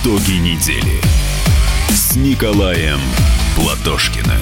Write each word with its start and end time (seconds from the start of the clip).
Итоги 0.00 0.32
недели 0.32 1.00
с 1.90 2.16
Николаем 2.16 2.98
Платошкиным. 3.56 4.40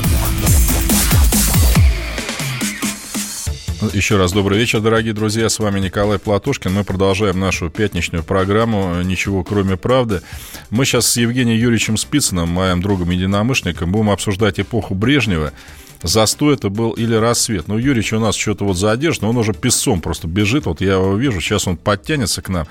Еще 3.93 4.17
раз 4.17 4.33
добрый 4.33 4.59
вечер, 4.59 4.81
дорогие 4.81 5.13
друзья. 5.13 5.49
С 5.49 5.59
вами 5.59 5.81
Николай 5.81 6.19
Платошкин. 6.19 6.73
Мы 6.73 6.85
продолжаем 6.85 7.41
нашу 7.41 7.71
пятничную 7.71 8.23
программу 8.23 9.03
«Ничего, 9.03 9.43
кроме 9.43 9.77
правды». 9.77 10.23
Мы 10.71 10.85
сейчас 10.85 11.07
с 11.07 11.17
Евгением 11.17 11.59
Юрьевичем 11.59 11.97
Спицыным, 11.97 12.49
моим 12.49 12.81
другом-единомышленником, 12.81 13.93
будем 13.93 14.11
обсуждать 14.11 14.61
эпоху 14.61 14.95
Брежнева– 14.95 15.53
застой 16.03 16.55
это 16.55 16.69
был 16.69 16.93
или 16.93 17.15
рассвет. 17.15 17.69
Ну, 17.69 17.79
Юрич 17.79 18.13
у 18.13 18.19
нас 18.19 18.35
что-то 18.35 18.65
вот 18.65 18.77
задержан, 18.77 19.29
он 19.29 19.37
уже 19.37 19.53
песцом 19.53 20.01
просто 20.01 20.29
бежит, 20.29 20.67
вот 20.67 20.81
я 20.81 20.95
его 20.95 21.17
вижу, 21.17 21.41
сейчас 21.41 21.67
он 21.67 21.77
подтянется 21.77 22.43
к 22.43 22.49
нам. 22.49 22.67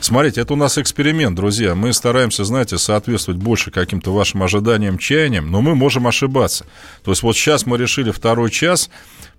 Смотрите, 0.00 0.40
это 0.40 0.54
у 0.54 0.56
нас 0.56 0.78
эксперимент, 0.78 1.36
друзья. 1.36 1.74
Мы 1.74 1.92
стараемся, 1.92 2.44
знаете, 2.44 2.78
соответствовать 2.78 3.40
больше 3.40 3.70
каким-то 3.70 4.12
вашим 4.12 4.42
ожиданиям, 4.42 4.98
чаяниям, 4.98 5.50
но 5.50 5.60
мы 5.60 5.74
можем 5.74 6.06
ошибаться. 6.06 6.64
То 7.04 7.10
есть 7.10 7.22
вот 7.22 7.36
сейчас 7.36 7.66
мы 7.66 7.76
решили 7.76 8.10
второй 8.10 8.50
час 8.50 8.90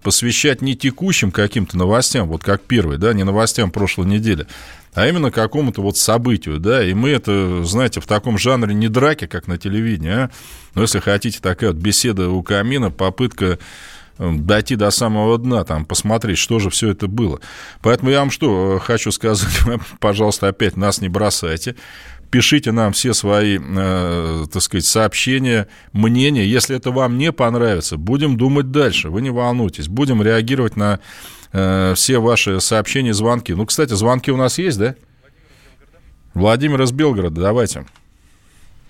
посвящать 0.03 0.61
не 0.61 0.75
текущим 0.75 1.31
каким-то 1.31 1.77
новостям, 1.77 2.27
вот 2.27 2.44
как 2.44 2.61
первый, 2.61 2.97
да, 2.97 3.13
не 3.13 3.23
новостям 3.23 3.71
прошлой 3.71 4.07
недели, 4.07 4.47
а 4.94 5.08
именно 5.08 5.31
какому-то 5.31 5.81
вот 5.81 5.97
событию, 5.97 6.59
да, 6.59 6.84
и 6.84 6.94
мы 6.94 7.09
это, 7.09 7.64
знаете, 7.64 8.02
в 8.02 8.08
таком 8.08 8.38
жанре 8.38 8.73
не 8.73 8.89
драки, 8.89 9.25
как 9.25 9.47
на 9.47 9.58
телевидении, 9.58 10.11
а, 10.11 10.31
но 10.75 10.81
если 10.81 11.00
хотите, 11.00 11.39
такая 11.42 11.72
вот 11.72 11.80
беседа 11.80 12.30
у 12.30 12.44
камина, 12.44 12.92
попытка 12.92 13.58
э, 14.17 14.31
дойти 14.34 14.75
до 14.75 14.92
самого 14.92 15.38
дна, 15.38 15.64
там, 15.64 15.86
посмотреть, 15.86 16.38
что 16.38 16.59
же 16.59 16.69
все 16.69 16.89
это 16.89 17.08
было. 17.08 17.39
Поэтому 17.81 18.12
я 18.12 18.19
вам 18.19 18.31
что 18.31 18.75
э, 18.75 18.80
хочу 18.80 19.12
сказать, 19.12 19.47
пожалуйста, 20.00 20.50
опять 20.50 20.75
нас 20.75 21.00
не 21.00 21.08
бросайте, 21.08 21.75
пишите 22.30 22.72
нам 22.72 22.92
все 22.92 23.14
свои, 23.14 23.59
э, 23.62 24.45
так 24.52 24.62
сказать, 24.62 24.86
сообщения, 24.86 25.67
мнения. 25.94 26.45
Если 26.45 26.75
это 26.75 26.92
вам 26.92 27.17
не 27.17 27.31
понравится, 27.31 27.97
будем 27.97 28.38
думать 28.38 28.72
дальше, 28.72 29.09
вы 29.09 29.22
не 29.22 29.30
волнуйтесь, 29.30 29.88
будем 29.88 30.22
реагировать 30.22 30.75
на 30.75 31.00
э, 31.53 31.94
все 31.95 32.19
ваши 32.19 32.59
сообщения, 32.59 33.13
звонки. 33.13 33.53
Ну, 33.53 33.66
кстати, 33.66 33.94
звонки 33.94 34.31
у 34.31 34.38
нас 34.38 34.57
есть, 34.57 34.80
да? 34.80 34.95
Владимир 36.33 36.81
из 36.81 36.91
Белгорода, 36.91 37.41
давайте. 37.41 37.85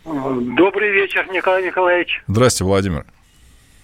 Добрый 0.05 0.91
вечер, 0.91 1.27
Николай 1.31 1.65
Николаевич. 1.65 2.23
Здравствуйте, 2.27 2.69
Владимир. 2.69 3.05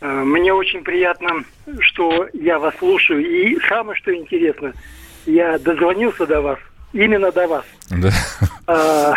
Э, 0.01 0.23
мне 0.23 0.53
очень 0.53 0.83
приятно, 0.83 1.43
что 1.79 2.27
я 2.33 2.59
вас 2.59 2.75
слушаю. 2.77 3.25
И 3.25 3.59
самое, 3.67 3.97
что 3.97 4.13
интересно, 4.13 4.73
я 5.25 5.57
дозвонился 5.59 6.25
до 6.25 6.41
вас, 6.41 6.59
именно 6.93 7.31
до 7.31 7.47
вас. 7.47 7.65
Да. 7.89 8.11
А, 8.67 9.15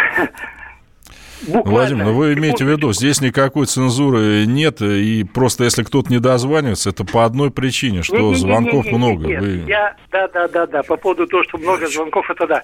Буквально. 1.47 1.71
Владимир, 1.71 2.05
ну 2.05 2.13
вы 2.15 2.35
имеете 2.35 2.65
в 2.65 2.69
виду, 2.69 2.93
здесь 2.93 3.21
никакой 3.21 3.67
цензуры 3.67 4.45
нет, 4.47 4.83
и 4.83 5.25
просто 5.25 5.65
если 5.65 5.83
кто-то 5.83 6.11
не 6.11 6.19
дозванивается, 6.19 6.91
это 6.91 7.05
по 7.05 7.25
одной 7.25 7.51
причине, 7.51 8.03
что 8.03 8.19
не, 8.19 8.29
не, 8.31 8.35
звонков 8.35 8.85
не, 8.85 8.91
не, 8.91 8.91
не, 8.91 8.99
много. 8.99 9.27
Нет, 9.27 9.41
вы... 9.41 9.49
я, 9.67 9.97
да, 10.11 10.29
да, 10.29 10.49
да, 10.49 10.67
да, 10.67 10.83
по 10.83 10.97
поводу 10.97 11.27
того, 11.27 11.43
что 11.45 11.59
много 11.59 11.87
звонков, 11.87 12.31
это 12.31 12.47
да. 12.47 12.63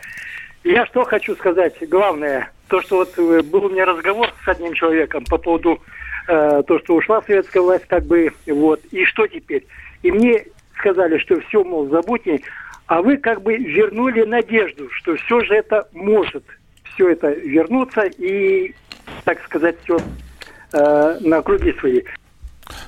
Я 0.64 0.84
что 0.86 1.04
хочу 1.04 1.34
сказать, 1.36 1.74
главное, 1.88 2.50
то, 2.68 2.82
что 2.82 2.96
вот 2.96 3.16
э, 3.18 3.42
был 3.42 3.66
у 3.66 3.70
меня 3.70 3.84
разговор 3.84 4.32
с 4.44 4.48
одним 4.48 4.74
человеком 4.74 5.24
по 5.24 5.38
поводу 5.38 5.80
э, 6.28 6.62
то, 6.66 6.78
что 6.80 6.96
ушла 6.96 7.22
советская 7.22 7.62
власть, 7.62 7.86
как 7.86 8.04
бы, 8.04 8.32
вот, 8.46 8.84
и 8.90 9.04
что 9.04 9.26
теперь. 9.26 9.64
И 10.02 10.10
мне 10.10 10.44
сказали, 10.78 11.18
что 11.18 11.40
все, 11.40 11.62
мол, 11.62 11.88
забудьте, 11.88 12.40
а 12.86 13.02
вы 13.02 13.16
как 13.16 13.42
бы 13.42 13.56
вернули 13.56 14.22
надежду, 14.22 14.88
что 14.90 15.16
все 15.16 15.40
же 15.40 15.54
это 15.54 15.88
может 15.92 16.44
все 16.96 17.10
это 17.10 17.28
вернуться 17.28 18.02
и, 18.18 18.74
так 19.24 19.42
сказать, 19.44 19.76
все 19.84 19.98
э, 20.72 21.18
на 21.20 21.42
круги 21.42 21.72
свои. 21.78 22.02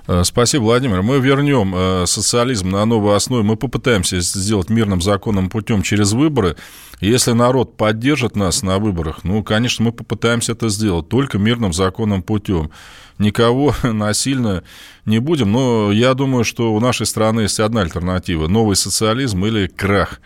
Э, 0.07 0.23
спасибо, 0.25 0.63
Владимир. 0.63 1.03
Мы 1.03 1.21
вернем 1.21 1.75
э, 1.77 2.07
социализм 2.07 2.71
на 2.71 2.85
новую 2.85 3.15
основу. 3.15 3.43
Мы 3.43 3.57
попытаемся 3.57 4.21
сделать 4.21 4.71
мирным 4.71 5.01
законным 5.01 5.51
путем 5.51 5.83
через 5.83 6.13
выборы. 6.13 6.57
Если 7.01 7.33
народ 7.33 7.77
поддержит 7.77 8.35
нас 8.35 8.63
на 8.63 8.79
выборах, 8.79 9.23
ну, 9.23 9.45
конечно, 9.45 9.85
мы 9.85 9.93
попытаемся 9.93 10.53
это 10.53 10.69
сделать 10.69 11.09
только 11.09 11.39
мирным 11.39 11.73
законным 11.73 12.23
путем. 12.23 12.71
Никого 13.19 13.75
насильно 13.83 14.65
не 15.05 15.19
будем, 15.19 15.53
но 15.53 15.93
я 15.93 16.15
думаю, 16.15 16.45
что 16.45 16.73
у 16.73 16.81
нашей 16.81 17.07
страны 17.07 17.43
есть 17.43 17.61
одна 17.61 17.83
альтернатива– 17.83 18.47
новый 18.49 18.75
социализм 18.75 19.45
или 19.45 19.67
крах. 19.67 20.21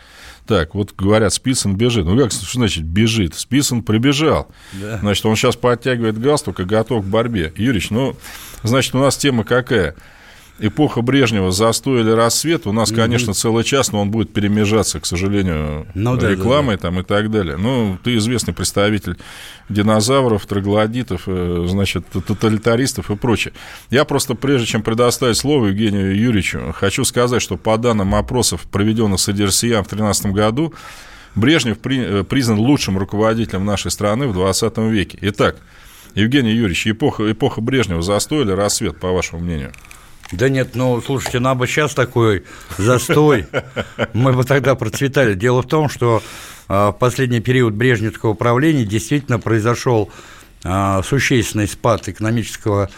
Так, 0.52 0.74
вот 0.74 0.92
говорят, 0.94 1.32
Спицын 1.32 1.76
бежит. 1.76 2.04
Ну 2.04 2.14
как, 2.14 2.30
что 2.30 2.58
значит 2.58 2.84
бежит? 2.84 3.34
Спицын 3.34 3.82
прибежал. 3.82 4.48
Да. 4.74 4.98
Значит, 4.98 5.24
он 5.24 5.34
сейчас 5.34 5.56
подтягивает 5.56 6.20
галстук 6.20 6.60
и 6.60 6.64
готов 6.64 7.06
к 7.06 7.08
борьбе. 7.08 7.54
Юрич, 7.56 7.88
ну, 7.88 8.16
значит, 8.62 8.94
у 8.94 8.98
нас 8.98 9.16
тема 9.16 9.44
какая? 9.44 9.94
Эпоха 10.58 11.02
Брежнева, 11.02 11.50
застой 11.50 12.00
или 12.00 12.10
рассвет, 12.10 12.66
у 12.66 12.72
нас, 12.72 12.92
конечно, 12.92 13.34
целый 13.34 13.64
час, 13.64 13.92
но 13.92 14.00
он 14.00 14.10
будет 14.10 14.32
перемежаться, 14.32 15.00
к 15.00 15.06
сожалению, 15.06 15.86
ну, 15.94 16.16
да, 16.16 16.30
рекламой 16.30 16.76
да, 16.76 16.82
да. 16.82 16.88
там 16.88 17.00
и 17.00 17.02
так 17.02 17.30
далее. 17.30 17.56
Ну, 17.56 17.98
ты 18.02 18.16
известный 18.16 18.54
представитель 18.54 19.16
динозавров, 19.68 20.46
троглодитов, 20.46 21.22
э, 21.26 21.66
значит, 21.68 22.06
тоталитаристов 22.06 23.10
и 23.10 23.16
прочее. 23.16 23.54
Я 23.90 24.04
просто, 24.04 24.34
прежде 24.34 24.66
чем 24.66 24.82
предоставить 24.82 25.36
слово 25.36 25.66
Евгению 25.66 26.16
Юрьевичу, 26.16 26.72
хочу 26.74 27.04
сказать, 27.04 27.42
что 27.42 27.56
по 27.56 27.76
данным 27.78 28.14
опросов, 28.14 28.62
проведенных 28.70 29.20
с 29.20 29.28
Эдерсиян 29.28 29.84
в 29.84 29.88
2013 29.88 30.26
году, 30.32 30.74
Брежнев 31.34 31.78
при, 31.78 31.98
э, 31.98 32.24
признан 32.24 32.58
лучшим 32.58 32.98
руководителем 32.98 33.64
нашей 33.64 33.90
страны 33.90 34.26
в 34.26 34.32
20 34.32 34.90
веке. 34.90 35.18
Итак, 35.22 35.56
Евгений 36.14 36.52
Юрьевич, 36.52 36.86
эпоха, 36.86 37.30
эпоха 37.32 37.60
Брежнева 37.60 38.02
застой 38.02 38.42
или 38.42 38.52
рассвет, 38.52 39.00
по 39.00 39.12
вашему 39.12 39.42
мнению? 39.42 39.72
Да 40.32 40.48
нет, 40.48 40.74
ну, 40.74 41.00
слушайте, 41.02 41.38
нам 41.40 41.58
бы 41.58 41.66
сейчас 41.66 41.94
такой 41.94 42.44
застой, 42.78 43.46
мы 44.14 44.32
бы 44.32 44.44
тогда 44.44 44.74
процветали. 44.74 45.34
Дело 45.34 45.62
в 45.62 45.66
том, 45.66 45.90
что 45.90 46.22
а, 46.68 46.90
в 46.90 46.98
последний 46.98 47.40
период 47.40 47.74
брежневского 47.74 48.32
правления 48.32 48.86
действительно 48.86 49.38
произошел 49.38 50.10
а, 50.64 51.02
существенный 51.02 51.68
спад 51.68 52.08
экономического 52.08 52.88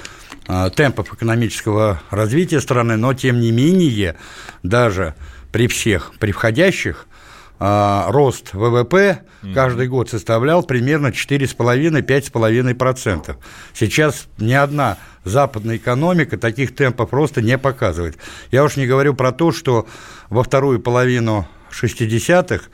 а, 0.46 0.70
темпов 0.70 1.12
экономического 1.12 2.00
развития 2.10 2.60
страны, 2.60 2.96
но 2.96 3.14
тем 3.14 3.40
не 3.40 3.50
менее, 3.50 4.16
даже 4.62 5.14
при 5.50 5.66
всех 5.66 6.12
превходящих, 7.58 8.12
рост 8.12 8.52
ВВП 8.52 9.22
каждый 9.54 9.88
год 9.88 10.10
составлял 10.10 10.62
примерно 10.62 11.08
4,5-5,5%. 11.08 13.36
Сейчас 13.74 14.26
ни 14.38 14.52
одна 14.52 14.98
западная 15.24 15.76
экономика 15.76 16.36
таких 16.36 16.74
темпов 16.74 17.10
просто 17.10 17.42
не 17.42 17.56
показывает. 17.58 18.18
Я 18.50 18.64
уж 18.64 18.76
не 18.76 18.86
говорю 18.86 19.14
про 19.14 19.32
то, 19.32 19.52
что 19.52 19.86
во 20.30 20.42
вторую 20.42 20.80
половину 20.80 21.46
60-х 21.82 22.64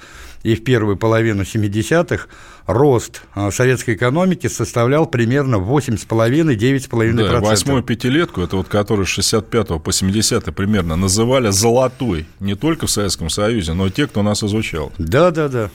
и 0.43 0.55
в 0.55 0.65
первую 0.65 0.97
половину 0.97 1.43
70-х 1.43 2.27
рост 2.67 3.23
а, 3.35 3.51
советской 3.51 3.95
экономики 3.95 4.47
составлял 4.47 5.07
примерно 5.07 5.57
8,5-9,5%. 5.57 7.29
Да, 7.29 7.41
восьмую 7.41 7.83
пятилетку, 7.83 8.41
это 8.41 8.57
вот 8.57 8.69
который 8.69 9.05
с 9.05 9.09
65 9.09 9.83
по 9.83 9.93
70 9.93 10.55
примерно, 10.55 10.97
называли 10.97 11.51
золотой 11.51 12.27
не 12.39 12.55
только 12.55 12.87
в 12.87 12.91
Советском 12.91 13.29
Союзе, 13.29 13.75
но 13.75 13.89
и 13.89 13.91
те, 13.91 14.07
кто 14.07 14.23
нас 14.23 14.43
изучал. 14.43 14.93
Да, 14.99 15.31
да, 15.31 15.49
да. 15.49 15.71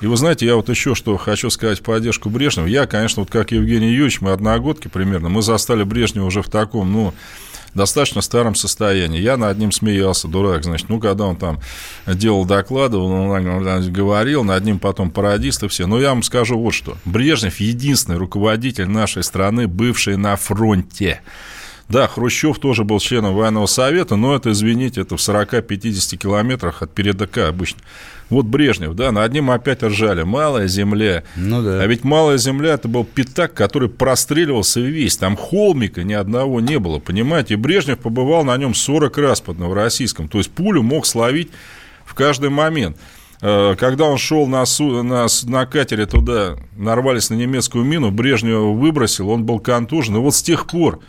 И 0.00 0.06
вы 0.06 0.16
знаете, 0.16 0.46
я 0.46 0.54
вот 0.54 0.68
еще 0.68 0.94
что 0.94 1.16
хочу 1.16 1.50
сказать 1.50 1.80
в 1.80 1.82
поддержку 1.82 2.30
Брежнева. 2.30 2.66
Я, 2.66 2.86
конечно, 2.86 3.22
вот 3.22 3.30
как 3.30 3.50
Евгений 3.50 3.90
Юрьевич, 3.90 4.20
мы 4.20 4.30
одногодки 4.30 4.86
примерно, 4.86 5.28
мы 5.28 5.42
застали 5.42 5.82
Брежнева 5.82 6.24
уже 6.24 6.42
в 6.42 6.48
таком, 6.48 6.92
ну, 6.92 7.14
достаточно 7.74 8.20
старом 8.20 8.54
состоянии. 8.54 9.20
Я 9.20 9.36
над 9.36 9.58
ним 9.58 9.72
смеялся, 9.72 10.28
дурак, 10.28 10.64
значит, 10.64 10.88
ну, 10.88 11.00
когда 11.00 11.24
он 11.24 11.36
там 11.36 11.60
делал 12.06 12.44
доклады, 12.44 12.96
он 12.96 13.92
говорил, 13.92 14.44
над 14.44 14.64
ним 14.64 14.78
потом 14.78 15.10
пародисты 15.10 15.68
все. 15.68 15.86
Но 15.86 16.00
я 16.00 16.10
вам 16.10 16.22
скажу 16.22 16.58
вот 16.58 16.72
что. 16.72 16.96
Брежнев 17.04 17.60
единственный 17.60 18.18
руководитель 18.18 18.88
нашей 18.88 19.22
страны, 19.22 19.68
бывший 19.68 20.16
на 20.16 20.36
фронте. 20.36 21.20
Да, 21.88 22.06
Хрущев 22.06 22.58
тоже 22.58 22.84
был 22.84 23.00
членом 23.00 23.34
военного 23.34 23.64
совета, 23.64 24.16
но 24.16 24.36
это, 24.36 24.52
извините, 24.52 25.00
это 25.00 25.16
в 25.16 25.20
40-50 25.20 26.16
километрах 26.18 26.82
от 26.82 26.92
передка 26.92 27.48
обычно. 27.48 27.80
Вот 28.30 28.44
Брежнев, 28.44 28.94
да, 28.94 29.10
над 29.10 29.32
ним 29.32 29.50
опять 29.50 29.82
ржали. 29.82 30.22
Малая 30.22 30.66
земля. 30.66 31.24
Ну 31.36 31.62
да. 31.62 31.80
А 31.80 31.86
ведь 31.86 32.04
малая 32.04 32.36
земля 32.36 32.74
это 32.74 32.86
был 32.86 33.04
пятак, 33.04 33.54
который 33.54 33.88
простреливался 33.88 34.80
весь. 34.80 35.16
Там 35.16 35.36
холмика 35.36 36.04
ни 36.04 36.12
одного 36.12 36.60
не 36.60 36.78
было, 36.78 36.98
понимаете? 36.98 37.54
И 37.54 37.56
Брежнев 37.56 37.98
побывал 37.98 38.44
на 38.44 38.56
нем 38.56 38.74
40 38.74 39.16
раз 39.18 39.40
под 39.40 39.58
Новороссийском. 39.58 40.28
То 40.28 40.38
есть 40.38 40.50
пулю 40.50 40.82
мог 40.82 41.06
словить 41.06 41.50
в 42.04 42.14
каждый 42.14 42.50
момент. 42.50 42.98
Э, 43.40 43.76
когда 43.78 44.04
он 44.04 44.18
шел 44.18 44.46
на, 44.46 44.64
на, 44.78 45.26
на 45.44 45.66
катере 45.66 46.06
туда, 46.06 46.56
нарвались 46.76 47.30
на 47.30 47.34
немецкую 47.34 47.84
мину, 47.84 48.10
Брежнев 48.10 48.76
выбросил, 48.76 49.30
он 49.30 49.44
был 49.44 49.60
контужен. 49.60 50.16
И 50.16 50.18
вот 50.18 50.34
с 50.34 50.42
тех 50.42 50.66
пор, 50.66 51.00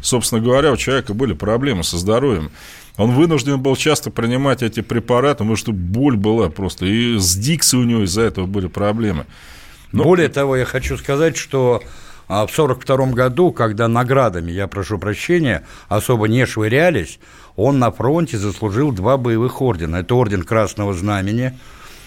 собственно 0.00 0.40
говоря, 0.40 0.72
у 0.72 0.76
человека 0.76 1.14
были 1.14 1.32
проблемы 1.32 1.82
со 1.82 1.98
здоровьем. 1.98 2.50
Он 2.98 3.12
вынужден 3.12 3.60
был 3.60 3.76
часто 3.76 4.10
принимать 4.10 4.62
эти 4.62 4.80
препараты, 4.80 5.38
потому 5.38 5.56
что 5.56 5.72
боль 5.72 6.16
была 6.16 6.50
просто. 6.50 6.84
И 6.84 7.16
с 7.16 7.36
дикцией 7.36 7.84
у 7.84 7.86
него 7.86 8.02
из-за 8.02 8.22
этого 8.22 8.46
были 8.46 8.66
проблемы. 8.66 9.24
Но... 9.92 10.02
Более 10.02 10.28
того, 10.28 10.56
я 10.56 10.64
хочу 10.64 10.98
сказать, 10.98 11.36
что 11.36 11.80
а, 12.26 12.46
в 12.46 12.52
1942 12.52 13.06
году, 13.14 13.52
когда 13.52 13.86
наградами, 13.86 14.50
я 14.50 14.66
прошу 14.66 14.98
прощения, 14.98 15.64
особо 15.88 16.26
не 16.26 16.44
швырялись, 16.44 17.20
он 17.54 17.78
на 17.78 17.92
фронте 17.92 18.36
заслужил 18.36 18.90
два 18.90 19.16
боевых 19.16 19.62
ордена. 19.62 19.98
Это 19.98 20.16
орден 20.16 20.42
Красного 20.42 20.92
Знамени, 20.92 21.56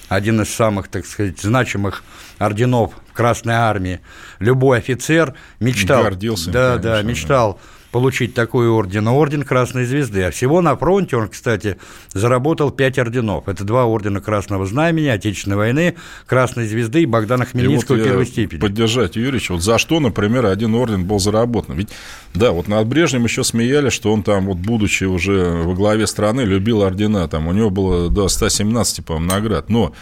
один 0.09 0.41
из 0.41 0.53
самых, 0.53 0.89
так 0.89 1.05
сказать, 1.05 1.39
значимых 1.39 2.03
орденов 2.37 2.91
Красной 3.13 3.55
Армии. 3.55 4.01
Любой 4.39 4.79
офицер 4.79 5.35
мечтал... 5.61 6.03
Гордился. 6.03 6.51
Да, 6.51 6.77
конечно, 6.77 6.91
да, 6.91 7.01
мечтал 7.01 7.59
получить 7.91 8.33
такой 8.33 8.67
орден, 8.69 9.07
орден 9.07 9.43
Красной 9.43 9.85
Звезды. 9.85 10.23
А 10.23 10.31
всего 10.31 10.61
на 10.61 10.75
фронте 10.75 11.17
он, 11.17 11.27
кстати, 11.27 11.77
заработал 12.13 12.71
пять 12.71 12.97
орденов. 12.97 13.47
Это 13.47 13.63
два 13.63 13.85
ордена 13.85 14.21
Красного 14.21 14.65
Знамени, 14.65 15.07
Отечественной 15.07 15.57
войны, 15.57 15.95
Красной 16.25 16.67
Звезды 16.67 17.03
и 17.03 17.05
Богдана 17.05 17.45
Хмельницкого 17.45 17.97
и 17.97 17.99
вот 17.99 18.07
первой 18.07 18.25
степени. 18.25 18.59
Поддержать 18.59 19.15
Юрьевича, 19.15 19.53
вот 19.53 19.61
за 19.61 19.77
что, 19.77 19.99
например, 19.99 20.45
один 20.45 20.73
орден 20.75 21.05
был 21.05 21.19
заработан? 21.19 21.75
Ведь, 21.75 21.89
да, 22.33 22.51
вот 22.51 22.67
над 22.67 22.87
Брежневым 22.87 23.25
еще 23.25 23.43
смеялись, 23.43 23.93
что 23.93 24.11
он 24.13 24.23
там, 24.23 24.45
вот 24.45 24.57
будучи 24.57 25.03
уже 25.03 25.51
во 25.63 25.73
главе 25.73 26.07
страны, 26.07 26.41
любил 26.41 26.81
ордена. 26.81 27.27
Там 27.27 27.47
у 27.47 27.51
него 27.51 27.69
было 27.69 28.09
до 28.09 28.27
117, 28.27 29.05
по-моему, 29.05 29.27
наград. 29.27 29.69
Но 29.69 29.93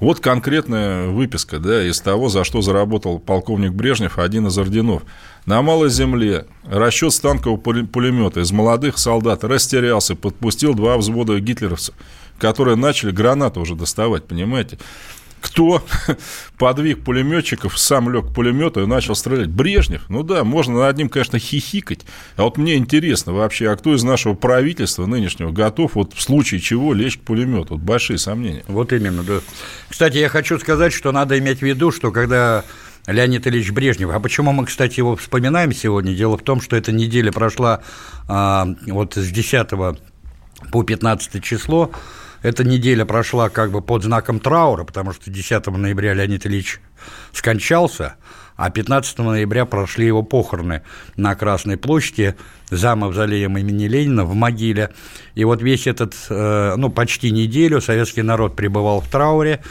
вот 0.00 0.20
конкретная 0.20 1.08
выписка 1.08 1.58
да, 1.58 1.86
из 1.86 2.00
того, 2.00 2.28
за 2.28 2.44
что 2.44 2.62
заработал 2.62 3.18
полковник 3.18 3.72
Брежнев, 3.72 4.18
один 4.18 4.48
из 4.48 4.58
орденов. 4.58 5.02
На 5.46 5.62
малой 5.62 5.90
земле 5.90 6.46
расчет 6.64 7.12
станкового 7.12 7.58
пулемета 7.58 8.40
из 8.40 8.50
молодых 8.50 8.98
солдат 8.98 9.44
растерялся, 9.44 10.16
подпустил 10.16 10.74
два 10.74 10.96
взвода 10.96 11.38
гитлеровцев, 11.38 11.94
которые 12.38 12.76
начали 12.76 13.12
гранаты 13.12 13.60
уже 13.60 13.74
доставать, 13.76 14.24
понимаете? 14.26 14.78
Кто 15.44 15.84
подвиг 16.58 17.04
пулеметчиков, 17.04 17.78
сам 17.78 18.08
лег 18.08 18.28
к 18.30 18.34
пулемету 18.34 18.82
и 18.82 18.86
начал 18.86 19.14
стрелять? 19.14 19.48
Брежнев. 19.48 20.08
Ну 20.08 20.22
да, 20.22 20.42
можно 20.42 20.80
над 20.80 20.96
ним, 20.96 21.10
конечно, 21.10 21.38
хихикать. 21.38 22.06
А 22.36 22.44
вот 22.44 22.56
мне 22.56 22.76
интересно 22.76 23.34
вообще, 23.34 23.70
а 23.70 23.76
кто 23.76 23.94
из 23.94 24.02
нашего 24.02 24.32
правительства 24.32 25.04
нынешнего 25.04 25.52
готов 25.52 25.96
вот 25.96 26.14
в 26.14 26.22
случае 26.22 26.60
чего 26.60 26.94
лечь 26.94 27.18
к 27.18 27.20
пулемету? 27.20 27.74
Вот 27.74 27.82
большие 27.82 28.18
сомнения. 28.18 28.64
Вот 28.68 28.94
именно, 28.94 29.22
да. 29.22 29.40
Кстати, 29.90 30.16
я 30.16 30.30
хочу 30.30 30.58
сказать, 30.58 30.94
что 30.94 31.12
надо 31.12 31.38
иметь 31.38 31.58
в 31.58 31.62
виду, 31.62 31.92
что 31.92 32.10
когда 32.10 32.64
Леонид 33.06 33.46
Ильич 33.46 33.70
Брежнев. 33.70 34.10
А 34.14 34.20
почему 34.20 34.52
мы, 34.52 34.64
кстати, 34.64 34.98
его 34.98 35.14
вспоминаем 35.14 35.72
сегодня? 35.72 36.14
Дело 36.14 36.38
в 36.38 36.42
том, 36.42 36.62
что 36.62 36.74
эта 36.74 36.90
неделя 36.90 37.32
прошла 37.32 37.82
а, 38.28 38.66
вот 38.86 39.16
с 39.16 39.30
10 39.30 39.68
по 40.72 40.82
15 40.82 41.44
число 41.44 41.90
эта 42.44 42.62
неделя 42.62 43.06
прошла 43.06 43.48
как 43.48 43.72
бы 43.72 43.80
под 43.80 44.04
знаком 44.04 44.38
траура, 44.38 44.84
потому 44.84 45.14
что 45.14 45.30
10 45.30 45.66
ноября 45.66 46.12
Леонид 46.12 46.46
Ильич 46.46 46.78
скончался, 47.32 48.16
а 48.56 48.70
15 48.70 49.18
ноября 49.18 49.64
прошли 49.64 50.06
его 50.06 50.22
похороны 50.22 50.82
на 51.16 51.34
Красной 51.36 51.78
площади 51.78 52.36
за 52.68 52.94
мавзолеем 52.96 53.56
имени 53.56 53.84
Ленина 53.84 54.26
в 54.26 54.34
могиле. 54.34 54.90
И 55.34 55.42
вот 55.44 55.62
весь 55.62 55.86
этот, 55.86 56.14
э, 56.28 56.74
ну, 56.76 56.90
почти 56.90 57.30
неделю 57.30 57.80
советский 57.80 58.22
народ 58.22 58.56
пребывал 58.56 59.00
в 59.00 59.08
трауре, 59.08 59.62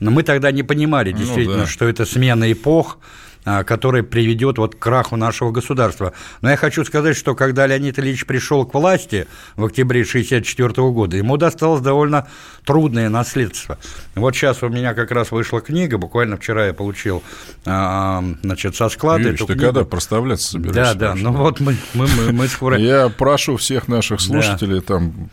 но 0.00 0.10
мы 0.10 0.22
тогда 0.22 0.50
не 0.52 0.62
понимали 0.62 1.12
ну 1.12 1.18
действительно, 1.18 1.56
ну, 1.58 1.62
да. 1.64 1.68
что 1.68 1.86
это 1.86 2.06
смена 2.06 2.50
эпох, 2.50 2.98
который 3.44 4.02
приведет 4.02 4.58
вот 4.58 4.76
к 4.76 4.78
краху 4.78 5.16
нашего 5.16 5.50
государства. 5.50 6.12
Но 6.40 6.50
я 6.50 6.56
хочу 6.56 6.84
сказать, 6.84 7.16
что 7.16 7.34
когда 7.34 7.66
Леонид 7.66 7.98
Ильич 7.98 8.24
пришел 8.26 8.64
к 8.64 8.74
власти 8.74 9.26
в 9.56 9.64
октябре 9.64 10.02
1964 10.02 10.88
года, 10.90 11.16
ему 11.16 11.36
досталось 11.36 11.80
довольно 11.80 12.28
трудное 12.64 13.08
наследство. 13.08 13.78
Вот 14.14 14.34
сейчас 14.36 14.62
у 14.62 14.68
меня 14.68 14.94
как 14.94 15.10
раз 15.10 15.30
вышла 15.30 15.60
книга, 15.60 15.98
буквально 15.98 16.36
вчера 16.36 16.66
я 16.66 16.74
получил 16.74 17.22
а, 17.64 18.22
значит, 18.42 18.76
со 18.76 18.88
склада 18.88 19.24
Юрич, 19.24 19.36
эту 19.36 19.46
ты 19.46 19.54
книгу. 19.54 19.66
когда 19.66 19.84
проставляться 19.84 20.52
собираешься? 20.52 20.94
Да, 20.94 21.14
да, 21.14 21.20
ну 21.20 21.32
вот 21.32 21.60
мы, 21.60 21.76
мы, 21.94 22.06
мы, 22.06 22.32
мы 22.32 22.48
скоро... 22.48 22.78
Я 22.78 23.08
прошу 23.08 23.56
всех 23.56 23.88
наших 23.88 24.20
слушателей 24.20 24.80
там 24.80 25.30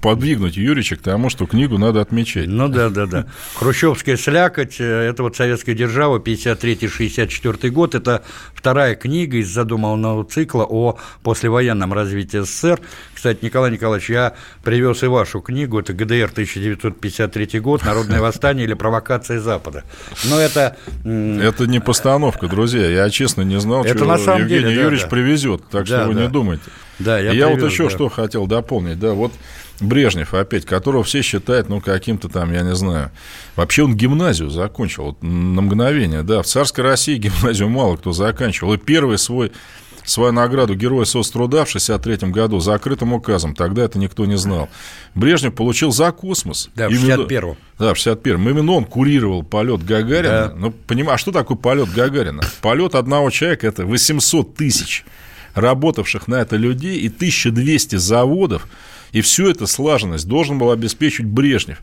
подвигнуть 0.00 0.56
Юрича 0.56 0.96
к 0.96 1.00
тому, 1.00 1.28
что 1.30 1.46
книгу 1.46 1.78
надо 1.78 2.00
отмечать. 2.00 2.46
Ну 2.46 2.68
да, 2.68 2.88
да, 2.88 3.06
да. 3.06 3.26
Хрущевская 3.56 4.16
слякоть, 4.16 4.76
э, 4.78 4.84
это 4.84 5.22
вот 5.22 5.36
советская 5.36 5.74
держава, 5.74 6.18
53-64 6.18 7.33
1994 7.38 7.72
год. 7.72 7.94
Это 7.94 8.22
вторая 8.54 8.94
книга 8.94 9.38
из 9.38 9.48
задуманного 9.48 10.24
цикла 10.24 10.64
о 10.68 10.98
послевоенном 11.22 11.92
развитии 11.92 12.38
СССР. 12.38 12.80
Кстати, 13.14 13.44
Николай 13.44 13.70
Николаевич, 13.70 14.10
я 14.10 14.34
привез 14.62 15.02
и 15.02 15.06
вашу 15.06 15.40
книгу, 15.40 15.80
это 15.80 15.92
ГДР 15.92 16.30
1953 16.32 17.60
год, 17.60 17.84
«Народное 17.84 18.20
восстание» 18.20 18.64
или 18.64 18.74
«Провокация 18.74 19.40
Запада». 19.40 19.84
Но 20.24 20.38
это... 20.38 20.76
Это 21.04 21.66
не 21.66 21.80
постановка, 21.80 22.48
друзья, 22.48 22.88
я 22.88 23.10
честно 23.10 23.42
не 23.42 23.58
знал, 23.60 23.84
это 23.84 23.98
что 23.98 24.06
на 24.06 24.18
самом 24.18 24.42
Евгений 24.42 24.62
деле, 24.62 24.74
Юрьевич 24.74 25.02
да, 25.02 25.08
привезет, 25.08 25.62
так 25.70 25.86
да, 25.86 26.00
что 26.00 26.08
вы 26.08 26.14
да. 26.14 26.22
не 26.22 26.28
думайте. 26.28 26.64
Да, 26.98 27.18
я, 27.18 27.32
я 27.32 27.46
привез, 27.46 27.62
вот 27.62 27.70
еще 27.70 27.84
да. 27.84 27.90
что 27.90 28.08
хотел 28.08 28.46
дополнить, 28.46 28.98
да, 28.98 29.12
вот 29.12 29.32
Брежнев 29.80 30.34
опять, 30.34 30.64
которого 30.64 31.02
все 31.02 31.22
считают, 31.22 31.68
ну, 31.68 31.80
каким-то 31.80 32.28
там, 32.28 32.52
я 32.52 32.62
не 32.62 32.74
знаю. 32.74 33.10
Вообще 33.56 33.84
он 33.84 33.96
гимназию 33.96 34.50
закончил, 34.50 35.04
вот, 35.04 35.22
на 35.22 35.62
мгновение, 35.62 36.22
да. 36.22 36.42
В 36.42 36.46
царской 36.46 36.84
России 36.84 37.16
гимназию 37.16 37.68
мало 37.68 37.96
кто 37.96 38.12
заканчивал. 38.12 38.74
И 38.74 38.78
первый 38.78 39.18
свой 39.18 39.52
свою 40.04 40.32
награду 40.32 40.74
Героя 40.74 41.04
соцтруда 41.04 41.64
в 41.64 41.68
1963 41.68 42.30
году 42.30 42.60
закрытым 42.60 43.12
указом. 43.14 43.54
Тогда 43.54 43.84
это 43.84 43.98
никто 43.98 44.26
не 44.26 44.36
знал. 44.36 44.68
Брежнев 45.14 45.54
получил 45.54 45.92
за 45.92 46.12
космос. 46.12 46.70
Да, 46.74 46.88
в 46.88 46.92
61-м. 46.92 47.56
Да, 47.78 47.94
в 47.94 47.96
61-м. 47.96 48.48
Именно 48.48 48.72
он 48.72 48.84
курировал 48.84 49.42
полет 49.42 49.82
Гагарина. 49.82 50.48
Да. 50.48 50.52
Ну, 50.54 50.70
понимаешь, 50.72 51.20
а 51.20 51.22
что 51.22 51.32
такое 51.32 51.56
полет 51.56 51.90
Гагарина? 51.90 52.42
Полет 52.60 52.94
одного 52.94 53.30
человека– 53.30 53.66
это 53.68 53.86
800 53.86 54.54
тысяч 54.54 55.04
работавших 55.54 56.28
на 56.28 56.36
это 56.36 56.56
людей 56.56 56.98
и 56.98 57.08
1200 57.08 57.96
заводов, 57.96 58.66
и 59.14 59.20
всю 59.20 59.48
эту 59.48 59.66
слаженность 59.68 60.26
должен 60.26 60.58
был 60.58 60.72
обеспечить 60.72 61.24
Брежнев. 61.24 61.78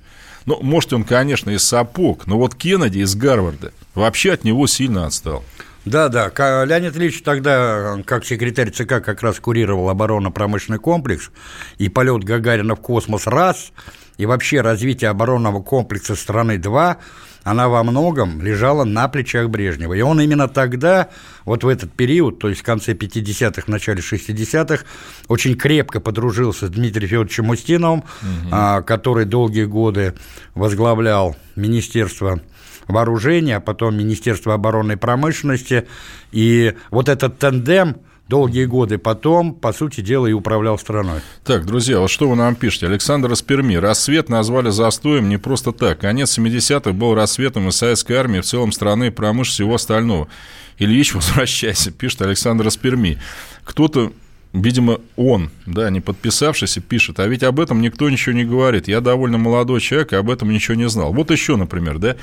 Ну, 0.45 0.59
может, 0.61 0.91
он, 0.91 1.05
конечно, 1.05 1.49
из 1.49 1.63
сапог, 1.63 2.27
но 2.27 2.37
вот 2.37 2.55
Кеннеди 2.55 2.99
из 2.99 3.15
Гарварда 3.15 3.71
вообще 3.95 4.33
от 4.33 4.43
него 4.43 4.67
сильно 4.67 5.05
отстал. 5.05 5.43
Да, 5.85 6.09
да. 6.09 6.29
Леонид 6.65 6.95
Ильич 6.97 7.21
тогда, 7.23 7.97
как 8.05 8.25
секретарь 8.25 8.71
ЦК, 8.71 9.01
как 9.01 9.23
раз 9.23 9.39
курировал 9.39 9.89
оборонно-промышленный 9.89 10.79
комплекс, 10.79 11.31
и 11.77 11.87
полет 11.87 12.23
Гагарина 12.25 12.75
в 12.75 12.81
космос 12.81 13.27
раз, 13.27 13.71
и 14.17 14.25
вообще 14.25 14.59
развитие 14.59 15.09
оборонного 15.09 15.63
комплекса 15.63 16.15
страны 16.15 16.57
два– 16.57 16.97
она 17.43 17.69
во 17.69 17.83
многом 17.83 18.41
лежала 18.41 18.83
на 18.83 19.07
плечах 19.07 19.49
Брежнева. 19.49 19.93
И 19.93 20.01
он 20.01 20.21
именно 20.21 20.47
тогда, 20.47 21.09
вот 21.45 21.63
в 21.63 21.67
этот 21.67 21.91
период, 21.91 22.39
то 22.39 22.49
есть 22.49 22.61
в 22.61 22.63
конце 22.63 22.93
50-х, 22.93 23.63
начале 23.67 24.01
60-х, 24.01 24.85
очень 25.27 25.55
крепко 25.55 25.99
подружился 25.99 26.67
с 26.67 26.69
Дмитрием 26.69 27.09
Федоровичем 27.09 27.49
Устиновым, 27.49 28.03
угу. 28.21 28.83
который 28.85 29.25
долгие 29.25 29.65
годы 29.65 30.13
возглавлял 30.53 31.35
Министерство 31.55 32.41
вооружения, 32.87 33.57
а 33.57 33.61
потом 33.61 33.97
Министерство 33.97 34.53
оборонной 34.53 34.97
промышленности. 34.97 35.87
И 36.31 36.75
вот 36.91 37.09
этот 37.09 37.39
тандем– 37.39 37.97
долгие 38.31 38.63
годы 38.63 38.97
потом, 38.97 39.53
по 39.53 39.73
сути 39.73 39.99
дела, 39.99 40.25
и 40.25 40.31
управлял 40.31 40.79
страной. 40.79 41.19
Так, 41.43 41.65
друзья, 41.65 41.99
вот 41.99 42.09
что 42.09 42.29
вы 42.29 42.37
нам 42.37 42.55
пишете? 42.55 42.87
Александр 42.87 43.33
из. 43.33 43.75
Рассвет 43.75 44.29
назвали 44.29 44.69
застоем 44.69 45.27
не 45.27 45.35
просто 45.37 45.73
так. 45.73 45.99
Конец 45.99 46.39
70-х 46.39 46.93
был 46.93 47.13
рассветом 47.13 47.67
и 47.67 47.71
советской 47.71 48.13
армии, 48.13 48.39
в 48.39 48.45
целом 48.45 48.71
страны, 48.71 49.11
промышленности 49.11 49.51
всего 49.63 49.75
остального. 49.75 50.29
Ильич, 50.77 51.13
возвращайся, 51.15 51.91
пишет 51.91 52.21
Александр 52.21 52.67
из. 52.67 53.19
Кто-то 53.65 54.13
видимо, 54.53 54.99
он, 55.15 55.49
да, 55.65 55.89
не 55.89 56.01
подписавшийся, 56.01 56.81
пишет, 56.81 57.19
а 57.19 57.27
ведь 57.27 57.43
об 57.43 57.59
этом 57.59 57.81
никто 57.81 58.09
ничего 58.09 58.35
не 58.35 58.43
говорит. 58.43 58.87
Я 58.87 59.01
довольно 59.01 59.37
молодой 59.37 59.79
человек, 59.79 60.13
и 60.13 60.17
об 60.17 60.29
этом 60.29 60.51
ничего 60.51 60.75
не 60.75 60.89
знал. 60.89 61.13
Вот 61.13 61.31
еще, 61.31 61.55
например, 61.55 61.99
да, 61.99 62.15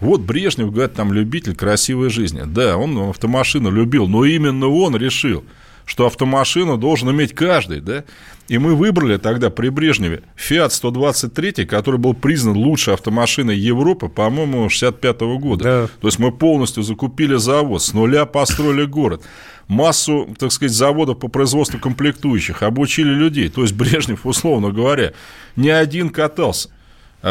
вот 0.00 0.20
Брежнев, 0.20 0.72
говорит, 0.72 0.94
там, 0.94 1.12
любитель 1.12 1.54
красивой 1.54 2.10
жизни. 2.10 2.42
Да, 2.44 2.76
он 2.76 3.10
автомашину 3.10 3.70
любил, 3.70 4.08
но 4.08 4.24
именно 4.24 4.68
он 4.68 4.96
решил, 4.96 5.44
что 5.86 6.06
автомашину 6.06 6.76
должен 6.76 7.10
иметь 7.10 7.32
каждый, 7.32 7.80
да? 7.80 8.04
И 8.48 8.58
мы 8.58 8.74
выбрали 8.74 9.16
тогда 9.16 9.50
при 9.50 9.70
Брежневе 9.70 10.22
Fiat 10.36 10.70
123, 10.70 11.64
который 11.64 11.98
был 11.98 12.14
признан 12.14 12.56
лучшей 12.56 12.94
автомашиной 12.94 13.56
Европы, 13.56 14.08
по-моему, 14.08 14.68
65 14.68 15.22
-го 15.22 15.38
года. 15.38 15.64
Да. 15.64 15.88
То 16.00 16.08
есть 16.08 16.18
мы 16.18 16.32
полностью 16.32 16.82
закупили 16.82 17.36
завод, 17.36 17.82
с 17.82 17.94
нуля 17.94 18.26
построили 18.26 18.84
город. 18.84 19.22
Массу, 19.68 20.28
так 20.38 20.52
сказать, 20.52 20.76
заводов 20.76 21.18
по 21.18 21.28
производству 21.28 21.78
комплектующих, 21.80 22.62
обучили 22.62 23.10
людей. 23.10 23.48
То 23.48 23.62
есть 23.62 23.74
Брежнев, 23.74 24.26
условно 24.26 24.70
говоря, 24.70 25.12
не 25.56 25.70
один 25.70 26.10
катался 26.10 26.68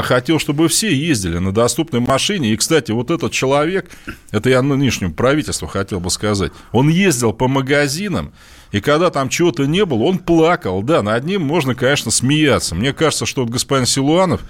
хотел, 0.03 0.39
чтобы 0.39 0.67
все 0.67 0.93
ездили 0.93 1.37
на 1.37 1.51
доступной 1.51 2.01
машине. 2.01 2.51
И, 2.51 2.57
кстати, 2.57 2.91
вот 2.91 3.11
этот 3.11 3.31
человек, 3.31 3.89
это 4.31 4.49
я 4.49 4.61
нынешнему 4.61 5.13
правительству 5.13 5.67
хотел 5.67 5.99
бы 5.99 6.09
сказать, 6.09 6.51
он 6.71 6.89
ездил 6.89 7.33
по 7.33 7.47
магазинам, 7.47 8.33
и 8.71 8.81
когда 8.81 9.09
там 9.09 9.29
чего-то 9.29 9.65
не 9.65 9.85
было, 9.85 10.03
он 10.03 10.17
плакал. 10.17 10.83
Да, 10.83 11.01
над 11.01 11.23
ним 11.23 11.43
можно, 11.43 11.75
конечно, 11.75 12.11
смеяться. 12.11 12.75
Мне 12.75 12.91
кажется, 12.93 13.25
что 13.25 13.43
вот 13.43 13.49
господин 13.49 13.85
Силуанов, 13.85 14.41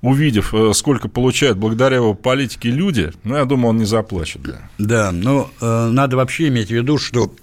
увидев, 0.00 0.54
э, 0.54 0.72
сколько 0.74 1.08
получают 1.08 1.58
благодаря 1.58 1.96
его 1.96 2.14
политике 2.14 2.70
люди, 2.70 3.12
ну, 3.24 3.36
я 3.36 3.44
думаю, 3.44 3.70
он 3.70 3.78
не 3.78 3.84
заплачет. 3.84 4.42
Да, 4.42 4.68
да 4.78 5.12
но 5.12 5.50
э, 5.60 5.88
надо 5.88 6.16
вообще 6.16 6.48
иметь 6.48 6.68
в 6.68 6.70
виду, 6.70 6.98
что 6.98 7.34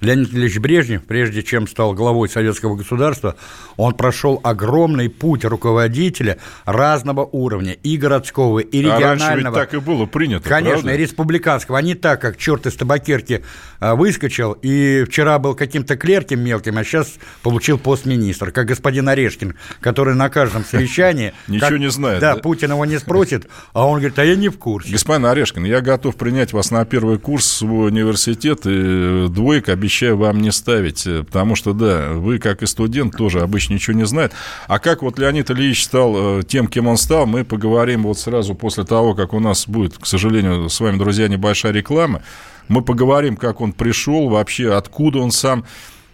Леонид 0.00 0.32
Ильич 0.32 0.58
Брежнев, 0.58 1.04
прежде 1.04 1.42
чем 1.42 1.66
стал 1.66 1.94
главой 1.94 2.28
советского 2.28 2.76
государства, 2.76 3.36
он 3.76 3.94
прошел 3.94 4.40
огромный 4.42 5.08
путь 5.08 5.44
руководителя 5.44 6.38
разного 6.64 7.24
уровня, 7.24 7.72
и 7.72 7.96
городского, 7.96 8.60
и 8.60 8.78
регионального. 8.78 9.06
А 9.06 9.30
раньше 9.30 9.44
ведь 9.44 9.54
так 9.54 9.74
и 9.74 9.78
было 9.78 10.06
принято, 10.06 10.48
Конечно, 10.48 10.82
правда? 10.82 10.94
и 10.94 10.98
республиканского. 10.98 11.78
А 11.78 11.82
не 11.82 11.94
так, 11.94 12.20
как 12.20 12.36
черт 12.36 12.66
из 12.66 12.74
табакерки 12.74 13.44
а, 13.80 13.94
выскочил, 13.94 14.52
и 14.52 15.04
вчера 15.04 15.38
был 15.38 15.54
каким-то 15.54 15.96
клерким 15.96 16.40
мелким, 16.40 16.78
а 16.78 16.84
сейчас 16.84 17.14
получил 17.42 17.78
пост 17.78 18.06
министра, 18.06 18.50
как 18.50 18.66
господин 18.66 19.08
Орешкин, 19.08 19.54
который 19.80 20.14
на 20.14 20.28
каждом 20.28 20.64
совещании... 20.64 21.32
Ничего 21.48 21.76
не 21.76 21.90
знает. 21.90 22.20
Да, 22.20 22.36
Путин 22.36 22.70
его 22.70 22.84
не 22.84 22.98
спросит, 22.98 23.48
а 23.72 23.86
он 23.86 23.98
говорит, 23.98 24.18
а 24.18 24.24
я 24.24 24.36
не 24.36 24.48
в 24.48 24.58
курсе. 24.58 24.90
Господин 24.90 25.26
Орешкин, 25.26 25.64
я 25.64 25.80
готов 25.80 26.16
принять 26.16 26.52
вас 26.52 26.70
на 26.70 26.84
первый 26.84 27.18
курс 27.18 27.62
в 27.62 27.72
университет, 27.72 28.60
и 28.64 29.28
двойка 29.28 29.73
обещаю 29.74 30.16
вам 30.16 30.40
не 30.40 30.50
ставить, 30.50 31.04
потому 31.04 31.54
что, 31.54 31.72
да, 31.72 32.12
вы, 32.12 32.38
как 32.38 32.62
и 32.62 32.66
студент, 32.66 33.16
тоже 33.16 33.40
обычно 33.40 33.74
ничего 33.74 33.96
не 33.96 34.06
знает. 34.06 34.32
А 34.66 34.78
как 34.78 35.02
вот 35.02 35.18
Леонид 35.18 35.50
Ильич 35.50 35.84
стал 35.84 36.40
э, 36.40 36.42
тем, 36.44 36.66
кем 36.66 36.86
он 36.86 36.96
стал, 36.96 37.26
мы 37.26 37.44
поговорим 37.44 38.04
вот 38.04 38.18
сразу 38.18 38.54
после 38.54 38.84
того, 38.84 39.14
как 39.14 39.34
у 39.34 39.40
нас 39.40 39.68
будет, 39.68 39.98
к 39.98 40.06
сожалению, 40.06 40.68
с 40.68 40.80
вами, 40.80 40.98
друзья, 40.98 41.28
небольшая 41.28 41.72
реклама. 41.72 42.22
Мы 42.68 42.82
поговорим, 42.82 43.36
как 43.36 43.60
он 43.60 43.72
пришел, 43.72 44.28
вообще 44.28 44.74
откуда 44.74 45.18
он 45.18 45.30
сам, 45.30 45.64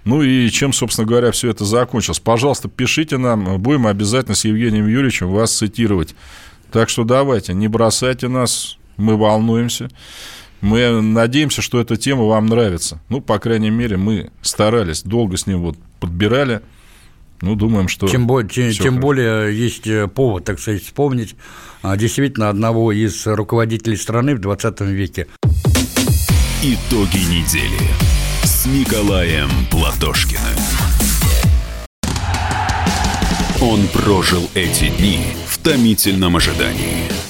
ну 0.04 0.22
и 0.22 0.48
чем, 0.50 0.72
собственно 0.72 1.06
говоря, 1.06 1.30
все 1.30 1.50
это 1.50 1.64
закончилось. 1.64 2.20
Пожалуйста, 2.20 2.68
пишите 2.68 3.18
нам, 3.18 3.60
будем 3.60 3.86
обязательно 3.86 4.34
с 4.34 4.44
Евгением 4.44 4.86
Юрьевичем 4.86 5.30
вас 5.30 5.56
цитировать. 5.56 6.14
Так 6.72 6.88
что 6.88 7.04
давайте, 7.04 7.52
не 7.52 7.68
бросайте 7.68 8.28
нас, 8.28 8.78
мы 8.96 9.16
волнуемся. 9.16 9.88
Мы 10.60 11.00
надеемся, 11.00 11.62
что 11.62 11.80
эта 11.80 11.96
тема 11.96 12.24
вам 12.24 12.46
нравится. 12.46 13.00
Ну, 13.08 13.20
по 13.20 13.38
крайней 13.38 13.70
мере, 13.70 13.96
мы 13.96 14.30
старались, 14.42 15.02
долго 15.02 15.36
с 15.36 15.46
ним 15.46 15.62
вот 15.62 15.76
подбирали. 16.00 16.60
Ну, 17.40 17.54
думаем, 17.54 17.88
что... 17.88 18.06
Тем, 18.06 18.26
более, 18.26 18.50
тем, 18.50 18.70
тем 18.70 19.00
более 19.00 19.56
есть 19.58 19.86
э, 19.86 20.06
повод, 20.08 20.44
так 20.44 20.60
сказать, 20.60 20.82
вспомнить 20.82 21.36
а, 21.82 21.96
действительно 21.96 22.50
одного 22.50 22.92
из 22.92 23.26
руководителей 23.26 23.96
страны 23.96 24.34
в 24.34 24.40
20 24.40 24.80
веке. 24.82 25.26
Итоги 26.62 27.16
недели 27.16 27.88
с 28.42 28.66
Николаем 28.66 29.48
Платошкиным. 29.70 30.42
Он 33.62 33.86
прожил 33.88 34.50
эти 34.54 34.90
дни 34.98 35.20
в 35.46 35.56
томительном 35.58 36.36
ожидании. 36.36 37.29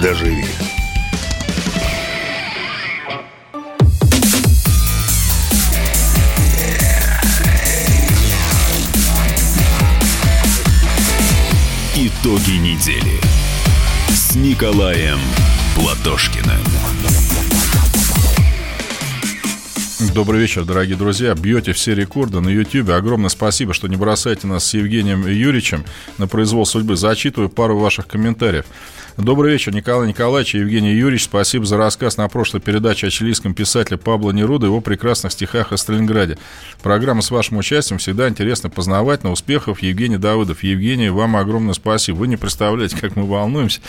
доживи. 0.00 0.44
Итоги 11.96 12.58
недели 12.58 13.20
с 14.10 14.34
Николаем 14.34 15.18
Платошкиным. 15.74 16.75
Добрый 19.98 20.42
вечер, 20.42 20.66
дорогие 20.66 20.94
друзья. 20.94 21.34
Бьете 21.34 21.72
все 21.72 21.94
рекорды 21.94 22.40
на 22.40 22.50
YouTube. 22.50 22.90
Огромное 22.90 23.30
спасибо, 23.30 23.72
что 23.72 23.88
не 23.88 23.96
бросаете 23.96 24.46
нас 24.46 24.66
с 24.66 24.74
Евгением 24.74 25.26
Юрьевичем 25.26 25.86
на 26.18 26.28
произвол 26.28 26.66
судьбы. 26.66 26.96
Зачитываю 26.96 27.48
пару 27.48 27.78
ваших 27.78 28.06
комментариев. 28.06 28.66
Добрый 29.16 29.52
вечер, 29.52 29.74
Николай 29.74 30.08
Николаевич 30.08 30.54
и 30.54 30.58
Евгений 30.58 30.92
Юрьевич. 30.92 31.24
Спасибо 31.24 31.64
за 31.64 31.78
рассказ 31.78 32.18
на 32.18 32.28
прошлой 32.28 32.60
передаче 32.60 33.06
о 33.06 33.10
чилийском 33.10 33.54
писателе 33.54 33.96
Пабло 33.96 34.32
Нерудо 34.32 34.66
и 34.66 34.68
его 34.68 34.82
прекрасных 34.82 35.32
стихах 35.32 35.72
о 35.72 35.78
Сталинграде. 35.78 36.36
Программа 36.82 37.22
с 37.22 37.30
вашим 37.30 37.56
участием 37.56 37.98
всегда 37.98 38.28
интересно 38.28 38.68
познавать. 38.68 39.24
На 39.24 39.32
успехов 39.32 39.80
Евгений 39.80 40.18
Давыдов. 40.18 40.62
Евгений, 40.62 41.08
вам 41.08 41.36
огромное 41.36 41.72
спасибо. 41.72 42.16
Вы 42.16 42.28
не 42.28 42.36
представляете, 42.36 42.98
как 42.98 43.16
мы 43.16 43.26
волнуемся. 43.26 43.80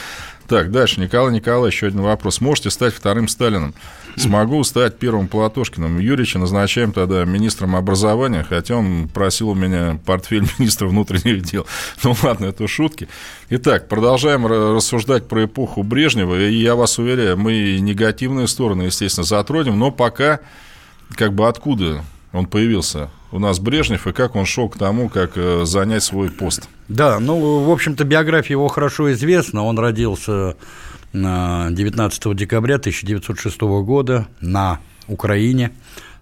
Так, 0.47 0.71
дальше. 0.71 1.01
Николай 1.01 1.33
Николаевич, 1.33 1.75
еще 1.75 1.87
один 1.87 2.01
вопрос. 2.01 2.39
Можете 2.39 2.69
стать 2.69 2.93
вторым 2.93 3.27
Сталином? 3.27 3.73
Смогу 4.15 4.63
стать 4.63 4.97
первым 4.97 5.27
Платошкиным. 5.27 5.99
Юрьевича 5.99 6.39
назначаем 6.39 6.93
тогда 6.93 7.25
министром 7.25 7.75
образования, 7.75 8.45
хотя 8.47 8.77
он 8.77 9.09
просил 9.09 9.49
у 9.49 9.55
меня 9.55 9.99
портфель 10.05 10.47
министра 10.57 10.87
внутренних 10.87 11.43
дел. 11.43 11.67
Ну 12.03 12.15
ладно, 12.23 12.45
это 12.45 12.67
шутки. 12.67 13.09
Итак, 13.49 13.89
продолжаем 13.89 14.47
рассуждать 14.47 15.27
про 15.27 15.45
эпоху 15.45 15.83
Брежнева. 15.83 16.39
И 16.39 16.55
я 16.55 16.75
вас 16.75 16.97
уверяю, 16.97 17.37
мы 17.37 17.79
негативные 17.79 18.47
стороны, 18.47 18.83
естественно, 18.83 19.25
затронем, 19.25 19.77
но 19.77 19.91
пока 19.91 20.39
как 21.15 21.33
бы 21.33 21.47
откуда 21.47 22.03
он 22.37 22.45
появился 22.45 23.09
у 23.31 23.39
нас 23.39 23.59
Брежнев 23.59 24.07
и 24.07 24.13
как 24.13 24.35
он 24.35 24.45
шел 24.45 24.69
к 24.69 24.77
тому, 24.77 25.09
как 25.09 25.31
э, 25.35 25.65
занять 25.65 26.03
свой 26.03 26.29
пост. 26.31 26.69
Да, 26.87 27.19
ну, 27.19 27.65
в 27.65 27.71
общем-то, 27.71 28.03
биография 28.05 28.55
его 28.55 28.67
хорошо 28.67 29.11
известна. 29.11 29.63
Он 29.63 29.77
родился 29.77 30.55
19 31.13 32.35
декабря 32.35 32.75
1906 32.75 33.61
года 33.61 34.27
на 34.39 34.79
Украине, 35.07 35.71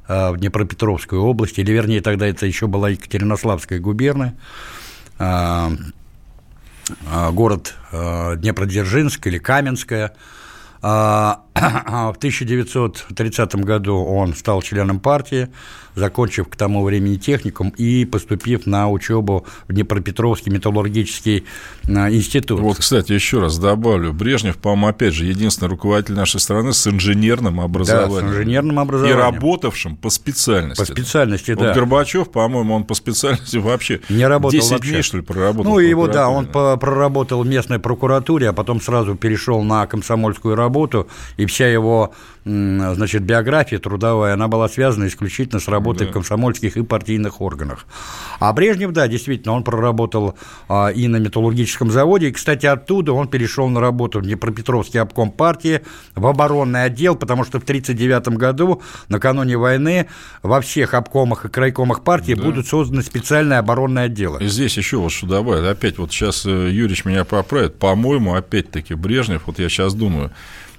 э, 0.08 0.32
в 0.32 0.38
Днепропетровской 0.38 1.20
области, 1.20 1.62
или 1.62 1.72
вернее 1.72 2.02
тогда 2.02 2.28
это 2.28 2.46
еще 2.46 2.68
была 2.68 2.90
Екатеринославская 2.90 3.80
губерния, 3.80 4.36
э, 5.20 5.70
город 7.32 7.74
Днепродзержинск 7.92 9.26
или 9.28 9.38
Каменская– 9.40 10.14
в 11.56 12.16
1930 12.18 13.56
году 13.56 13.96
он 13.96 14.36
стал 14.36 14.62
членом 14.62 15.00
партии, 15.00 15.48
закончив 15.96 16.50
к 16.50 16.56
тому 16.58 16.84
времени 16.84 17.16
техникум 17.16 17.70
и 17.70 18.04
поступив 18.04 18.66
на 18.66 18.90
учебу 18.90 19.46
в 19.70 19.74
Днепропетровский 19.74 20.52
металлургический 20.52 21.46
а, 21.88 22.12
институт. 22.12 22.60
Вот, 22.60 22.78
кстати, 22.78 23.14
еще 23.14 23.40
раз 23.40 23.58
добавлю, 23.58 24.12
Брежнев, 24.12 24.58
по-моему, 24.58 24.88
опять 24.88 25.14
же, 25.14 25.26
единственный 25.26 25.70
руководитель 25.70 26.16
нашей 26.16 26.42
страны 26.42 26.74
с 26.74 26.86
инженерным 26.88 27.62
образованием. 27.62 28.28
Да, 28.28 28.34
с 28.34 28.36
инженерным 28.36 28.80
образованием. 28.80 29.18
И 29.18 29.22
работавшим 29.22 29.96
по 29.96 30.10
специальности. 30.10 30.82
По 30.82 30.86
специальности, 30.86 31.52
вот 31.52 31.64
да. 31.64 31.74
Горбачев, 31.74 32.30
по-моему, 32.32 32.74
он 32.74 32.84
по 32.84 32.96
специальности 32.96 33.56
вообще 33.58 34.02
не 34.10 34.28
работал 34.28 34.60
10 34.60 34.72
вообще. 34.72 34.92
дней, 34.92 35.02
что 35.02 35.18
ли, 35.18 35.24
проработал. 35.24 35.72
Ну, 35.72 35.80
его, 35.80 36.08
да, 36.08 36.28
он 36.28 36.48
проработал 36.48 37.44
в 37.44 37.48
местной 37.48 37.80
прокуратуре, 37.80 38.50
а 38.50 38.54
потом 38.54 38.82
сразу 38.82 39.16
перешел 39.16 39.64
на 39.64 39.88
комсомольскую 39.88 40.56
работу 40.56 41.08
и 41.38 41.45
и 41.46 41.48
вся 41.48 41.68
его 41.68 42.14
значит, 42.46 43.24
биография 43.24 43.80
трудовая, 43.80 44.34
она 44.34 44.48
была 44.48 44.70
связана 44.70 45.08
исключительно 45.08 45.60
с 45.60 45.68
работой 45.68 46.06
да. 46.06 46.12
в 46.12 46.14
комсомольских 46.14 46.78
и 46.78 46.84
партийных 46.84 47.42
органах. 47.42 47.88
А 48.40 48.54
Брежнев, 48.54 48.92
да, 48.92 49.08
действительно, 49.08 49.54
он 49.54 49.64
проработал 49.64 50.38
а, 50.70 50.90
и 50.90 51.08
на 51.08 51.18
металлургическом 51.18 51.90
заводе, 51.90 52.30
и, 52.30 52.32
кстати, 52.32 52.68
оттуда 52.68 53.14
он 53.14 53.30
перешел 53.30 53.68
на 53.68 53.82
работу 53.82 54.20
в 54.20 54.22
Днепропетровский 54.22 55.00
обком 55.02 55.32
партии, 55.32 55.82
в 56.14 56.28
оборонный 56.28 56.84
отдел, 56.84 57.16
потому 57.16 57.46
что 57.46 57.60
в 57.60 57.64
1939 57.64 58.38
году, 58.38 58.84
накануне 59.10 59.58
войны, 59.58 60.08
во 60.44 60.62
всех 60.62 60.94
обкомах 60.94 61.46
и 61.46 61.50
крайкомах 61.50 62.04
партии 62.04 62.36
да. 62.36 62.44
будут 62.44 62.68
созданы 62.68 63.02
специальные 63.02 63.58
оборонные 63.58 64.06
отделы. 64.06 64.44
И 64.44 64.48
здесь 64.48 64.78
еще 64.78 64.98
вот 64.98 65.12
что 65.12 65.26
добавить. 65.26 65.66
Опять 65.66 65.98
вот 65.98 66.12
сейчас 66.12 66.46
э, 66.46 66.50
Юрьевич 66.50 67.06
меня 67.06 67.26
поправит. 67.26 67.80
По-моему, 67.80 68.36
опять-таки, 68.36 68.94
Брежнев, 68.94 69.44
вот 69.48 69.58
я 69.58 69.68
сейчас 69.68 69.96
думаю, 69.96 70.32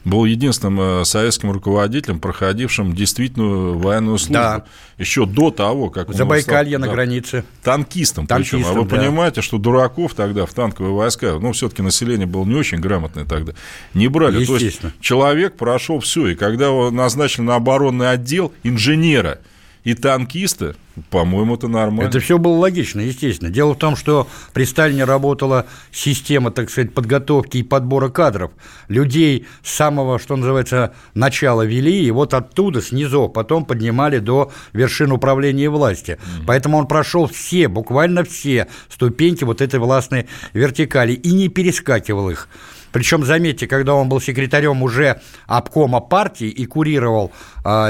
был 0.06 0.24
единственным 0.24 0.80
э, 1.00 1.04
советским 1.04 1.50
руководителем, 1.50 2.20
проходившим 2.20 2.94
действительную 2.94 3.76
военную 3.76 4.18
службу. 4.18 4.34
Да. 4.34 4.64
Еще 4.98 5.26
до 5.26 5.50
того, 5.50 5.90
как... 5.90 6.14
Забайкалье 6.14 6.76
стал, 6.76 6.80
на 6.80 6.86
да, 6.86 6.92
границе. 6.92 7.44
Танкистом, 7.64 8.28
танкистом 8.28 8.60
причем. 8.60 8.70
А 8.70 8.80
вы 8.80 8.88
да. 8.88 8.96
понимаете, 8.96 9.42
что 9.42 9.58
дураков 9.58 10.14
тогда 10.14 10.46
в 10.46 10.54
танковые 10.54 10.94
войска, 10.94 11.38
ну, 11.40 11.50
все-таки 11.52 11.82
население 11.82 12.26
было 12.26 12.44
не 12.44 12.54
очень 12.54 12.78
грамотное 12.78 13.24
тогда, 13.24 13.52
не 13.94 14.06
брали. 14.06 14.44
То 14.44 14.56
есть 14.56 14.80
человек 15.00 15.56
прошел 15.56 15.98
все, 15.98 16.28
и 16.28 16.34
когда 16.36 16.66
его 16.66 16.92
назначили 16.92 17.42
на 17.42 17.56
оборонный 17.56 18.10
отдел 18.10 18.52
инженера– 18.62 19.40
и 19.86 19.94
танкиста, 19.94 20.74
по-моему, 21.10 21.54
это 21.54 21.68
нормально. 21.68 22.08
Это 22.08 22.18
все 22.18 22.38
было 22.38 22.56
логично, 22.56 22.98
естественно. 22.98 23.52
Дело 23.52 23.74
в 23.74 23.78
том, 23.78 23.94
что 23.94 24.26
при 24.52 24.64
Сталине 24.64 25.04
работала 25.04 25.66
система, 25.92 26.50
так 26.50 26.70
сказать, 26.70 26.92
подготовки 26.92 27.58
и 27.58 27.62
подбора 27.62 28.08
кадров. 28.08 28.50
Людей 28.88 29.46
с 29.62 29.72
самого, 29.72 30.18
что 30.18 30.34
называется, 30.34 30.92
начала 31.14 31.62
вели, 31.62 32.04
и 32.04 32.10
вот 32.10 32.34
оттуда, 32.34 32.82
снизу, 32.82 33.28
потом 33.28 33.64
поднимали 33.64 34.18
до 34.18 34.50
вершин 34.72 35.12
управления 35.12 35.70
власти. 35.70 36.18
Mm-hmm. 36.18 36.44
Поэтому 36.48 36.78
он 36.78 36.88
прошел 36.88 37.28
все, 37.28 37.68
буквально 37.68 38.24
все 38.24 38.66
ступеньки 38.88 39.44
вот 39.44 39.60
этой 39.60 39.78
властной 39.78 40.26
вертикали 40.52 41.12
и 41.12 41.30
не 41.30 41.48
перескакивал 41.48 42.28
их. 42.28 42.48
Причем, 42.96 43.26
заметьте, 43.26 43.66
когда 43.66 43.94
он 43.94 44.08
был 44.08 44.22
секретарем 44.22 44.82
уже 44.82 45.20
обкома 45.46 46.00
партии 46.00 46.48
и 46.48 46.64
курировал 46.64 47.30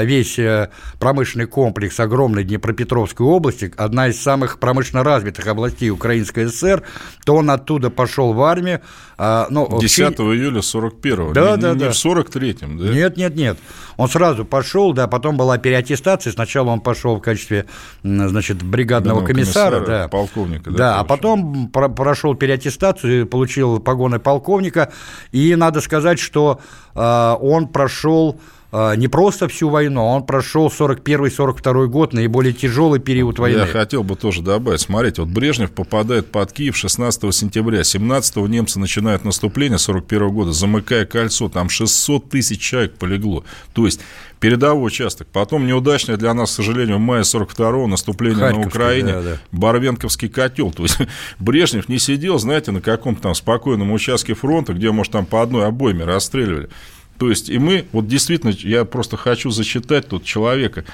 весь 0.03 0.39
э, 0.39 0.69
промышленный 0.99 1.45
комплекс 1.45 1.99
огромной 1.99 2.43
Днепропетровской 2.43 3.25
области, 3.25 3.71
одна 3.77 4.07
из 4.07 4.19
самых 4.19 4.59
промышленно 4.59 5.03
развитых 5.03 5.45
областей 5.47 5.89
Украинской 5.89 6.47
ССР, 6.47 6.83
то 7.25 7.35
он 7.35 7.49
оттуда 7.51 7.89
пошел 7.89 8.33
в 8.33 8.41
армию. 8.41 8.81
А, 9.19 9.47
ну, 9.49 9.79
10 9.79 10.19
в... 10.19 10.33
июля 10.33 10.61
41-го, 10.61 11.33
да, 11.33 11.55
не, 11.55 11.61
да, 11.61 11.73
не 11.73 11.79
да. 11.79 11.91
в 11.91 11.93
43-м, 11.93 12.77
да? 12.77 12.89
Нет, 12.89 13.17
нет, 13.17 13.35
нет. 13.35 13.57
Он 13.97 14.07
сразу 14.07 14.45
пошел, 14.45 14.93
да, 14.93 15.07
потом 15.07 15.37
была 15.37 15.57
переаттестация. 15.57 16.31
Сначала 16.31 16.69
он 16.69 16.81
пошел 16.81 17.17
в 17.17 17.21
качестве, 17.21 17.65
значит, 18.03 18.61
бригадного 18.63 19.25
комиссара, 19.25 19.77
комиссара, 19.77 20.01
да. 20.03 20.07
полковника. 20.07 20.71
Да, 20.71 20.77
да 20.77 20.99
а 20.99 21.03
потом 21.03 21.69
прошел 21.69 22.35
переаттестацию, 22.35 23.27
получил 23.27 23.79
погоны 23.79 24.19
полковника, 24.19 24.91
и 25.31 25.55
надо 25.55 25.81
сказать, 25.81 26.19
что 26.19 26.59
э, 26.95 27.35
он 27.39 27.67
прошел 27.67 28.39
а, 28.39 28.56
не 28.71 29.07
просто 29.07 29.47
всю 29.47 29.69
войну, 29.69 30.01
а 30.01 30.15
он 30.15 30.25
прошел 30.25 30.67
41-42 30.67 31.87
год, 31.87 32.13
наиболее 32.13 32.53
тяжелый 32.53 32.99
период 32.99 33.39
войны. 33.39 33.59
Я 33.59 33.65
хотел 33.65 34.03
бы 34.03 34.15
тоже 34.15 34.41
добавить. 34.41 34.81
Смотрите, 34.81 35.21
вот 35.21 35.31
Брежнев 35.31 35.71
попадает 35.71 36.31
под 36.31 36.51
Киев 36.51 36.75
16 36.75 37.33
сентября, 37.33 37.83
17 37.83 38.35
немцы 38.37 38.79
начинают 38.79 39.23
наступление 39.23 39.77
41 39.77 40.29
года, 40.29 40.51
замыкая 40.51 41.05
кольцо, 41.05 41.47
там 41.49 41.69
600 41.69 42.29
тысяч 42.29 42.59
человек 42.59 42.95
полегло. 42.97 43.43
То 43.73 43.85
есть 43.85 44.01
передовой 44.39 44.87
участок. 44.87 45.27
Потом 45.31 45.65
неудачное 45.65 46.17
для 46.17 46.33
нас, 46.33 46.51
к 46.51 46.55
сожалению, 46.55 46.97
в 46.97 47.01
мае 47.01 47.23
42-го 47.23 47.87
наступление 47.87 48.51
на 48.51 48.59
Украине, 48.59 49.13
да, 49.13 49.21
да. 49.21 49.37
Барвенковский 49.51 50.29
котел. 50.29 50.71
То 50.71 50.83
есть 50.83 50.97
Брежнев 51.39 51.89
не 51.89 51.99
сидел, 51.99 52.37
знаете, 52.37 52.71
на 52.71 52.81
каком-то 52.81 53.21
там 53.21 53.35
спокойном 53.35 53.91
участке 53.91 54.33
фронта, 54.33 54.73
где, 54.73 54.91
может, 54.91 55.13
там 55.13 55.25
по 55.25 55.41
одной 55.41 55.65
обойме 55.65 56.03
расстреливали. 56.03 56.69
То 57.17 57.29
есть, 57.29 57.49
и 57.49 57.57
мы, 57.57 57.85
вот 57.91 58.07
действительно, 58.07 58.51
я 58.51 58.85
просто 58.85 59.17
хочу 59.17 59.49
зачитать 59.49 60.07
тут 60.07 60.23
человека. 60.23 60.85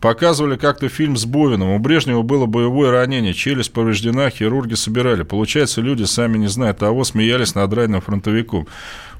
Показывали 0.00 0.56
как-то 0.56 0.88
фильм 0.88 1.16
с 1.16 1.24
Бовиным. 1.24 1.70
У 1.70 1.78
Брежнева 1.78 2.22
было 2.22 2.46
боевое 2.46 2.90
ранение, 2.90 3.32
челюсть 3.32 3.72
повреждена, 3.72 4.28
хирурги 4.28 4.74
собирали. 4.74 5.22
Получается, 5.22 5.80
люди, 5.80 6.04
сами 6.04 6.36
не 6.36 6.48
зная 6.48 6.74
того, 6.74 7.02
смеялись 7.02 7.54
над 7.54 7.72
раненым 7.72 8.02
фронтовиком. 8.02 8.68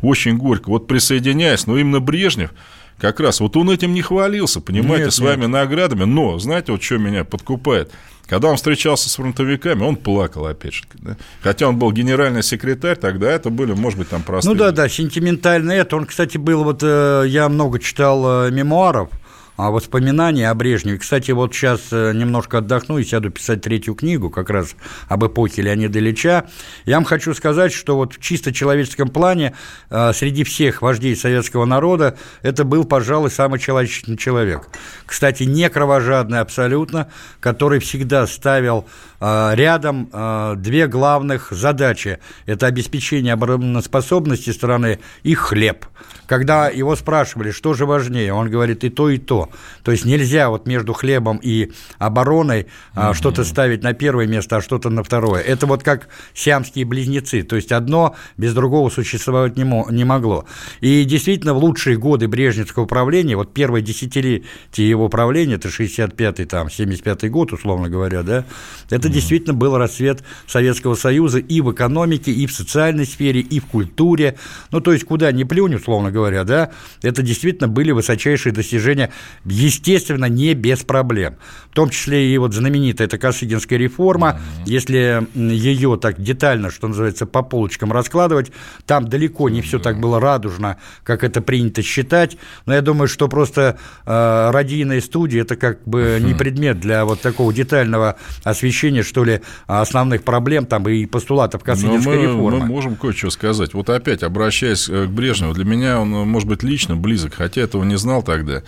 Очень 0.03 0.37
горько. 0.37 0.69
Вот 0.69 0.87
присоединяясь, 0.87 1.67
но 1.67 1.79
именно 1.79 2.01
Брежнев, 2.01 2.51
как 2.99 3.21
раз, 3.21 3.41
вот 3.41 3.57
он 3.57 3.71
этим 3.71 3.93
не 3.93 4.03
хвалился, 4.03 4.61
понимаете, 4.61 5.05
нет, 5.05 5.15
своими 5.15 5.43
нет. 5.43 5.51
наградами. 5.51 6.05
Но, 6.05 6.39
знаете, 6.39 6.73
вот 6.73 6.83
что 6.83 6.99
меня 6.99 7.25
подкупает– 7.25 7.91
когда 8.29 8.49
он 8.49 8.57
встречался 8.57 9.09
с 9.09 9.17
фронтовиками, 9.17 9.85
он 9.85 9.97
плакал, 9.97 10.47
опять 10.47 10.75
же. 10.75 10.85
Да? 10.95 11.17
Хотя 11.43 11.69
он 11.69 11.79
был 11.79 11.93
генеральный 11.93 12.43
секретарь, 12.43 12.97
тогда 12.97 13.31
это 13.31 13.51
были, 13.51 13.73
может 13.73 13.99
быть, 13.99 14.09
там 14.09 14.23
простые... 14.23 14.53
Ну 14.53 14.59
да, 14.59 14.73
да, 14.73 14.89
сентиментально 14.89 15.73
это. 15.73 15.97
Он, 15.97 16.07
кстати, 16.07 16.37
был, 16.37 16.65
вот 16.65 16.83
э, 16.83 17.25
я 17.29 17.49
много 17.49 17.79
читал 17.79 18.47
э, 18.47 18.51
мемуаров, 18.51 19.11
воспоминания 19.57 20.51
о 20.51 20.55
Брежневе. 20.55 20.99
Кстати, 20.99 21.31
вот 21.31 21.55
сейчас 21.55 21.81
э, 21.91 22.13
немножко 22.15 22.59
отдохну 22.59 22.99
и 22.99 23.05
сяду 23.05 23.31
писать 23.31 23.63
третью 23.63 23.95
книгу 23.95 24.31
как 24.31 24.51
раз 24.51 24.75
об 25.09 25.25
эпохе 25.25 25.63
Леонида 25.63 25.99
Ильича. 25.99 26.47
Я 26.85 26.97
вам 26.97 27.05
хочу 27.05 27.35
сказать, 27.35 27.73
что 27.73 27.97
вот 27.97 28.15
в 28.15 28.21
чисто 28.21 28.53
человеческом 28.53 29.09
плане 29.09 29.55
э, 29.91 30.13
среди 30.13 30.45
всех 30.45 30.83
вождей 30.83 31.17
советского 31.17 31.65
народа 31.65 32.17
это 32.43 32.65
был, 32.65 32.85
пожалуй, 32.85 33.31
самый 33.31 33.59
человечный 33.59 34.17
человек. 34.17 34.69
Кстати, 35.07 35.45
не 35.45 35.69
кровожадный 35.71 36.41
абсолютно, 36.41 37.09
который 37.41 37.81
всегда 37.81 38.27
ставил 38.27 38.87
э, 39.21 39.53
рядом 39.55 40.11
две 40.57 40.87
главных 40.87 41.49
задачи. 41.51 42.19
Это 42.45 42.67
обеспечение 42.67 43.33
обороноспособности 43.33 44.51
страны 44.51 44.99
и 45.23 45.35
хлеб. 45.35 45.87
Когда 46.27 46.69
его 46.69 46.97
спрашивали, 46.97 47.51
что 47.53 47.75
же 47.75 47.87
важнее, 47.87 48.33
он 48.33 48.51
говорит 48.51 48.85
и 48.85 48.91
то, 48.91 49.09
и 49.09 49.19
то. 49.19 49.46
То 49.83 49.93
есть 49.93 50.05
нельзя 50.05 50.51
вот 50.51 50.67
между 50.67 50.93
хлебом 50.93 51.39
и 51.43 51.73
обороной 51.99 52.67
а, 52.95 53.15
что-то 53.15 53.45
ставить 53.45 53.83
на 53.83 53.93
первое 53.93 54.27
место, 54.27 54.57
а 54.57 54.63
что-то 54.63 54.91
на 54.91 55.03
второе. 55.03 55.41
Это 55.43 55.67
вот 55.67 55.83
как 55.83 56.09
сиамские 56.35 56.85
близнецы. 56.85 57.43
То 57.43 57.57
есть 57.57 57.73
одно 57.73 58.17
без 58.37 58.55
другого 58.55 58.91
существовать 58.91 59.57
не, 59.57 59.65
мо- 59.65 59.87
не 59.91 60.05
могло. 60.05 60.47
И 60.81 61.05
действительно 61.05 61.55
в 61.55 61.59
лучшие 61.59 61.97
годы 61.97 62.29
Брежневского 62.29 62.85
управления, 62.85 63.37
вот 63.37 63.55
первое 63.55 63.81
десятилетие 63.81 64.89
его 64.89 65.09
правления, 65.09 65.55
это 65.55 65.69
65-й, 65.69 66.47
там, 66.47 66.69
75-й 66.69 67.29
год, 67.29 67.53
условно 67.53 67.89
говоря, 67.89 68.23
да, 68.23 68.45
это 68.91 69.09
действительно 69.09 69.55
был 69.55 69.77
расцвет 69.77 70.23
Советского 70.47 70.95
Союза 70.95 71.39
и 71.39 71.61
в 71.61 71.73
экономике, 71.73 72.33
и 72.33 72.47
в 72.47 72.53
социальной 72.53 73.07
сфере, 73.07 73.41
и 73.41 73.61
в 73.61 73.67
культуре. 73.67 74.37
Ну, 74.71 74.81
то 74.81 74.93
есть 74.93 75.05
куда 75.05 75.33
ни 75.33 75.45
плюнь, 75.45 75.75
условно 75.75 76.11
говоря, 76.11 76.45
да, 76.45 76.71
это 77.03 77.23
действительно 77.23 77.69
были 77.69 77.93
высочайшие 77.93 78.53
достижения 78.53 79.13
естественно, 79.45 80.27
не 80.27 80.55
без 80.55 80.81
проблем. 80.81 81.37
В 81.71 81.75
том 81.75 81.91
числе 81.91 82.33
и 82.33 82.39
вот 82.39 82.55
знаменитая 82.55 83.07
эта 83.07 83.19
Косыгинская 83.19 83.79
реформа, 83.79 84.41
mm-hmm. 84.41 84.63
если 84.71 85.27
ее 85.35 85.99
так 86.01 86.21
детально, 86.21 86.71
что 86.71 86.89
называется, 86.89 87.27
по 87.27 87.43
полочкам 87.43 87.93
раскладывать, 87.93 88.51
там 88.87 89.09
далеко 89.09 89.49
не 89.49 89.61
все 89.61 89.79
так 89.79 90.01
было 90.01 90.19
радужно, 90.19 90.79
как 91.05 91.23
это 91.23 91.43
принято 91.43 91.83
считать, 91.83 92.39
но 92.65 92.75
я 92.75 92.81
думаю, 92.81 93.09
что 93.09 93.29
просто 93.29 93.79
э, 94.07 94.51
радийная 94.51 95.01
студия– 95.01 95.43
это 95.43 95.57
как 95.57 95.85
бы 95.85 96.19
не 96.21 96.35
предмет 96.35 96.81
для 96.81 97.05
вот 97.05 97.21
такого 97.21 97.53
детального 97.53 98.17
освещения, 98.43 99.03
что 99.03 99.25
ли, 99.25 99.43
основных 99.67 100.23
проблем 100.23 100.67
там 100.67 100.89
и 100.89 101.05
постулатов 101.07 101.63
Косыгинской 101.63 102.23
реформы. 102.23 102.61
Мы 102.61 102.67
можем 102.67 102.97
кое-что 102.97 103.31
сказать. 103.31 103.75
Вот 103.75 103.91
опять, 103.91 104.23
обращаясь 104.23 104.89
э, 104.89 105.07
к 105.07 105.11
Брежневу, 105.11 105.53
для 105.53 105.65
меня 105.65 106.01
он, 106.01 106.09
может 106.11 106.49
быть, 106.49 106.63
лично 106.63 106.97
близок, 106.97 107.35
хотя 107.35 107.61
этого 107.61 107.85
не 107.85 107.97
знал 107.97 108.23
тогда. 108.23 108.63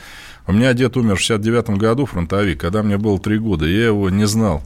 У 0.48 0.52
меня 0.52 0.72
дед 0.72 0.96
умер 0.96 1.16
в 1.16 1.20
69 1.20 1.70
году, 1.78 2.06
фронтовик, 2.06 2.58
когда 2.58 2.82
мне 2.82 2.96
было 2.96 3.20
три 3.20 3.38
года, 3.38 3.66
я 3.66 3.88
его 3.88 4.08
не 4.08 4.26
знал. 4.26 4.62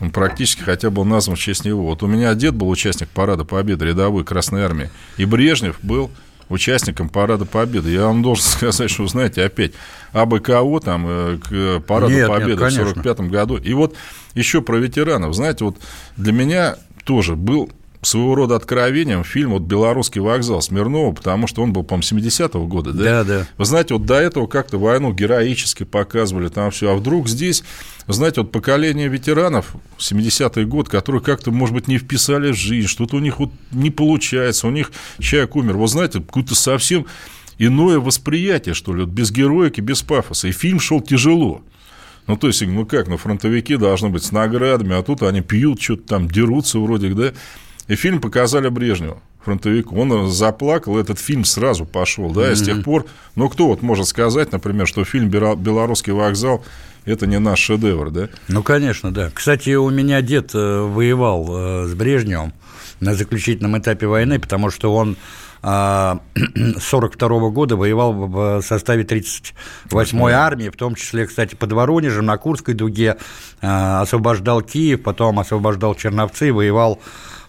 Он 0.00 0.10
практически 0.10 0.62
хотя 0.62 0.90
был 0.90 1.04
назван 1.04 1.36
в 1.36 1.38
честь 1.38 1.64
него. 1.64 1.84
Вот 1.84 2.02
у 2.02 2.08
меня 2.08 2.34
дед 2.34 2.54
был 2.56 2.68
участник 2.68 3.08
парада 3.10 3.44
Победы 3.44 3.86
рядовой 3.86 4.24
Красной 4.24 4.64
Армии, 4.64 4.90
и 5.16 5.24
Брежнев 5.24 5.78
был 5.82 6.10
участником 6.48 7.08
Парада 7.08 7.44
Победы. 7.44 7.90
Я 7.90 8.06
вам 8.06 8.22
должен 8.22 8.44
сказать, 8.44 8.90
что, 8.90 9.06
знаете, 9.06 9.44
опять 9.44 9.72
АБКО 10.12 10.80
там 10.80 11.06
э, 11.06 11.38
к 11.38 11.80
Параду 11.86 12.12
нет, 12.12 12.28
Победы 12.28 12.62
нет, 12.64 12.72
в 12.72 12.76
45 12.76 13.20
году. 13.30 13.56
И 13.56 13.72
вот 13.72 13.96
еще 14.34 14.62
про 14.62 14.76
ветеранов. 14.78 15.34
Знаете, 15.34 15.64
вот 15.64 15.76
для 16.16 16.32
меня 16.32 16.76
тоже 17.04 17.36
был 17.36 17.70
своего 18.06 18.34
рода 18.34 18.56
откровением 18.56 19.24
фильм 19.24 19.50
вот 19.50 19.62
«Белорусский 19.62 20.20
вокзал» 20.20 20.62
Смирнова, 20.62 21.12
потому 21.12 21.46
что 21.46 21.62
он 21.62 21.72
был, 21.72 21.82
по-моему, 21.82 22.20
70-го 22.20 22.66
года, 22.66 22.92
да? 22.92 23.04
Да, 23.04 23.24
да. 23.24 23.46
Вы 23.56 23.64
знаете, 23.64 23.94
вот 23.94 24.06
до 24.06 24.14
этого 24.14 24.46
как-то 24.46 24.78
войну 24.78 25.12
героически 25.12 25.84
показывали 25.84 26.48
там 26.48 26.70
все, 26.70 26.92
а 26.92 26.94
вдруг 26.94 27.28
здесь, 27.28 27.64
вы 28.06 28.14
знаете, 28.14 28.42
вот 28.42 28.52
поколение 28.52 29.08
ветеранов, 29.08 29.74
70-й 29.98 30.64
год, 30.64 30.88
которые 30.88 31.22
как-то, 31.22 31.50
может 31.50 31.74
быть, 31.74 31.88
не 31.88 31.98
вписали 31.98 32.52
в 32.52 32.56
жизнь, 32.56 32.88
что-то 32.88 33.16
у 33.16 33.20
них 33.20 33.38
вот 33.38 33.50
не 33.70 33.90
получается, 33.90 34.66
у 34.66 34.70
них 34.70 34.92
человек 35.18 35.56
умер, 35.56 35.76
вот 35.76 35.88
знаете, 35.88 36.20
какой-то 36.20 36.54
совсем 36.54 37.06
иное 37.58 37.98
восприятие, 37.98 38.74
что 38.74 38.94
ли, 38.94 39.02
вот 39.02 39.10
без 39.10 39.30
героики, 39.30 39.80
без 39.80 40.02
пафоса. 40.02 40.48
И 40.48 40.52
фильм 40.52 40.80
шел 40.80 41.00
тяжело. 41.00 41.62
Ну, 42.26 42.36
то 42.36 42.46
есть, 42.46 42.62
ну 42.62 42.86
как, 42.86 43.08
ну, 43.08 43.16
фронтовики 43.16 43.76
должны 43.76 44.08
быть 44.08 44.24
с 44.24 44.32
наградами, 44.32 44.96
а 44.96 45.02
тут 45.02 45.22
они 45.22 45.42
пьют, 45.42 45.80
что-то 45.80 46.02
там 46.08 46.28
дерутся 46.28 46.78
вроде, 46.78 47.10
да. 47.10 47.32
И 47.88 47.96
фильм 47.96 48.20
показали 48.20 48.68
Брежневу 48.68 49.20
фронтовику. 49.44 49.96
Он 49.96 50.28
заплакал, 50.30 50.98
этот 50.98 51.18
фильм 51.18 51.44
сразу 51.44 51.84
пошел, 51.84 52.30
да, 52.30 52.50
и 52.50 52.54
с 52.54 52.62
тех 52.62 52.82
пор, 52.82 53.04
ну, 53.36 53.48
кто 53.48 53.66
вот 53.66 53.82
может 53.82 54.06
сказать, 54.06 54.52
например, 54.52 54.86
что 54.86 55.04
фильм 55.04 55.28
«Белорусский 55.28 56.12
вокзал» 56.12 56.64
это 57.04 57.26
не 57.26 57.38
наш 57.38 57.58
шедевр, 57.58 58.10
да? 58.10 58.28
Ну, 58.48 58.62
конечно, 58.62 59.12
да. 59.12 59.30
Кстати, 59.34 59.74
у 59.74 59.90
меня 59.90 60.22
дед 60.22 60.54
э, 60.54 60.80
воевал 60.80 61.46
э, 61.50 61.86
с 61.86 61.94
Брежневым 61.94 62.54
на 63.00 63.14
заключительном 63.14 63.76
этапе 63.78 64.06
войны, 64.06 64.38
потому 64.38 64.70
что 64.70 64.94
он 64.94 65.18
1942 65.60 67.36
а, 67.36 67.40
года 67.50 67.76
воевал 67.76 68.12
в 68.12 68.62
составе 68.62 69.04
38-й 69.04 70.32
армии, 70.32 70.68
в 70.68 70.76
том 70.76 70.94
числе, 70.94 71.26
кстати, 71.26 71.54
под 71.54 71.72
Воронежем, 71.72 72.26
на 72.26 72.36
Курской 72.38 72.74
дуге, 72.74 73.16
а, 73.60 74.00
освобождал 74.02 74.62
Киев, 74.62 75.02
потом 75.02 75.38
освобождал 75.40 75.94
Черновцы, 75.94 76.52
воевал 76.52 77.00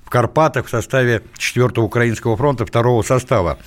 в 0.05 0.09
Карпатах 0.09 0.67
в 0.67 0.69
составе 0.69 1.23
4-го 1.37 1.83
Украинского 1.83 2.37
фронта 2.37 2.65
второго 2.65 3.01
состава. 3.01 3.57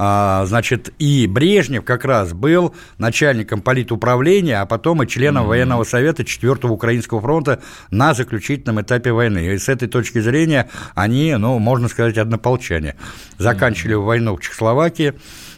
А, 0.00 0.44
значит, 0.46 0.94
и 1.00 1.26
Брежнев 1.26 1.84
как 1.84 2.04
раз 2.04 2.32
был 2.32 2.72
начальником 2.98 3.60
политуправления, 3.60 4.60
а 4.60 4.66
потом 4.66 5.02
и 5.02 5.08
членом 5.08 5.44
mm-hmm. 5.44 5.48
военного 5.48 5.84
совета 5.84 6.22
4-го 6.22 6.72
Украинского 6.72 7.20
фронта 7.20 7.60
на 7.90 8.14
заключительном 8.14 8.80
этапе 8.80 9.10
войны. 9.10 9.46
И 9.46 9.58
с 9.58 9.68
этой 9.68 9.88
точки 9.88 10.20
зрения 10.20 10.68
они, 10.94 11.34
ну, 11.34 11.58
можно 11.58 11.88
сказать, 11.88 12.16
однополчане. 12.16 12.94
Заканчивали 13.38 13.96
mm-hmm. 13.96 14.04
войну 14.04 14.36
в 14.36 14.40
Чехословакии, 14.40 15.14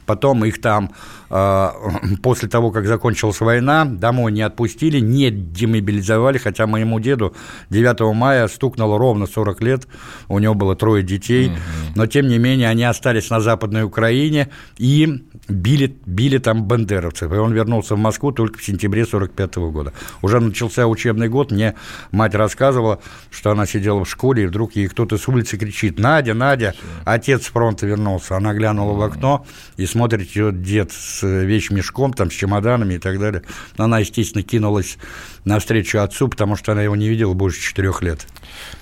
потом 0.06 0.42
их 0.46 0.58
там 0.62 0.92
после 2.22 2.48
того, 2.48 2.72
как 2.72 2.86
закончилась 2.86 3.40
война, 3.40 3.84
домой 3.84 4.32
не 4.32 4.42
отпустили, 4.42 4.98
не 4.98 5.30
демобилизовали, 5.30 6.38
хотя 6.38 6.66
моему 6.66 6.98
деду 6.98 7.34
9 7.70 8.14
мая 8.14 8.48
стукнуло 8.48 8.98
ровно 8.98 9.26
40 9.26 9.60
лет, 9.62 9.88
у 10.28 10.40
него 10.40 10.54
было 10.54 10.74
трое 10.74 11.04
детей, 11.04 11.52
но 11.94 12.06
тем 12.06 12.26
не 12.26 12.38
менее 12.38 12.68
они 12.68 12.82
остались 12.82 13.30
на 13.30 13.40
Западной 13.40 13.84
Украине 13.84 14.48
и 14.76 15.24
били, 15.50 15.94
били 16.06 16.38
там 16.38 16.64
бандеровцев, 16.64 17.32
и 17.32 17.36
он 17.36 17.52
вернулся 17.52 17.94
в 17.94 17.98
Москву 17.98 18.32
только 18.32 18.58
в 18.58 18.64
сентябре 18.64 19.04
45 19.04 19.56
года. 19.56 19.92
Уже 20.22 20.40
начался 20.40 20.86
учебный 20.86 21.28
год, 21.28 21.50
мне 21.50 21.74
мать 22.10 22.34
рассказывала, 22.34 23.00
что 23.30 23.50
она 23.50 23.66
сидела 23.66 24.04
в 24.04 24.10
школе, 24.10 24.44
и 24.44 24.46
вдруг 24.46 24.76
ей 24.76 24.88
кто-то 24.88 25.18
с 25.18 25.28
улицы 25.28 25.56
кричит 25.58 25.98
«Надя, 25.98 26.34
Надя!» 26.34 26.74
Отец 27.04 27.44
с 27.44 27.46
фронта 27.46 27.86
вернулся. 27.86 28.36
Она 28.36 28.54
глянула 28.54 28.96
в 28.96 29.02
окно 29.02 29.46
и 29.76 29.86
смотрит, 29.86 30.34
ее 30.34 30.52
дед 30.52 30.92
с 30.92 31.26
вещмешком, 31.26 32.12
там, 32.12 32.30
с 32.30 32.34
чемоданами 32.34 32.94
и 32.94 32.98
так 32.98 33.18
далее. 33.18 33.42
Она, 33.76 33.98
естественно, 33.98 34.42
кинулась 34.42 34.98
навстречу 35.44 35.98
отцу, 35.98 36.28
потому 36.28 36.56
что 36.56 36.72
она 36.72 36.82
его 36.82 36.96
не 36.96 37.08
видела 37.08 37.34
больше 37.34 37.60
четырех 37.60 38.02
лет. 38.02 38.26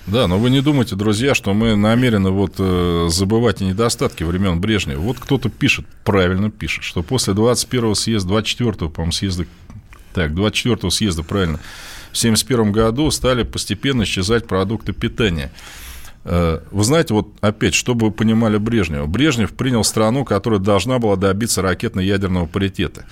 Да, 0.07 0.27
но 0.27 0.39
вы 0.39 0.49
не 0.49 0.61
думайте, 0.61 0.95
друзья, 0.95 1.35
что 1.35 1.53
мы 1.53 1.75
намерены 1.75 2.31
вот 2.31 2.55
э, 2.57 3.07
забывать 3.09 3.61
недостатки 3.61 4.23
времен 4.23 4.59
Брежнева. 4.59 4.99
Вот 4.99 5.19
кто-то 5.19 5.49
пишет, 5.49 5.85
правильно 6.03 6.49
пишет, 6.59 6.83
что 6.83 7.01
после 7.01 7.33
21-го 7.33 7.95
съезда, 7.95 8.35
24-го, 8.35 8.89
по-моему, 8.89 9.11
съезда, 9.11 9.45
так, 10.13 10.31
24-го 10.31 10.89
съезда, 10.89 11.23
правильно, 11.23 11.59
в 12.11 12.17
71 12.17 12.71
году 12.71 13.09
стали 13.11 13.43
постепенно 13.43 14.03
исчезать 14.03 14.47
продукты 14.47 14.93
питания. 14.93 15.51
Э, 16.25 16.59
вы 16.71 16.83
знаете, 16.83 17.13
вот 17.13 17.29
опять, 17.41 17.73
чтобы 17.73 18.07
вы 18.07 18.11
понимали 18.11 18.57
Брежнева. 18.57 19.05
Брежнев 19.05 19.53
принял 19.53 19.83
страну, 19.83 20.25
которая 20.25 20.59
должна 20.59 20.99
была 20.99 21.15
добиться 21.15 21.61
ракетно-ядерного 21.61 22.45
паритета. 22.47 23.05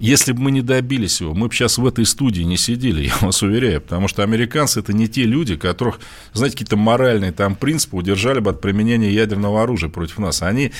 Если 0.00 0.32
бы 0.32 0.42
мы 0.42 0.50
не 0.50 0.60
добились 0.60 1.20
его, 1.20 1.34
мы 1.34 1.48
бы 1.48 1.54
сейчас 1.54 1.78
в 1.78 1.86
этой 1.86 2.04
студии 2.04 2.42
не 2.42 2.56
сидели, 2.56 3.04
я 3.06 3.14
вас 3.20 3.42
уверяю, 3.42 3.80
потому 3.80 4.08
что 4.08 4.22
американцы 4.22 4.80
это 4.80 4.92
не 4.92 5.08
те 5.08 5.24
люди, 5.24 5.56
которых, 5.56 6.00
знаете, 6.32 6.56
какие-то 6.56 6.76
моральные 6.76 7.32
там 7.32 7.54
принципы 7.54 7.96
удержали 7.96 8.40
бы 8.40 8.50
от 8.50 8.60
применения 8.60 9.10
ядерного 9.10 9.62
оружия 9.62 9.88
против 9.88 10.18
нас. 10.18 10.42
Они 10.42 10.72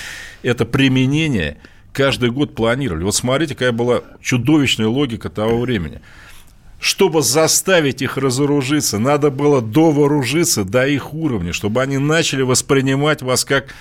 это 0.43 0.65
применение 0.65 1.57
каждый 1.95 2.29
год 2.29 2.53
планировали. 2.53 3.03
Вот 3.03 3.15
смотрите, 3.15 3.55
какая 3.55 3.71
была 3.71 4.01
чудовищная 4.21 4.87
логика 4.87 5.29
того 5.29 5.59
времени– 5.59 6.01
чтобы 6.85 7.23
заставить 7.23 8.03
их 8.03 8.15
разоружиться, 8.15 8.99
надо 8.99 9.31
было 9.31 9.59
довооружиться 9.59 10.63
до 10.63 10.85
их 10.85 11.15
уровня, 11.15 11.51
чтобы 11.51 11.81
они 11.81 11.97
начали 11.97 12.43
воспринимать 12.43 13.23
вас 13.23 13.43
как 13.43 13.73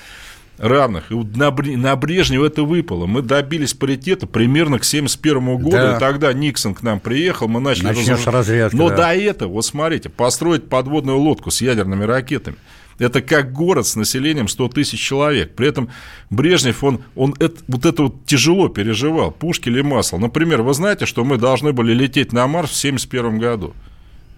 равных. 0.57 1.13
И 1.13 1.15
на, 1.15 1.51
на 1.51 1.97
Брежнева 1.97 2.47
это 2.47 2.63
выпало. 2.63 3.05
Мы 3.05 3.21
добились 3.21 3.75
паритета 3.75 4.27
примерно 4.27 4.79
к 4.79 4.87
1971 4.87 5.57
году, 5.57 5.71
да. 5.73 5.97
и 5.97 6.01
тогда 6.01 6.33
Никсон 6.33 6.75
к 6.75 6.83
нам 6.83 6.99
приехал, 6.99 7.47
мы 7.47 7.61
начали. 7.61 7.89
Разрядка, 8.25 8.75
Но 8.75 8.89
да. 8.89 8.97
до 8.97 9.15
этого, 9.15 9.53
вот 9.53 9.67
смотрите, 9.67 10.09
построить 10.09 10.69
подводную 10.69 11.19
лодку 11.19 11.51
с 11.51 11.61
ядерными 11.61 12.05
ракетами– 12.05 12.57
это 12.99 13.23
как 13.23 13.53
город 13.53 13.87
с 13.87 13.97
населением 13.97 14.49
100 14.49 14.69
тысяч 14.69 15.01
человек. 15.01 15.55
При 15.55 15.69
этом 15.69 15.91
Брежнев, 16.31 16.85
он, 16.85 17.03
он 17.17 17.35
это, 17.41 17.57
вот 17.69 17.85
это 17.87 18.05
вот 18.05 18.25
тяжело 18.27 18.69
переживал, 18.69 19.31
пушки 19.31 19.69
или 19.69 19.81
масло. 19.81 20.19
Например, 20.19 20.63
вы 20.63 20.75
знаете, 20.75 21.07
что 21.07 21.25
мы 21.25 21.39
должны 21.39 21.73
были 21.73 21.93
лететь 21.93 22.33
на 22.33 22.47
Марс 22.47 22.71
в 22.71 22.85
1971 22.85 23.39
году? 23.39 23.75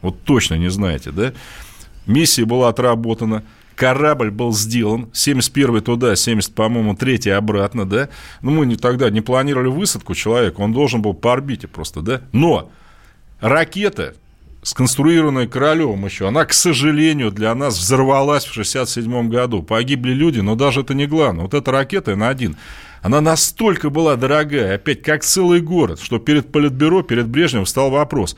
Вот 0.03 0.23
точно 0.23 0.55
не 0.55 0.71
знаете, 0.71 1.11
да? 1.11 1.33
Миссия 2.07 2.45
была 2.45 2.69
отработана, 2.69 3.43
корабль 3.75 4.31
был 4.31 4.53
сделан, 4.53 5.09
71 5.13 5.83
туда, 5.83 6.17
70, 6.17 6.55
по-моему, 6.55 6.95
3 6.95 7.31
обратно, 7.31 7.85
да? 7.85 8.09
Ну, 8.43 8.51
мы 8.53 8.67
не, 8.67 8.77
тогда 8.77 9.11
не 9.11 9.21
планировали 9.21 9.69
высадку 9.69 10.15
человека, 10.15 10.61
он 10.61 10.73
должен 10.73 11.03
был 11.03 11.15
по 11.15 11.33
орбите 11.33 11.69
просто, 11.69 12.01
да? 12.01 12.23
Но 12.33 12.71
ракета 13.41 14.15
сконструированная 14.67 15.47
Королевым 15.47 16.07
еще, 16.07 16.27
она, 16.27 16.45
к 16.45 16.53
сожалению, 16.53 17.31
для 17.31 17.55
нас 17.55 17.79
взорвалась 17.79 18.45
в 18.45 18.51
1967 18.51 19.29
году. 19.29 19.63
Погибли 19.63 20.13
люди, 20.13 20.41
но 20.41 20.57
даже 20.57 20.81
это 20.81 20.93
не 20.93 21.07
главное. 21.07 21.45
Вот 21.45 21.55
эта 21.55 21.71
ракета 21.71 22.13
Н-1, 22.13 22.57
она 23.01 23.21
настолько 23.21 23.91
была 23.91 24.17
дорогая, 24.17 24.75
опять 24.75 25.03
как 25.03 25.23
целый 25.23 25.61
город, 25.61 26.01
что 26.01 26.19
перед 26.19 26.51
Политбюро, 26.51 27.03
перед 27.03 27.29
Брежневым 27.29 27.65
встал 27.65 27.91
вопрос. 27.91 28.37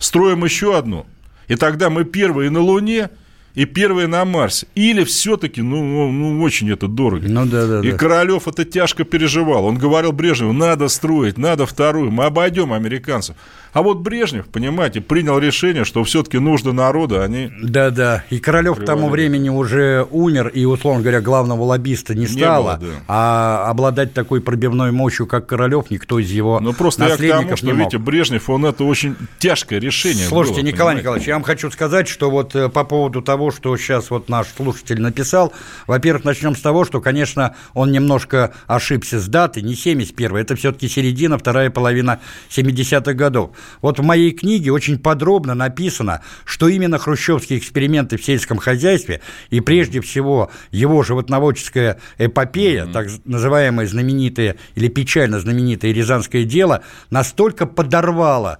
Строим 0.00 0.44
еще 0.44 0.76
одну, 0.76 1.06
и 1.46 1.54
тогда 1.54 1.90
мы 1.90 2.04
первые 2.04 2.50
на 2.50 2.60
Луне– 2.60 3.10
и 3.58 3.64
первые 3.64 4.06
на 4.06 4.24
Марсе. 4.24 4.68
Или 4.76 5.02
все-таки, 5.02 5.62
ну, 5.62 5.82
ну, 5.82 6.12
ну, 6.12 6.42
очень 6.42 6.70
это 6.70 6.86
дорого. 6.86 7.26
Ну, 7.28 7.44
да, 7.44 7.66
да, 7.66 7.80
и 7.80 7.90
да. 7.90 7.96
Королев 7.96 8.46
это 8.46 8.64
тяжко 8.64 9.02
переживал. 9.02 9.64
Он 9.64 9.76
говорил 9.76 10.12
Брежневу, 10.12 10.52
надо 10.52 10.86
строить, 10.86 11.38
надо 11.38 11.66
вторую, 11.66 12.12
мы 12.12 12.26
обойдем 12.26 12.72
американцев. 12.72 13.34
А 13.72 13.82
вот 13.82 13.98
Брежнев, 13.98 14.46
понимаете, 14.46 15.00
принял 15.00 15.38
решение, 15.38 15.84
что 15.84 16.02
все-таки 16.04 16.38
нужды 16.38 16.72
народа, 16.72 17.24
они... 17.24 17.50
Да-да, 17.62 18.24
и 18.30 18.38
Королев 18.38 18.78
к 18.78 18.84
тому 18.84 19.08
времени 19.08 19.48
уже 19.48 20.06
умер, 20.10 20.48
и, 20.48 20.64
условно 20.64 21.02
говоря, 21.02 21.20
главного 21.20 21.62
лоббиста 21.64 22.14
не 22.14 22.26
стало, 22.26 22.78
не 22.80 22.86
было, 22.86 22.92
да. 22.92 23.04
а 23.08 23.70
обладать 23.70 24.12
такой 24.14 24.40
пробивной 24.40 24.92
мощью, 24.92 25.26
как 25.26 25.46
Королев, 25.46 25.90
никто 25.90 26.18
из 26.18 26.30
его 26.30 26.60
Ну, 26.60 26.72
просто 26.72 27.06
я 27.06 27.16
к 27.16 27.20
тому, 27.20 27.56
что, 27.56 27.70
видите, 27.70 27.98
Брежнев, 27.98 28.48
он 28.50 28.64
это 28.64 28.84
очень 28.84 29.16
тяжкое 29.38 29.78
решение 29.78 30.26
Слушайте, 30.26 30.62
было, 30.62 30.68
Николай 30.68 30.94
понимаете? 30.94 31.02
Николаевич, 31.02 31.28
я 31.28 31.34
вам 31.34 31.42
хочу 31.42 31.70
сказать, 31.70 32.08
что 32.08 32.30
вот 32.30 32.54
э, 32.54 32.68
по 32.68 32.84
поводу 32.84 33.22
того, 33.22 33.50
что 33.50 33.76
сейчас 33.76 34.10
вот 34.10 34.28
наш 34.28 34.46
слушатель 34.56 35.00
написал, 35.00 35.52
во-первых, 35.86 36.24
начнем 36.24 36.56
с 36.56 36.60
того, 36.60 36.84
что, 36.84 37.00
конечно, 37.00 37.54
он 37.74 37.92
немножко 37.92 38.52
ошибся 38.66 39.20
с 39.20 39.26
датой, 39.28 39.62
не 39.62 39.74
71 39.74 40.36
это 40.36 40.56
все-таки 40.56 40.88
середина, 40.88 41.38
вторая 41.38 41.70
половина 41.70 42.20
70-х 42.50 43.12
годов. 43.14 43.50
Вот 43.82 43.98
в 43.98 44.02
моей 44.02 44.32
книге 44.32 44.72
очень 44.72 44.98
подробно 44.98 45.54
написано, 45.54 46.22
что 46.44 46.68
именно 46.68 46.98
хрущевские 46.98 47.58
эксперименты 47.58 48.16
в 48.16 48.24
сельском 48.24 48.58
хозяйстве 48.58 49.20
и 49.50 49.60
прежде 49.60 50.00
всего 50.00 50.50
его 50.70 51.02
животноводческая 51.02 52.00
эпопея, 52.18 52.84
mm-hmm. 52.84 52.92
так 52.92 53.08
называемое 53.24 53.86
знаменитое 53.86 54.56
или 54.74 54.88
печально 54.88 55.40
знаменитое 55.40 55.92
Рязанское 55.92 56.44
дело, 56.44 56.82
настолько 57.10 57.66
подорвало 57.66 58.58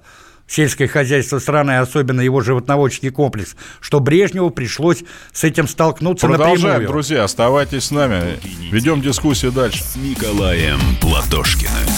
сельское 0.48 0.88
хозяйство 0.88 1.38
страны, 1.38 1.78
особенно 1.78 2.20
его 2.20 2.40
животноводческий 2.40 3.10
комплекс, 3.10 3.54
что 3.80 4.00
Брежневу 4.00 4.50
пришлось 4.50 5.04
с 5.32 5.44
этим 5.44 5.68
столкнуться 5.68 6.26
Продолжаем, 6.26 6.62
напрямую. 6.62 6.88
друзья, 6.88 7.24
оставайтесь 7.24 7.84
с 7.84 7.90
нами. 7.90 8.38
Ведем 8.72 9.00
дискуссию 9.00 9.52
дальше. 9.52 9.84
С 9.84 9.96
Николаем 9.96 10.80
Платошкиным. 11.00 11.97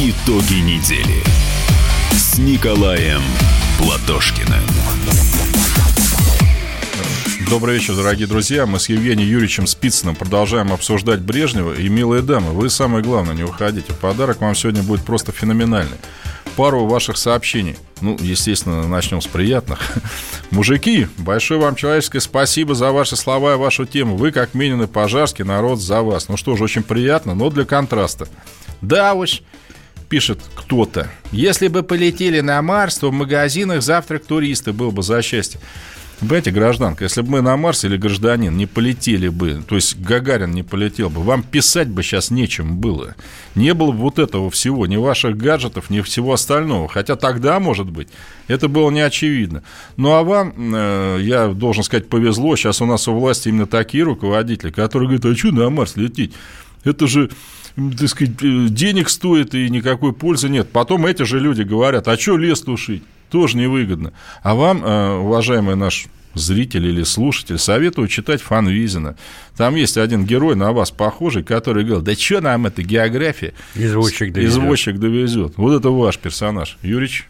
Итоги 0.00 0.60
недели 0.60 1.24
с 2.12 2.38
Николаем 2.38 3.20
Платошкиным. 3.78 4.62
Добрый 7.50 7.74
вечер, 7.74 7.96
дорогие 7.96 8.28
друзья. 8.28 8.64
Мы 8.66 8.78
с 8.78 8.88
Евгением 8.88 9.28
Юрьевичем 9.28 9.66
Спицыным 9.66 10.14
продолжаем 10.14 10.72
обсуждать 10.72 11.18
Брежнева. 11.18 11.72
И, 11.74 11.88
милые 11.88 12.22
дамы, 12.22 12.52
вы 12.52 12.70
самое 12.70 13.02
главное, 13.02 13.34
не 13.34 13.42
уходите. 13.42 13.92
Подарок 13.92 14.40
вам 14.40 14.54
сегодня 14.54 14.84
будет 14.84 15.04
просто 15.04 15.32
феноменальный. 15.32 15.98
Пару 16.54 16.86
ваших 16.86 17.16
сообщений. 17.16 17.76
Ну, 18.00 18.16
естественно, 18.20 18.86
начнем 18.86 19.20
с 19.20 19.26
приятных. 19.26 19.80
Мужики, 20.52 21.08
большое 21.16 21.58
вам 21.58 21.74
человеческое 21.74 22.20
спасибо 22.20 22.76
за 22.76 22.92
ваши 22.92 23.16
слова 23.16 23.54
и 23.54 23.56
вашу 23.56 23.84
тему. 23.84 24.16
Вы, 24.16 24.30
как 24.30 24.54
Минин 24.54 24.80
и 24.80 24.86
Пожарский, 24.86 25.44
народ 25.44 25.80
за 25.80 26.02
вас. 26.02 26.28
Ну 26.28 26.36
что 26.36 26.54
ж, 26.54 26.60
очень 26.60 26.84
приятно, 26.84 27.34
но 27.34 27.50
для 27.50 27.64
контраста. 27.64 28.28
Да 28.80 29.14
уж, 29.14 29.42
пишет 30.08 30.40
кто-то. 30.54 31.10
Если 31.32 31.68
бы 31.68 31.82
полетели 31.82 32.40
на 32.40 32.60
Марс, 32.62 32.98
то 32.98 33.10
в 33.10 33.12
магазинах 33.12 33.82
завтрак 33.82 34.24
туристы 34.24 34.72
был 34.72 34.90
бы 34.90 35.02
за 35.02 35.22
счастье. 35.22 35.60
Понимаете, 36.20 36.50
гражданка, 36.50 37.04
если 37.04 37.20
бы 37.20 37.30
мы 37.30 37.42
на 37.42 37.56
Марс 37.56 37.84
или 37.84 37.96
гражданин 37.96 38.56
не 38.56 38.66
полетели 38.66 39.28
бы, 39.28 39.62
то 39.68 39.76
есть 39.76 40.00
Гагарин 40.00 40.50
не 40.50 40.64
полетел 40.64 41.10
бы, 41.10 41.22
вам 41.22 41.44
писать 41.44 41.88
бы 41.88 42.02
сейчас 42.02 42.32
нечем 42.32 42.78
было. 42.78 43.14
Не 43.54 43.72
было 43.72 43.92
бы 43.92 43.98
вот 43.98 44.18
этого 44.18 44.50
всего, 44.50 44.88
ни 44.88 44.96
ваших 44.96 45.36
гаджетов, 45.36 45.90
ни 45.90 46.00
всего 46.00 46.32
остального. 46.32 46.88
Хотя 46.88 47.14
тогда, 47.14 47.60
может 47.60 47.88
быть, 47.88 48.08
это 48.48 48.66
было 48.66 48.90
не 48.90 49.00
очевидно. 49.00 49.62
Ну, 49.96 50.12
а 50.14 50.24
вам, 50.24 50.54
э, 50.74 51.18
я 51.22 51.48
должен 51.48 51.84
сказать, 51.84 52.08
повезло. 52.08 52.56
Сейчас 52.56 52.82
у 52.82 52.86
нас 52.86 53.06
у 53.06 53.14
власти 53.14 53.48
именно 53.48 53.66
такие 53.66 54.02
руководители, 54.02 54.70
которые 54.70 55.08
говорят, 55.08 55.24
а 55.26 55.36
что 55.36 55.52
на 55.52 55.70
Марс 55.70 55.94
лететь? 55.94 56.32
Это 56.84 57.06
же 57.06 57.30
так 57.98 58.08
сказать, 58.08 58.42
э, 58.42 58.66
денег 58.68 59.08
стоит 59.08 59.54
и 59.54 59.70
никакой 59.70 60.12
пользы 60.12 60.48
нет. 60.48 60.70
Потом 60.72 61.06
эти 61.06 61.22
же 61.22 61.38
люди 61.38 61.62
говорят, 61.62 62.08
а 62.08 62.18
что 62.18 62.36
лес 62.36 62.60
тушить? 62.60 63.02
тоже 63.30 63.56
невыгодно. 63.56 64.12
А 64.42 64.54
вам, 64.54 64.84
э, 64.84 65.18
уважаемый 65.18 65.76
наш 65.76 66.06
зритель 66.34 66.86
или 66.86 67.02
слушатель, 67.02 67.58
советую 67.58 68.08
читать 68.08 68.40
Фанвизина. 68.42 69.16
Там 69.56 69.74
есть 69.74 69.96
один 69.96 70.24
герой 70.24 70.56
на 70.56 70.72
вас 70.72 70.90
похожий, 70.90 71.42
который 71.42 71.84
говорил, 71.84 72.02
да 72.02 72.14
что 72.14 72.40
нам 72.40 72.66
эта 72.66 72.82
география? 72.82 73.54
Извозчик 73.74 74.32
довезет. 74.32 74.52
Извозчик 74.52 74.98
довезет. 74.98 75.54
Вот 75.56 75.76
это 75.76 75.90
ваш 75.90 76.18
персонаж. 76.18 76.78
Юрич? 76.82 77.28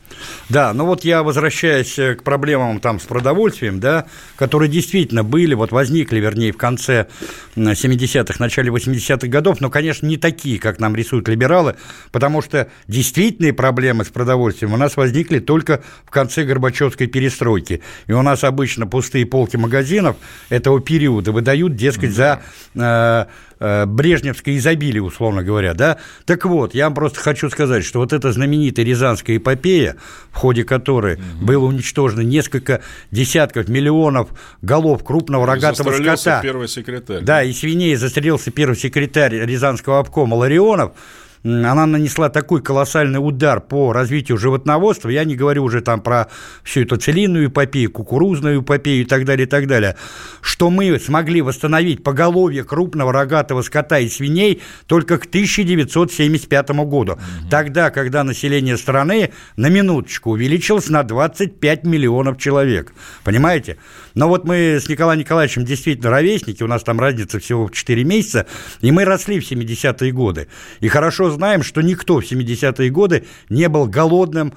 Да, 0.49 0.73
ну 0.73 0.87
вот 0.87 1.05
я 1.05 1.23
возвращаюсь 1.23 1.99
э, 1.99 2.15
к 2.15 2.23
проблемам 2.23 2.81
там 2.81 3.01
с 3.01 3.05
продовольствием, 3.05 3.81
да, 3.81 4.07
которые 4.37 4.71
действительно 4.71 5.23
были, 5.23 5.55
вот 5.55 5.73
возникли, 5.73 6.21
вернее, 6.21 6.53
в 6.53 6.57
конце 6.57 7.09
70-х, 7.57 8.37
начале 8.39 8.71
80-х 8.71 9.27
годов, 9.29 9.61
но, 9.61 9.71
конечно, 9.71 10.07
не 10.07 10.17
такие, 10.17 10.59
как 10.59 10.81
нам 10.81 10.97
рисуют 10.97 11.29
либералы, 11.29 11.77
потому 12.13 12.43
что 12.43 12.69
действительные 12.87 13.53
проблемы 13.53 14.05
с 14.05 14.09
продовольствием 14.09 14.73
у 14.73 14.77
нас 14.77 14.97
возникли 14.97 15.39
только 15.39 15.83
в 16.05 16.11
конце 16.11 16.45
Горбачевской 16.45 17.07
перестройки. 17.07 17.83
И 18.07 18.13
у 18.13 18.23
нас 18.23 18.45
обычно 18.45 18.87
пустые 18.87 19.27
полки 19.27 19.57
магазинов 19.57 20.17
этого 20.49 20.81
периода 20.81 21.33
выдают, 21.33 21.77
дескать, 21.77 22.13
за 22.13 22.41
э, 22.75 22.79
э, 22.81 23.27
брежневское 23.61 24.57
изобилие, 24.57 25.03
условно 25.03 25.43
говоря, 25.43 25.75
да. 25.75 25.99
Так 26.25 26.45
вот, 26.45 26.75
я 26.75 26.85
вам 26.85 26.95
просто 26.95 27.21
хочу 27.21 27.51
сказать, 27.51 27.85
что 27.85 28.01
вот 28.01 28.13
эта 28.13 28.33
знаменитая 28.33 28.85
Рязанская 28.85 29.37
эпопея, 29.37 29.97
в 30.31 30.37
ходе 30.37 30.65
которой 30.65 31.15
угу. 31.15 31.47
было 31.47 31.65
уничтожено 31.67 32.21
несколько 32.21 32.83
десятков 33.11 33.69
миллионов 33.69 34.29
голов 34.63 35.05
крупного 35.05 35.47
рогатого 35.47 35.93
скота. 35.93 36.41
первый 36.43 36.69
секретарь. 36.69 37.23
Да, 37.23 37.43
и 37.43 37.53
свиней 37.53 37.95
застрелился 37.97 38.51
первый 38.51 38.77
секретарь 38.77 39.35
Рязанского 39.35 40.01
обкома 40.01 40.35
Ларионов– 40.35 40.93
она 41.45 41.87
нанесла 41.87 42.29
такой 42.29 42.63
колоссальный 42.63 43.19
удар 43.19 43.61
по 43.61 43.93
развитию 43.93 44.39
животноводства, 44.39 45.09
я 45.09 45.25
не 45.25 45.37
говорю 45.37 45.65
уже 45.65 45.81
там 45.81 46.01
про 46.01 46.29
всю 46.63 46.83
эту 46.83 46.97
целинную 46.97 47.49
эпопею, 47.49 47.91
кукурузную 47.91 48.63
эпопею 48.63 49.03
и 49.03 49.05
так 49.05 49.25
далее, 49.25 49.47
и 49.47 49.51
так 49.51 49.67
далее, 49.67 49.97
что 50.41 50.71
мы 50.71 50.99
смогли 50.99 51.43
восстановить 51.43 52.03
поголовье 52.03 52.65
крупного 52.65 53.13
рогатого 53.13 53.63
скота 53.63 53.99
и 53.99 54.09
свиней 54.09 54.63
только 54.87 55.19
к 55.19 55.27
1975 55.27 56.71
году, 56.71 57.13
угу. 57.13 57.21
тогда, 57.51 57.91
когда 57.91 58.25
население 58.25 58.77
страны 58.77 59.33
на 59.57 59.69
минуточку 59.69 60.31
увеличилось 60.31 60.89
на 60.89 61.03
25 61.03 61.85
миллионов 61.85 62.39
человек, 62.39 62.93
понимаете? 63.25 63.79
Но 64.19 64.27
вот 64.27 64.45
мы 64.45 64.81
с 64.81 64.89
Николаем 64.89 65.21
Николаевичем 65.21 65.65
действительно 65.65 66.11
ровесники, 66.11 66.65
у 66.65 66.67
нас 66.67 66.83
там 66.83 66.99
разница 66.99 67.39
всего 67.39 67.69
в 67.69 67.71
4 67.71 68.03
месяца, 68.03 68.47
и 68.81 68.91
мы 68.91 69.05
росли 69.05 69.39
в 69.39 69.49
70-е 69.49 70.11
годы. 70.11 70.49
И 70.81 70.89
хорошо 70.89 71.31
знаем, 71.31 71.63
что 71.63 71.83
никто 71.83 72.21
в 72.21 72.25
70-е 72.25 72.91
годы 72.91 73.27
не 73.49 73.69
был 73.69 73.87
голодным, 73.87 74.55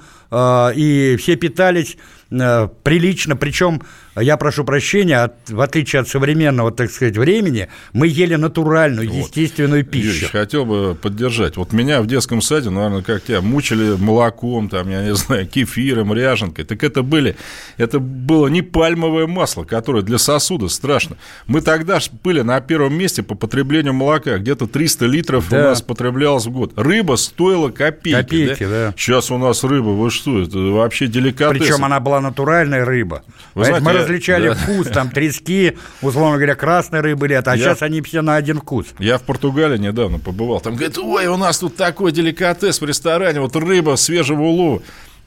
и 0.74 1.16
все 1.18 1.36
питались 1.36 1.96
э, 2.30 2.68
прилично, 2.82 3.36
причем 3.36 3.82
я 4.20 4.36
прошу 4.36 4.64
прощения, 4.64 5.22
от, 5.22 5.48
в 5.48 5.60
отличие 5.60 6.00
от 6.00 6.08
современного, 6.08 6.70
так 6.70 6.90
сказать, 6.90 7.16
времени, 7.16 7.68
мы 7.94 8.08
ели 8.08 8.34
натуральную, 8.34 9.10
вот. 9.10 9.16
естественную 9.16 9.86
пищу. 9.86 10.08
Юрьевич, 10.08 10.30
хотел 10.30 10.66
бы 10.66 10.94
поддержать. 10.94 11.56
Вот 11.56 11.72
меня 11.72 12.02
в 12.02 12.06
детском 12.06 12.42
саде, 12.42 12.68
наверное, 12.68 13.00
как 13.00 13.24
тебя, 13.24 13.40
мучили 13.40 13.96
молоком, 13.96 14.68
там, 14.68 14.90
я 14.90 15.02
не 15.02 15.14
знаю, 15.14 15.46
кефиром, 15.46 16.12
ряженкой. 16.12 16.66
Так 16.66 16.84
это 16.84 17.02
были, 17.02 17.36
это 17.78 18.00
было 18.00 18.48
не 18.48 18.60
пальмовое 18.60 19.26
масло, 19.26 19.64
которое 19.64 20.02
для 20.02 20.18
сосуда 20.18 20.68
страшно. 20.68 21.16
Мы 21.46 21.62
тогда 21.62 21.98
были 22.22 22.42
на 22.42 22.60
первом 22.60 22.94
месте 22.94 23.22
по 23.22 23.34
потреблению 23.34 23.94
молока. 23.94 24.36
Где-то 24.36 24.66
300 24.66 25.06
литров 25.06 25.48
да. 25.48 25.58
у 25.58 25.62
нас 25.62 25.80
потреблялось 25.80 26.44
в 26.44 26.50
год. 26.50 26.72
Рыба 26.76 27.16
стоила 27.16 27.70
копейки. 27.70 28.22
Копейки, 28.22 28.64
да? 28.64 28.88
да. 28.88 28.94
Сейчас 28.96 29.30
у 29.30 29.38
нас 29.38 29.64
рыба, 29.64 29.88
вы 29.88 30.10
что, 30.10 30.21
это 30.26 30.58
вообще 30.58 31.06
деликатес. 31.06 31.58
Причем 31.58 31.84
она 31.84 32.00
была 32.00 32.20
натуральная 32.20 32.84
рыба. 32.84 33.22
Вы 33.54 33.64
знаете, 33.64 33.90
различали 33.90 34.48
да. 34.48 34.54
вкус, 34.54 34.88
там 34.88 35.10
трески, 35.10 35.76
условно 36.00 36.36
говоря, 36.36 36.54
красной 36.54 37.00
рыбы 37.00 37.28
лет, 37.28 37.46
а 37.48 37.56
я, 37.56 37.64
сейчас 37.64 37.82
они 37.82 38.00
все 38.02 38.22
на 38.22 38.36
один 38.36 38.60
вкус. 38.60 38.86
Я 38.98 39.18
в 39.18 39.22
Португалии 39.22 39.78
недавно 39.78 40.18
побывал, 40.18 40.60
там 40.60 40.74
говорит, 40.76 40.98
ой, 40.98 41.26
у 41.26 41.36
нас 41.36 41.58
тут 41.58 41.76
такой 41.76 42.12
деликатес 42.12 42.80
в 42.80 42.84
ресторане, 42.84 43.40
вот 43.40 43.56
рыба 43.56 43.96
свежего 43.96 44.42
улова. 44.42 44.82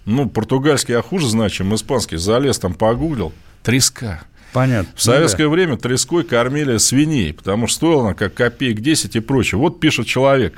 Ну, 0.06 0.30
португальский 0.30 0.94
я 0.94 1.02
хуже 1.02 1.28
знаю, 1.28 1.50
чем 1.50 1.74
испанский. 1.74 2.18
Залез 2.18 2.60
там, 2.60 2.76
погуглил. 2.76 3.34
Треска. 3.64 4.22
Понятно. 4.54 4.90
В 4.96 5.02
советское 5.02 5.44
ну, 5.44 5.50
да. 5.50 5.54
время 5.54 5.78
треской 5.78 6.24
кормили 6.24 6.78
свиней, 6.78 7.34
потому 7.34 7.68
что 7.68 7.76
стоило 7.76 8.02
она 8.06 8.14
как 8.14 8.36
копеек 8.36 8.80
10 8.80 9.16
и 9.16 9.20
прочее. 9.20 9.60
Вот 9.60 9.80
пишет 9.80 10.08
человек. 10.08 10.54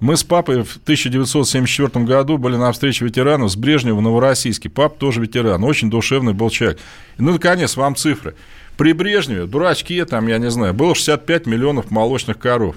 Мы 0.00 0.16
с 0.16 0.24
папой 0.24 0.62
в 0.62 0.76
1974 0.76 2.04
году 2.04 2.36
были 2.36 2.56
на 2.56 2.70
встрече 2.72 3.04
ветеранов 3.04 3.50
с 3.50 3.56
Брежневым 3.56 4.00
в 4.00 4.02
Новороссийске. 4.02 4.68
Пап 4.68 4.98
тоже 4.98 5.20
ветеран, 5.20 5.64
очень 5.64 5.90
душевный 5.90 6.34
был 6.34 6.50
человек. 6.50 6.78
Ну, 7.18 7.32
наконец, 7.32 7.76
вам 7.76 7.96
цифры. 7.96 8.34
При 8.76 8.92
Брежневе, 8.92 9.46
дурачки, 9.46 10.04
там, 10.04 10.26
я 10.26 10.36
не 10.36 10.50
знаю, 10.50 10.74
было 10.74 10.94
65 10.94 11.46
миллионов 11.46 11.90
молочных 11.90 12.38
коров. 12.38 12.76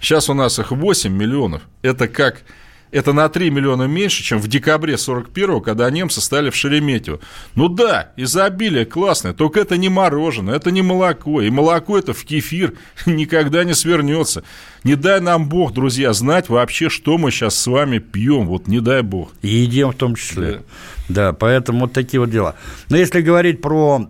Сейчас 0.00 0.28
у 0.28 0.34
нас 0.34 0.58
их 0.58 0.70
8 0.70 1.10
миллионов. 1.10 1.62
Это 1.80 2.06
как 2.06 2.42
это 2.90 3.12
на 3.12 3.28
3 3.28 3.50
миллиона 3.50 3.84
меньше, 3.84 4.22
чем 4.22 4.38
в 4.38 4.48
декабре 4.48 4.94
41-го, 4.94 5.60
когда 5.60 5.90
немцы 5.90 6.20
стали 6.20 6.50
в 6.50 6.56
Шереметьево. 6.56 7.20
Ну 7.54 7.68
да, 7.68 8.12
изобилие 8.16 8.86
классное, 8.86 9.32
только 9.32 9.60
это 9.60 9.76
не 9.76 9.88
мороженое, 9.88 10.56
это 10.56 10.70
не 10.70 10.82
молоко. 10.82 11.42
И 11.42 11.50
молоко 11.50 11.98
это 11.98 12.14
в 12.14 12.24
кефир 12.24 12.74
никогда 13.06 13.64
не 13.64 13.74
свернется. 13.74 14.42
Не 14.84 14.94
дай 14.94 15.20
нам 15.20 15.48
Бог, 15.48 15.72
друзья, 15.72 16.12
знать 16.12 16.48
вообще, 16.48 16.88
что 16.88 17.18
мы 17.18 17.30
сейчас 17.30 17.58
с 17.58 17.66
вами 17.66 17.98
пьем. 17.98 18.46
Вот 18.46 18.68
не 18.68 18.80
дай 18.80 19.02
Бог. 19.02 19.32
И 19.42 19.48
едим 19.48 19.90
в 19.90 19.94
том 19.94 20.14
числе. 20.14 20.62
Да, 21.08 21.30
да 21.30 21.32
поэтому 21.32 21.80
вот 21.80 21.92
такие 21.92 22.20
вот 22.20 22.30
дела. 22.30 22.54
Но 22.88 22.96
если 22.96 23.20
говорить 23.20 23.60
про, 23.60 24.08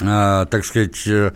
э, 0.00 0.46
так 0.50 0.64
сказать 0.64 1.06
э, 1.06 1.32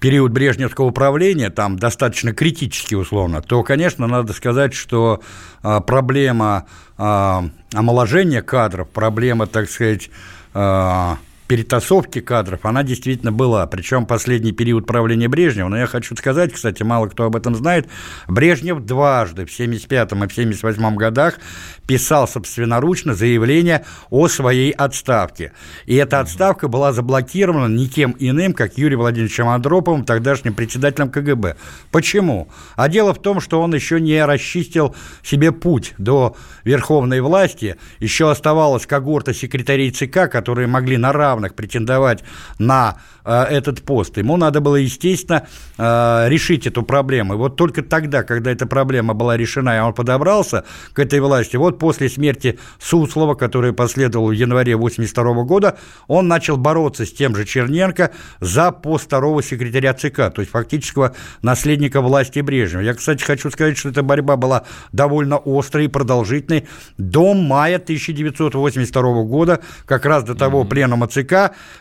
период 0.00 0.32
брежневского 0.32 0.86
управления, 0.86 1.50
там 1.50 1.78
достаточно 1.78 2.32
критически 2.32 2.94
условно, 2.94 3.42
то, 3.42 3.62
конечно, 3.62 4.06
надо 4.06 4.32
сказать, 4.32 4.74
что 4.74 5.20
а, 5.62 5.80
проблема 5.80 6.66
а, 6.96 7.44
омоложения 7.74 8.42
кадров, 8.42 8.88
проблема, 8.88 9.46
так 9.46 9.68
сказать, 9.70 10.10
а, 10.54 11.18
перетасовки 11.48 12.20
кадров, 12.20 12.64
она 12.64 12.82
действительно 12.82 13.32
была. 13.32 13.66
Причем 13.66 14.06
последний 14.06 14.52
период 14.52 14.86
правления 14.86 15.28
Брежнева, 15.28 15.68
но 15.68 15.78
я 15.78 15.86
хочу 15.86 16.14
сказать, 16.14 16.52
кстати, 16.52 16.82
мало 16.82 17.08
кто 17.08 17.24
об 17.24 17.34
этом 17.34 17.56
знает, 17.56 17.88
Брежнев 18.28 18.80
дважды 18.84 19.46
в 19.46 19.50
75 19.50 20.12
и 20.12 20.26
в 20.28 20.32
78 20.32 20.96
годах 20.96 21.38
писал 21.86 22.28
собственноручно 22.28 23.14
заявление 23.14 23.84
о 24.10 24.28
своей 24.28 24.70
отставке. 24.72 25.52
И 25.86 25.94
эта 25.96 26.20
отставка 26.20 26.68
была 26.68 26.92
заблокирована 26.92 27.74
никем 27.74 28.14
иным, 28.18 28.52
как 28.52 28.76
Юрием 28.76 29.00
Владимировичем 29.00 29.48
Андроповым, 29.48 30.04
тогдашним 30.04 30.52
председателем 30.52 31.08
КГБ. 31.10 31.56
Почему? 31.90 32.48
А 32.76 32.90
дело 32.90 33.14
в 33.14 33.22
том, 33.22 33.40
что 33.40 33.62
он 33.62 33.74
еще 33.74 34.00
не 34.00 34.22
расчистил 34.22 34.94
себе 35.22 35.50
путь 35.52 35.94
до 35.96 36.36
верховной 36.64 37.22
власти, 37.22 37.76
еще 38.00 38.30
оставалась 38.30 38.86
когорта 38.86 39.32
секретарей 39.32 39.90
ЦК, 39.90 40.30
которые 40.30 40.68
могли 40.68 40.98
на 40.98 41.12
равных 41.14 41.37
претендовать 41.46 42.24
на 42.58 42.96
э, 43.24 43.42
этот 43.44 43.82
пост. 43.82 44.16
Ему 44.16 44.36
надо 44.36 44.60
было, 44.60 44.76
естественно, 44.76 45.46
э, 45.76 46.28
решить 46.28 46.66
эту 46.66 46.82
проблему. 46.82 47.34
И 47.34 47.36
вот 47.36 47.56
только 47.56 47.82
тогда, 47.82 48.22
когда 48.22 48.50
эта 48.50 48.66
проблема 48.66 49.14
была 49.14 49.36
решена, 49.36 49.76
и 49.76 49.80
он 49.80 49.92
подобрался 49.92 50.64
к 50.92 50.98
этой 50.98 51.20
власти, 51.20 51.56
вот 51.56 51.78
после 51.78 52.08
смерти 52.08 52.58
Суслова, 52.80 53.34
которая 53.34 53.72
последовала 53.72 54.30
в 54.30 54.32
январе 54.32 54.74
1982 54.74 55.44
года, 55.44 55.78
он 56.06 56.28
начал 56.28 56.56
бороться 56.56 57.04
с 57.04 57.12
тем 57.12 57.36
же 57.36 57.44
Черненко 57.44 58.10
за 58.40 58.72
пост 58.72 59.06
второго 59.06 59.42
секретаря 59.42 59.94
ЦК, 59.94 60.32
то 60.32 60.38
есть 60.38 60.50
фактического 60.50 61.14
наследника 61.42 62.00
власти 62.00 62.40
Брежнева. 62.40 62.82
Я, 62.82 62.94
кстати, 62.94 63.22
хочу 63.22 63.50
сказать, 63.50 63.78
что 63.78 63.90
эта 63.90 64.02
борьба 64.02 64.36
была 64.36 64.64
довольно 64.92 65.40
острой 65.44 65.86
и 65.86 65.88
продолжительной 65.88 66.66
до 66.96 67.34
мая 67.34 67.76
1982 67.76 69.22
года, 69.24 69.60
как 69.86 70.06
раз 70.06 70.24
до 70.24 70.34
того 70.34 70.62
mm-hmm. 70.62 70.68
пленума 70.68 71.08
ЦК, 71.08 71.27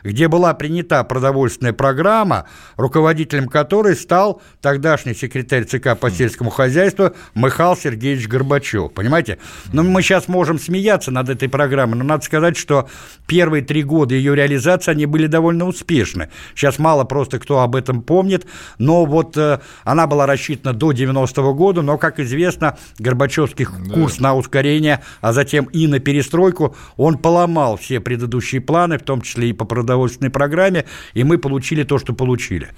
где 0.04 0.28
была 0.28 0.54
принята 0.54 1.04
продовольственная 1.04 1.74
программа, 1.74 2.46
руководителем 2.76 3.48
которой 3.48 3.96
стал 3.96 4.42
тогдашний 4.62 5.14
секретарь 5.14 5.66
ЦК 5.66 5.98
по 5.98 6.10
сельскому 6.12 6.50
хозяйству 6.50 7.12
Михаил 7.36 7.76
Сергеевич 7.76 8.28
Горбачев. 8.28 8.92
Понимаете? 8.94 9.38
Но 9.74 9.84
мы 9.84 10.02
сейчас 10.02 10.28
можем 10.28 10.60
смеяться 10.60 11.12
над 11.12 11.30
этой 11.30 11.50
программой, 11.50 11.98
но 11.98 12.04
надо 12.04 12.26
сказать, 12.26 12.58
что 12.58 12.90
первые 13.28 13.64
три 13.64 13.84
года 13.84 14.16
ее 14.16 14.36
реализации, 14.36 14.92
они 14.92 15.06
были 15.06 15.28
довольно 15.28 15.66
успешны. 15.66 16.30
Сейчас 16.56 16.80
мало 16.80 17.04
просто 17.04 17.40
кто 17.40 17.60
об 17.60 17.76
этом 17.76 18.02
помнит, 18.02 18.46
но 18.78 19.06
вот 19.06 19.38
э, 19.38 19.60
она 19.84 20.08
была 20.08 20.26
рассчитана 20.26 20.74
до 20.74 20.92
90-го 20.92 21.54
года, 21.54 21.82
но, 21.82 21.98
как 21.98 22.20
известно, 22.20 22.78
Горбачевский 23.00 23.66
да. 23.66 23.94
курс 23.94 24.20
на 24.20 24.36
ускорение, 24.36 25.02
а 25.22 25.34
затем 25.34 25.66
и 25.66 25.88
на 25.88 26.00
перестройку, 26.00 26.76
он 26.96 27.18
поломал 27.18 27.78
все 27.78 28.00
предыдущие 28.00 28.62
планы, 28.62 28.98
в 28.98 29.04
том 29.04 29.22
числе 29.22 29.37
и 29.46 29.54
по 29.54 29.66
продовольственной 29.66 30.32
программе, 30.32 30.86
и 31.14 31.24
мы 31.24 31.38
получили 31.38 31.84
то, 31.84 32.00
что 32.00 32.14
получили. 32.14 32.70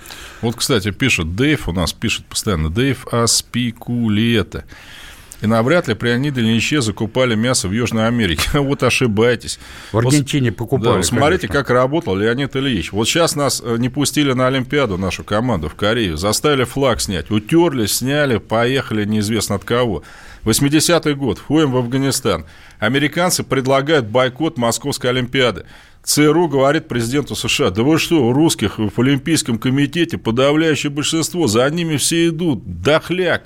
Вот, 0.41 0.56
кстати, 0.56 0.91
пишет 0.91 1.36
Дэйв, 1.36 1.69
у 1.69 1.72
нас 1.72 1.93
пишет 1.93 2.26
постоянно 2.26 2.69
Дэйв 2.69 3.08
Аспикулета. 3.12 4.65
И 5.41 5.48
навряд 5.48 5.88
ли 5.88 5.95
Леонид 6.00 6.38
Ильиче 6.38 6.82
закупали 6.82 7.36
мясо 7.36 7.67
в 7.67 7.72
Южной 7.72 8.08
Америке. 8.08 8.50
вот 8.60 8.84
ошибаетесь. 8.84 9.60
В 9.91 9.98
Аргентине 9.98 10.52
покупали. 10.52 10.98
Да, 10.98 11.04
смотрите, 11.04 11.48
конечно. 11.48 11.63
как 11.63 11.69
работал 11.69 12.15
Леонид 12.15 12.56
Ильич. 12.56 12.91
Вот 12.91 13.08
сейчас 13.08 13.36
нас 13.36 13.62
э, 13.63 13.78
не 13.78 13.89
пустили 13.89 14.34
на 14.34 14.48
Олимпиаду, 14.48 14.98
нашу 14.98 15.24
команду 15.24 15.69
в 15.69 15.76
Корею. 15.76 16.17
Заставили 16.17 16.65
флаг 16.65 17.00
снять. 17.00 17.32
Утерли, 17.32 17.86
сняли, 17.86 18.38
поехали 18.38 19.06
неизвестно 19.06 19.56
от 19.56 19.63
кого. 19.63 20.04
80-й 20.43 21.13
год. 21.13 21.39
Входим 21.39 21.72
в 21.72 21.78
Афганистан. 21.78 22.45
Американцы 22.80 23.43
предлагают 23.43 24.08
бойкот 24.08 24.58
Московской 24.58 25.10
Олимпиады. 25.12 25.65
ЦРУ 26.03 26.47
говорит 26.47 26.88
президенту 26.88 27.35
США, 27.35 27.69
да 27.69 27.83
вы 27.83 27.99
что, 27.99 28.23
у 28.23 28.33
русских 28.33 28.79
в 28.79 28.99
Олимпийском 28.99 29.59
комитете 29.59 30.17
подавляющее 30.17 30.89
большинство, 30.89 31.47
за 31.47 31.69
ними 31.69 31.97
все 31.97 32.29
идут, 32.29 32.81
дохляк. 32.81 33.43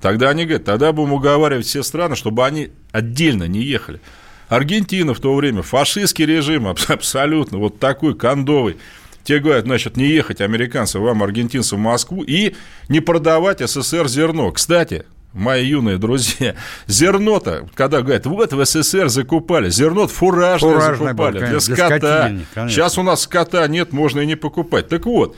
Тогда 0.00 0.30
они 0.30 0.44
говорят, 0.44 0.64
тогда 0.64 0.92
будем 0.92 1.14
уговаривать 1.14 1.66
все 1.66 1.82
страны, 1.82 2.14
чтобы 2.14 2.44
они 2.44 2.70
отдельно 2.92 3.44
не 3.44 3.62
ехали. 3.62 4.00
Аргентина 4.48 5.14
в 5.14 5.20
то 5.20 5.34
время, 5.34 5.62
фашистский 5.62 6.26
режим, 6.26 6.68
абсолютно, 6.88 7.58
вот 7.58 7.78
такой 7.78 8.14
кондовый. 8.14 8.76
Те 9.24 9.38
говорят, 9.38 9.64
значит, 9.64 9.96
не 9.96 10.06
ехать 10.06 10.42
американцам, 10.42 11.02
вам, 11.02 11.22
аргентинцам, 11.22 11.78
в 11.78 11.82
Москву 11.82 12.22
и 12.22 12.54
не 12.90 13.00
продавать 13.00 13.60
СССР 13.60 14.06
зерно. 14.06 14.52
Кстати, 14.52 15.06
мои 15.34 15.66
юные 15.66 15.98
друзья, 15.98 16.54
зерно-то, 16.86 17.68
когда 17.74 18.00
говорят, 18.00 18.24
вот 18.24 18.52
в 18.52 18.64
СССР 18.64 19.08
закупали, 19.08 19.68
зерно 19.68 20.06
фуражное, 20.06 20.74
фуражное 20.74 21.08
закупали 21.08 21.38
было, 21.38 21.46
конечно, 21.46 21.74
для 21.74 21.86
скота. 21.86 22.28
Для 22.54 22.68
Сейчас 22.68 22.96
у 22.96 23.02
нас 23.02 23.22
скота 23.22 23.66
нет, 23.68 23.92
можно 23.92 24.20
и 24.20 24.26
не 24.26 24.36
покупать. 24.36 24.88
Так 24.88 25.04
вот, 25.04 25.36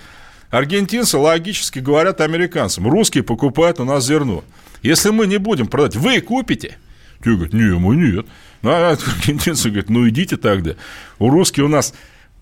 Аргентинцы 0.50 1.18
логически 1.18 1.80
говорят 1.80 2.20
американцам, 2.20 2.88
русские 2.88 3.24
покупают 3.24 3.80
у 3.80 3.84
нас 3.84 4.06
зерно. 4.06 4.44
Если 4.82 5.10
мы 5.10 5.26
не 5.26 5.38
будем 5.38 5.66
продать, 5.66 5.96
вы 5.96 6.20
купите? 6.20 6.78
Те 7.24 7.30
говорят, 7.30 7.52
не, 7.52 7.74
мы 7.74 7.96
нет. 7.96 8.26
Ну, 8.62 8.70
а 8.70 8.90
аргентинцы 8.90 9.68
говорят, 9.68 9.90
ну 9.90 10.08
идите 10.08 10.36
тогда. 10.36 10.74
У 11.18 11.30
русских 11.30 11.64
у 11.64 11.68
нас 11.68 11.94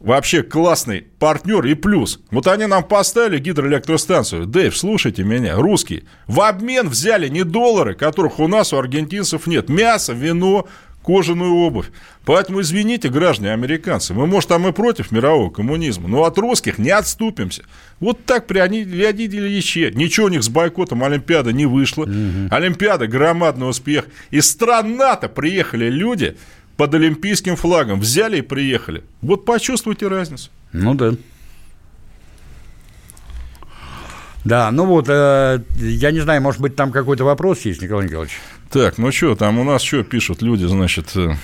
вообще 0.05 0.43
классный 0.43 1.07
партнер 1.19 1.65
и 1.67 1.75
плюс. 1.75 2.21
Вот 2.31 2.47
они 2.47 2.67
нам 2.67 2.85
поставили 2.85 3.39
гидроэлектростанцию. 3.39 4.47
Дэйв, 4.47 4.77
слушайте 4.77 5.25
меня, 5.25 5.57
русские. 5.57 6.05
В 6.27 6.41
обмен 6.43 6.89
взяли 6.89 7.29
не 7.29 7.43
доллары, 7.43 7.95
которых 7.95 8.39
у 8.39 8.47
нас 8.47 8.73
у 8.73 8.77
аргентинцев 8.77 9.47
нет. 9.47 9.69
Мясо, 9.69 10.13
вино, 10.13 10.67
кожаную 11.03 11.55
обувь. 11.55 11.91
Поэтому, 12.25 12.63
извините, 12.63 13.09
граждане 13.09 13.53
американцы, 13.53 14.15
мы, 14.15 14.27
может, 14.27 14.49
там 14.49 14.67
и 14.67 14.73
против 14.73 15.13
мирового 15.13 15.51
коммунизма, 15.51 16.09
но 16.09 16.25
от 16.25 16.39
русских 16.39 16.79
не 16.79 16.91
отступимся. 16.91 17.65
Вот 18.01 18.25
так 18.25 18.47
при 18.47 18.59
Леониде 18.59 19.39
Ильиче. 19.39 19.91
Ничего 19.95 20.27
у 20.27 20.31
них 20.31 20.43
с 20.43 20.49
бойкотом 20.49 21.05
Олимпиады 21.05 21.53
не 21.53 21.67
вышло. 21.67 22.05
Угу. 22.05 22.49
Олимпиада– 22.51 23.07
громадный 23.09 23.69
успех. 23.69 24.07
Из 24.31 24.51
стран 24.51 24.97
НАТО 24.97 25.29
приехали 25.29 25.89
люди 25.89 26.37
под 26.77 26.95
олимпийским 26.95 27.57
флагом. 27.57 28.01
Взяли 28.01 28.39
и 28.39 28.43
приехали. 28.43 29.05
Вот 29.23 29.45
почувствуйте 29.45 30.09
разницу. 30.09 30.51
Ну 30.73 30.95
да. 30.95 31.13
Да, 34.45 34.71
ну 34.71 34.85
вот, 34.85 35.07
э, 35.09 35.63
я 35.79 36.11
не 36.11 36.21
знаю, 36.21 36.43
может 36.43 36.61
быть, 36.61 36.77
там 36.77 36.93
какой-то 36.93 37.25
вопрос 37.25 37.61
есть, 37.61 37.81
Николай 37.81 38.05
Николаевич? 38.05 38.39
Так, 38.71 38.99
ну 38.99 39.11
что, 39.11 39.35
там 39.37 39.59
у 39.59 39.65
нас 39.65 39.81
что 39.81 40.03
пишут 40.03 40.43
люди, 40.43 40.67
значит, 40.67 41.17
э, 41.17 41.35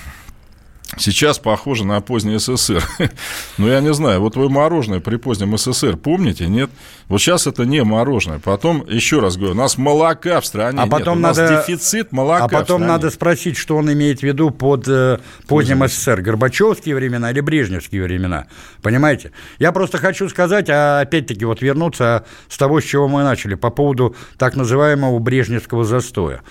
Сейчас 0.97 1.39
похоже 1.39 1.85
на 1.85 2.01
поздний 2.01 2.37
СССР. 2.37 2.83
Но 3.57 3.67
я 3.67 3.79
не 3.79 3.93
знаю, 3.93 4.19
вот 4.19 4.35
вы 4.35 4.49
мороженое 4.49 4.99
при 4.99 5.15
позднем 5.15 5.57
СССР 5.57 5.95
помните, 5.95 6.47
нет? 6.47 6.69
Вот 7.07 7.19
сейчас 7.19 7.47
это 7.47 7.63
не 7.65 7.83
мороженое. 7.83 8.39
Потом, 8.39 8.85
еще 8.87 9.19
раз 9.19 9.37
говорю, 9.37 9.53
у 9.53 9.57
нас 9.57 9.77
молока 9.77 10.41
в 10.41 10.45
стране 10.45 10.79
а 10.81 10.87
потом 10.87 11.19
нет. 11.19 11.27
Надо, 11.27 11.45
у 11.45 11.49
нас 11.49 11.65
дефицит 11.65 12.11
молока 12.11 12.45
А 12.45 12.47
потом 12.49 12.85
надо 12.85 13.09
спросить, 13.09 13.57
что 13.57 13.77
он 13.77 13.91
имеет 13.91 14.19
в 14.19 14.23
виду 14.23 14.51
под 14.51 14.87
э, 14.87 15.19
поздним 15.47 15.87
СССР. 15.87 16.21
Горбачевские 16.21 16.95
времена 16.95 17.31
или 17.31 17.39
Брежневские 17.39 18.03
времена? 18.03 18.47
Понимаете? 18.81 19.31
Я 19.59 19.71
просто 19.71 19.97
хочу 19.97 20.27
сказать, 20.29 20.69
а 20.69 20.99
опять-таки 21.01 21.45
вот 21.45 21.61
вернуться 21.61 22.25
с 22.49 22.57
того, 22.57 22.81
с 22.81 22.83
чего 22.83 23.07
мы 23.07 23.23
начали, 23.23 23.55
по 23.55 23.69
поводу 23.69 24.15
так 24.37 24.55
называемого 24.55 25.19
брежневского 25.19 25.85
застоя. 25.85 26.41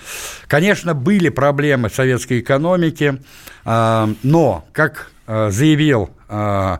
Конечно, 0.47 0.93
были 0.93 1.29
проблемы 1.29 1.89
советской 1.89 2.39
экономики, 2.39 3.19
а, 3.63 4.09
но, 4.31 4.63
как 4.71 5.11
а, 5.27 5.49
заявил 5.51 6.09
а, 6.29 6.79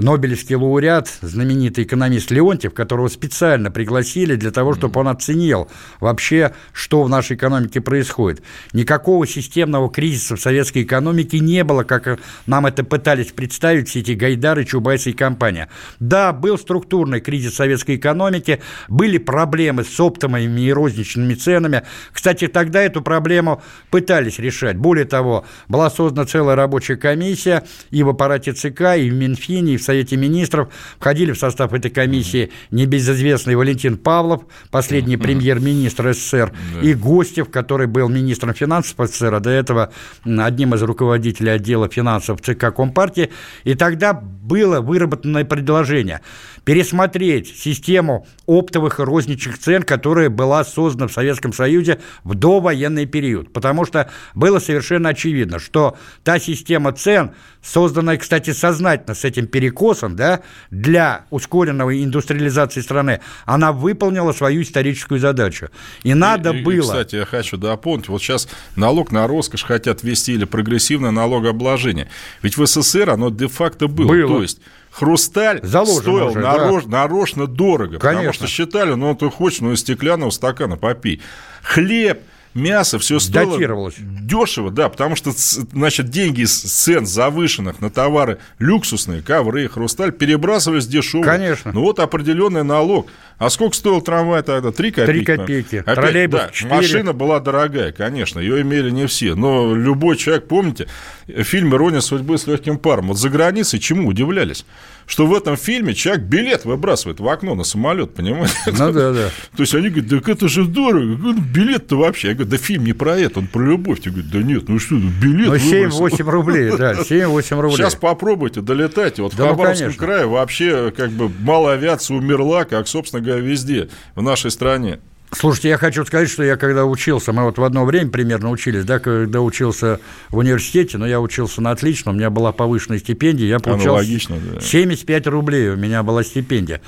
Нобелевский 0.00 0.56
лауреат, 0.56 1.08
знаменитый 1.20 1.84
экономист 1.84 2.30
Леонтьев, 2.30 2.72
которого 2.72 3.08
специально 3.08 3.70
пригласили 3.70 4.34
для 4.34 4.50
того, 4.50 4.74
чтобы 4.74 5.00
он 5.00 5.08
оценил 5.08 5.68
вообще, 6.00 6.54
что 6.72 7.02
в 7.02 7.08
нашей 7.08 7.36
экономике 7.36 7.80
происходит. 7.80 8.42
Никакого 8.72 9.26
системного 9.26 9.90
кризиса 9.90 10.36
в 10.36 10.40
советской 10.40 10.82
экономике 10.82 11.38
не 11.40 11.64
было, 11.64 11.82
как 11.82 12.18
нам 12.46 12.66
это 12.66 12.82
пытались 12.82 13.32
представить 13.32 13.88
все 13.88 14.00
эти 14.00 14.12
Гайдары, 14.12 14.64
Чубайсы 14.64 15.10
и 15.10 15.12
компания. 15.12 15.68
Да, 15.98 16.32
был 16.32 16.56
структурный 16.56 17.20
кризис 17.20 17.54
советской 17.54 17.96
экономики, 17.96 18.62
были 18.88 19.18
проблемы 19.18 19.84
с 19.84 20.00
оптовыми 20.00 20.60
и 20.62 20.72
розничными 20.72 21.34
ценами. 21.34 21.82
Кстати, 22.12 22.48
тогда 22.48 22.82
эту 22.82 23.02
проблему 23.02 23.62
пытались 23.90 24.38
решать. 24.38 24.76
Более 24.76 25.04
того, 25.04 25.44
была 25.68 25.90
создана 25.90 26.26
целая 26.26 26.56
рабочая 26.56 26.96
комиссия 26.96 27.64
и 27.90 28.02
в 28.02 28.08
аппарате 28.08 28.52
ЦК, 28.52 28.96
и 28.96 29.10
в 29.10 29.14
Минфине, 29.14 29.74
и 29.74 29.76
в 29.76 29.89
Совете 29.90 30.16
Министров. 30.16 30.68
Входили 31.00 31.32
в 31.32 31.38
состав 31.38 31.72
этой 31.72 31.90
комиссии 31.90 32.52
небезызвестный 32.70 33.56
Валентин 33.56 33.96
Павлов, 33.96 34.42
последний 34.70 35.16
премьер-министр 35.16 36.14
СССР, 36.14 36.52
и 36.80 36.94
Гостев, 36.94 37.50
который 37.50 37.88
был 37.88 38.08
министром 38.08 38.54
финансов 38.54 38.96
СССР, 39.08 39.34
а 39.34 39.40
до 39.40 39.50
этого 39.50 39.92
одним 40.24 40.74
из 40.74 40.82
руководителей 40.82 41.50
отдела 41.50 41.88
финансов 41.88 42.40
ЦК 42.40 42.72
Компартии. 42.72 43.30
И 43.64 43.74
тогда 43.74 44.12
было 44.12 44.80
выработано 44.80 45.44
предложение 45.44 46.20
пересмотреть 46.64 47.56
систему 47.58 48.26
оптовых 48.46 49.00
и 49.00 49.02
розничных 49.02 49.58
цен, 49.58 49.82
которая 49.82 50.28
была 50.28 50.62
создана 50.64 51.08
в 51.08 51.12
Советском 51.12 51.52
Союзе 51.52 52.00
в 52.22 52.34
довоенный 52.34 53.06
период. 53.06 53.52
Потому 53.52 53.84
что 53.84 54.08
было 54.34 54.58
совершенно 54.60 55.08
очевидно, 55.08 55.58
что 55.58 55.96
та 56.22 56.38
система 56.38 56.92
цен, 56.92 57.32
созданная, 57.62 58.18
кстати, 58.18 58.52
сознательно 58.52 59.14
с 59.14 59.24
этим 59.24 59.46
перекосом, 59.70 60.16
да, 60.16 60.40
для 60.70 61.24
ускоренного 61.30 62.02
индустриализации 62.02 62.80
страны, 62.80 63.20
она 63.46 63.72
выполнила 63.72 64.32
свою 64.32 64.62
историческую 64.62 65.20
задачу. 65.20 65.68
И 66.02 66.14
надо 66.14 66.50
и, 66.50 66.62
было... 66.62 66.76
И, 66.76 66.80
кстати, 66.80 67.16
я 67.16 67.24
хочу 67.24 67.56
дополнить, 67.56 68.08
вот 68.08 68.20
сейчас 68.22 68.48
налог 68.76 69.12
на 69.12 69.26
роскошь 69.26 69.64
хотят 69.64 70.02
ввести 70.02 70.34
или 70.34 70.44
прогрессивное 70.44 71.10
налогообложение. 71.10 72.08
Ведь 72.42 72.56
в 72.56 72.66
СССР 72.66 73.10
оно 73.10 73.30
де-факто 73.30 73.86
было. 73.86 74.08
было. 74.08 74.28
То 74.36 74.42
есть 74.42 74.60
хрусталь 74.90 75.60
Заложен 75.62 76.02
стоил 76.02 76.26
уже, 76.28 76.40
нарож, 76.40 76.84
да. 76.84 76.90
нарочно 76.90 77.46
дорого, 77.46 77.98
Конечно. 77.98 78.10
потому 78.10 78.32
что 78.32 78.46
считали, 78.46 78.94
ну, 78.94 79.14
ты 79.14 79.30
хочешь, 79.30 79.60
ну, 79.60 79.72
из 79.72 79.80
стеклянного 79.80 80.30
стакана 80.30 80.76
попей. 80.76 81.20
Хлеб, 81.62 82.20
мясо, 82.54 82.98
все 82.98 83.18
стоило 83.18 83.52
Датировалось. 83.52 83.94
дешево, 83.98 84.70
да, 84.70 84.88
потому 84.88 85.16
что, 85.16 85.30
значит, 85.32 86.10
деньги 86.10 86.44
с 86.44 86.62
цен 86.62 87.06
завышенных 87.06 87.80
на 87.80 87.90
товары 87.90 88.38
люксусные, 88.58 89.22
ковры, 89.22 89.68
хрусталь, 89.68 90.12
перебрасывались 90.12 90.86
дешево. 90.86 91.22
Конечно. 91.22 91.72
Ну, 91.72 91.82
вот 91.82 91.98
определенный 91.98 92.64
налог. 92.64 93.08
А 93.38 93.48
сколько 93.48 93.74
стоил 93.74 94.02
трамвай 94.02 94.42
тогда? 94.42 94.70
Три 94.70 94.90
копейки? 94.90 95.24
Три 95.24 95.24
копейки. 95.24 95.76
Опять, 95.76 95.94
Троллейбус 95.94 96.40
да, 96.40 96.50
4. 96.52 96.74
Машина 96.74 97.12
была 97.14 97.40
дорогая, 97.40 97.90
конечно, 97.90 98.38
ее 98.38 98.60
имели 98.60 98.90
не 98.90 99.06
все. 99.06 99.34
Но 99.34 99.74
любой 99.74 100.16
человек, 100.16 100.46
помните, 100.46 100.88
фильм 101.26 101.74
«Ирония 101.74 102.00
судьбы 102.00 102.36
с 102.36 102.46
легким 102.46 102.78
паром». 102.78 103.08
Вот 103.08 103.18
за 103.18 103.30
границей 103.30 103.78
чему 103.78 104.08
удивлялись? 104.08 104.66
Что 105.10 105.26
в 105.26 105.34
этом 105.34 105.56
фильме 105.56 105.92
человек 105.92 106.22
билет 106.22 106.64
выбрасывает 106.64 107.18
в 107.18 107.26
окно 107.26 107.56
на 107.56 107.64
самолет, 107.64 108.14
понимаете? 108.14 108.54
Ну 108.66 108.92
да, 108.92 109.12
да. 109.12 109.28
То 109.56 109.62
есть 109.62 109.74
они 109.74 109.88
говорят, 109.88 110.08
так 110.08 110.28
это 110.28 110.46
же 110.46 110.64
дорого. 110.64 111.34
Билет-то 111.52 111.96
вообще. 111.96 112.28
Я 112.28 112.34
говорю, 112.34 112.50
да 112.50 112.56
фильм 112.56 112.84
не 112.84 112.92
про 112.92 113.18
это, 113.18 113.40
он 113.40 113.48
про 113.48 113.60
любовь. 113.60 113.98
Я 114.04 114.12
говорю, 114.12 114.28
да 114.32 114.38
нет, 114.38 114.68
ну 114.68 114.78
что, 114.78 114.94
билет 114.94 115.48
Ну 115.48 115.54
7-8 115.56 116.30
рублей, 116.30 116.70
да, 116.78 116.92
7-8 117.00 117.60
рублей. 117.60 117.76
Сейчас 117.76 117.96
попробуйте, 117.96 118.60
долетайте. 118.60 119.22
Вот 119.22 119.34
да, 119.34 119.42
в 119.42 119.46
ну, 119.46 119.52
Хабаровском 119.54 119.88
ну, 119.88 119.94
крае 119.94 120.26
вообще 120.26 120.92
как 120.96 121.10
бы 121.10 121.28
малая 121.40 121.74
авиация 121.74 122.16
умерла, 122.16 122.64
как, 122.64 122.86
собственно 122.86 123.20
говоря, 123.20 123.42
везде 123.42 123.88
в 124.14 124.22
нашей 124.22 124.52
стране. 124.52 125.00
Слушайте, 125.32 125.68
я 125.68 125.78
хочу 125.78 126.04
сказать, 126.04 126.28
что 126.28 126.42
я 126.42 126.56
когда 126.56 126.84
учился, 126.84 127.32
мы 127.32 127.44
вот 127.44 127.56
в 127.56 127.62
одно 127.62 127.84
время 127.84 128.10
примерно 128.10 128.50
учились, 128.50 128.84
да, 128.84 128.98
когда 128.98 129.40
учился 129.40 130.00
в 130.28 130.38
университете, 130.38 130.98
но 130.98 131.06
я 131.06 131.20
учился 131.20 131.60
на 131.62 131.70
отлично, 131.70 132.10
у 132.10 132.14
меня 132.14 132.30
была 132.30 132.52
повышенная 132.52 132.98
стипендия, 132.98 133.46
я 133.46 133.60
получал 133.60 133.94
Аналогично, 133.94 134.36
да. 134.54 134.60
75 134.60 135.26
рублей 135.28 135.68
у 135.70 135.76
меня 135.76 136.02
была 136.02 136.24
стипендия. 136.24 136.80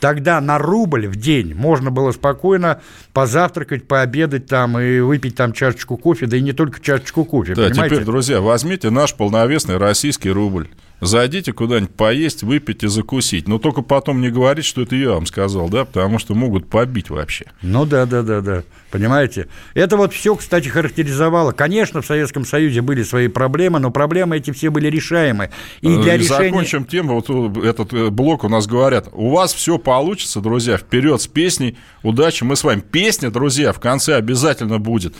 Тогда 0.00 0.40
на 0.40 0.58
рубль 0.58 1.06
в 1.06 1.16
день 1.16 1.54
можно 1.54 1.90
было 1.90 2.10
спокойно 2.12 2.82
позавтракать, 3.12 3.86
пообедать 3.86 4.46
там 4.46 4.78
и 4.78 4.98
выпить 4.98 5.36
там 5.36 5.52
чашечку 5.52 5.96
кофе, 5.96 6.26
да 6.26 6.36
и 6.36 6.40
не 6.40 6.52
только 6.52 6.80
чашечку 6.80 7.24
кофе. 7.24 7.54
Да, 7.54 7.68
понимаете? 7.68 7.94
теперь, 7.94 8.06
друзья, 8.06 8.40
возьмите 8.40 8.90
наш 8.90 9.14
полновесный 9.14 9.78
российский 9.78 10.30
рубль. 10.30 10.68
Зайдите 11.00 11.52
куда-нибудь 11.52 11.94
поесть, 11.94 12.42
выпить 12.42 12.82
и 12.82 12.88
закусить. 12.88 13.48
Но 13.48 13.58
только 13.58 13.82
потом 13.82 14.20
не 14.20 14.30
говорить, 14.30 14.64
что 14.64 14.82
это 14.82 14.96
я 14.96 15.10
вам 15.10 15.26
сказал, 15.26 15.68
да, 15.68 15.84
потому 15.84 16.18
что 16.18 16.34
могут 16.34 16.68
побить 16.68 17.10
вообще. 17.10 17.46
Ну 17.62 17.84
да, 17.84 18.06
да, 18.06 18.22
да, 18.22 18.40
да. 18.40 18.62
Понимаете? 18.90 19.48
Это 19.74 19.96
вот 19.96 20.14
все, 20.14 20.34
кстати, 20.34 20.68
характеризовало. 20.68 21.52
Конечно, 21.52 22.00
в 22.00 22.06
Советском 22.06 22.44
Союзе 22.44 22.80
были 22.80 23.02
свои 23.02 23.28
проблемы, 23.28 23.80
но 23.80 23.90
проблемы 23.90 24.36
эти 24.36 24.52
все 24.52 24.70
были 24.70 24.88
решаемы. 24.88 25.50
И 25.80 25.92
э, 25.92 26.02
для 26.02 26.16
решения... 26.16 26.50
Закончим 26.50 26.84
тему. 26.84 27.20
Вот 27.20 27.58
этот 27.58 27.92
э, 27.92 28.10
блок 28.10 28.44
у 28.44 28.48
нас 28.48 28.66
говорят. 28.66 29.08
У 29.12 29.30
вас 29.30 29.52
все 29.52 29.78
получится, 29.78 30.40
друзья. 30.40 30.76
Вперед 30.76 31.20
с 31.20 31.26
песней. 31.26 31.76
Удачи. 32.02 32.44
Мы 32.44 32.56
с 32.56 32.64
вами. 32.64 32.80
Песня, 32.80 33.30
друзья, 33.30 33.72
в 33.72 33.80
конце 33.80 34.14
обязательно 34.14 34.78
будет. 34.78 35.14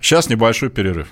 Сейчас 0.00 0.28
небольшой 0.28 0.70
перерыв. 0.70 1.08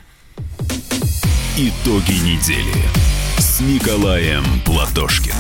Итоги 1.57 2.13
недели 2.25 3.14
с 3.39 3.61
Николаем 3.61 4.45
Платошкиным. 4.65 5.37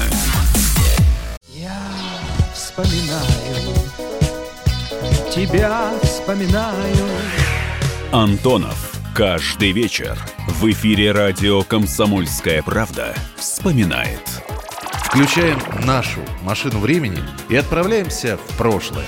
Я 1.48 1.80
вспоминаю, 2.54 3.74
тебя 5.34 5.92
вспоминаю. 6.02 7.06
Антонов. 8.12 8.92
Каждый 9.14 9.72
вечер 9.72 10.18
в 10.48 10.70
эфире 10.72 11.12
радио 11.12 11.62
«Комсомольская 11.62 12.62
правда» 12.62 13.14
вспоминает. 13.36 14.20
Включаем 15.04 15.60
нашу 15.84 16.20
машину 16.42 16.80
времени 16.80 17.22
и 17.48 17.54
отправляемся 17.54 18.36
в 18.36 18.56
прошлое. 18.56 19.06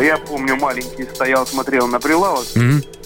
Я 0.00 0.16
помню, 0.16 0.56
маленький 0.56 1.04
стоял, 1.04 1.46
смотрел 1.46 1.86
на 1.86 2.00
прилавок. 2.00 2.46
Mm-hmm. 2.54 3.01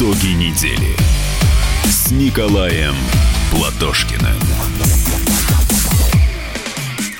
Итоги 0.00 0.28
недели 0.28 0.96
с 1.84 2.10
Николаем 2.10 2.94
Платошкиным. 3.50 4.32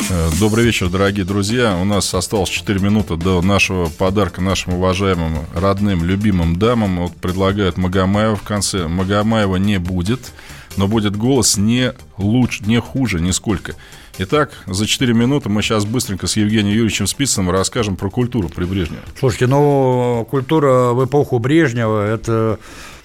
Э, 0.08 0.30
добрый 0.40 0.64
вечер, 0.64 0.88
дорогие 0.88 1.26
друзья. 1.26 1.76
У 1.76 1.84
нас 1.84 2.14
осталось 2.14 2.48
4 2.48 2.80
минуты 2.80 3.16
до 3.16 3.42
нашего 3.42 3.90
подарка 3.90 4.40
нашим 4.40 4.76
уважаемым, 4.76 5.44
родным, 5.54 6.04
любимым 6.04 6.56
дамам. 6.56 7.00
Вот 7.00 7.14
предлагают 7.16 7.76
Магомаева 7.76 8.36
в 8.36 8.42
конце. 8.44 8.88
Магомаева 8.88 9.56
не 9.56 9.78
будет, 9.78 10.32
но 10.78 10.88
будет 10.88 11.16
голос 11.16 11.58
не 11.58 11.92
лучше, 12.16 12.64
не 12.64 12.80
хуже 12.80 13.20
нисколько. 13.20 13.74
Итак, 14.22 14.50
за 14.66 14.86
4 14.86 15.14
минуты 15.14 15.48
мы 15.48 15.62
сейчас 15.62 15.86
быстренько 15.86 16.26
с 16.26 16.36
Евгением 16.36 16.74
Юрьевичем 16.74 17.06
Спицыным 17.06 17.50
расскажем 17.50 17.96
про 17.96 18.10
культуру 18.10 18.50
при 18.50 18.66
Брежневе. 18.66 19.00
Слушайте, 19.18 19.46
ну, 19.46 20.26
культура 20.30 20.92
в 20.92 21.02
эпоху 21.06 21.38
Брежнева– 21.38 22.06
это 22.14 22.58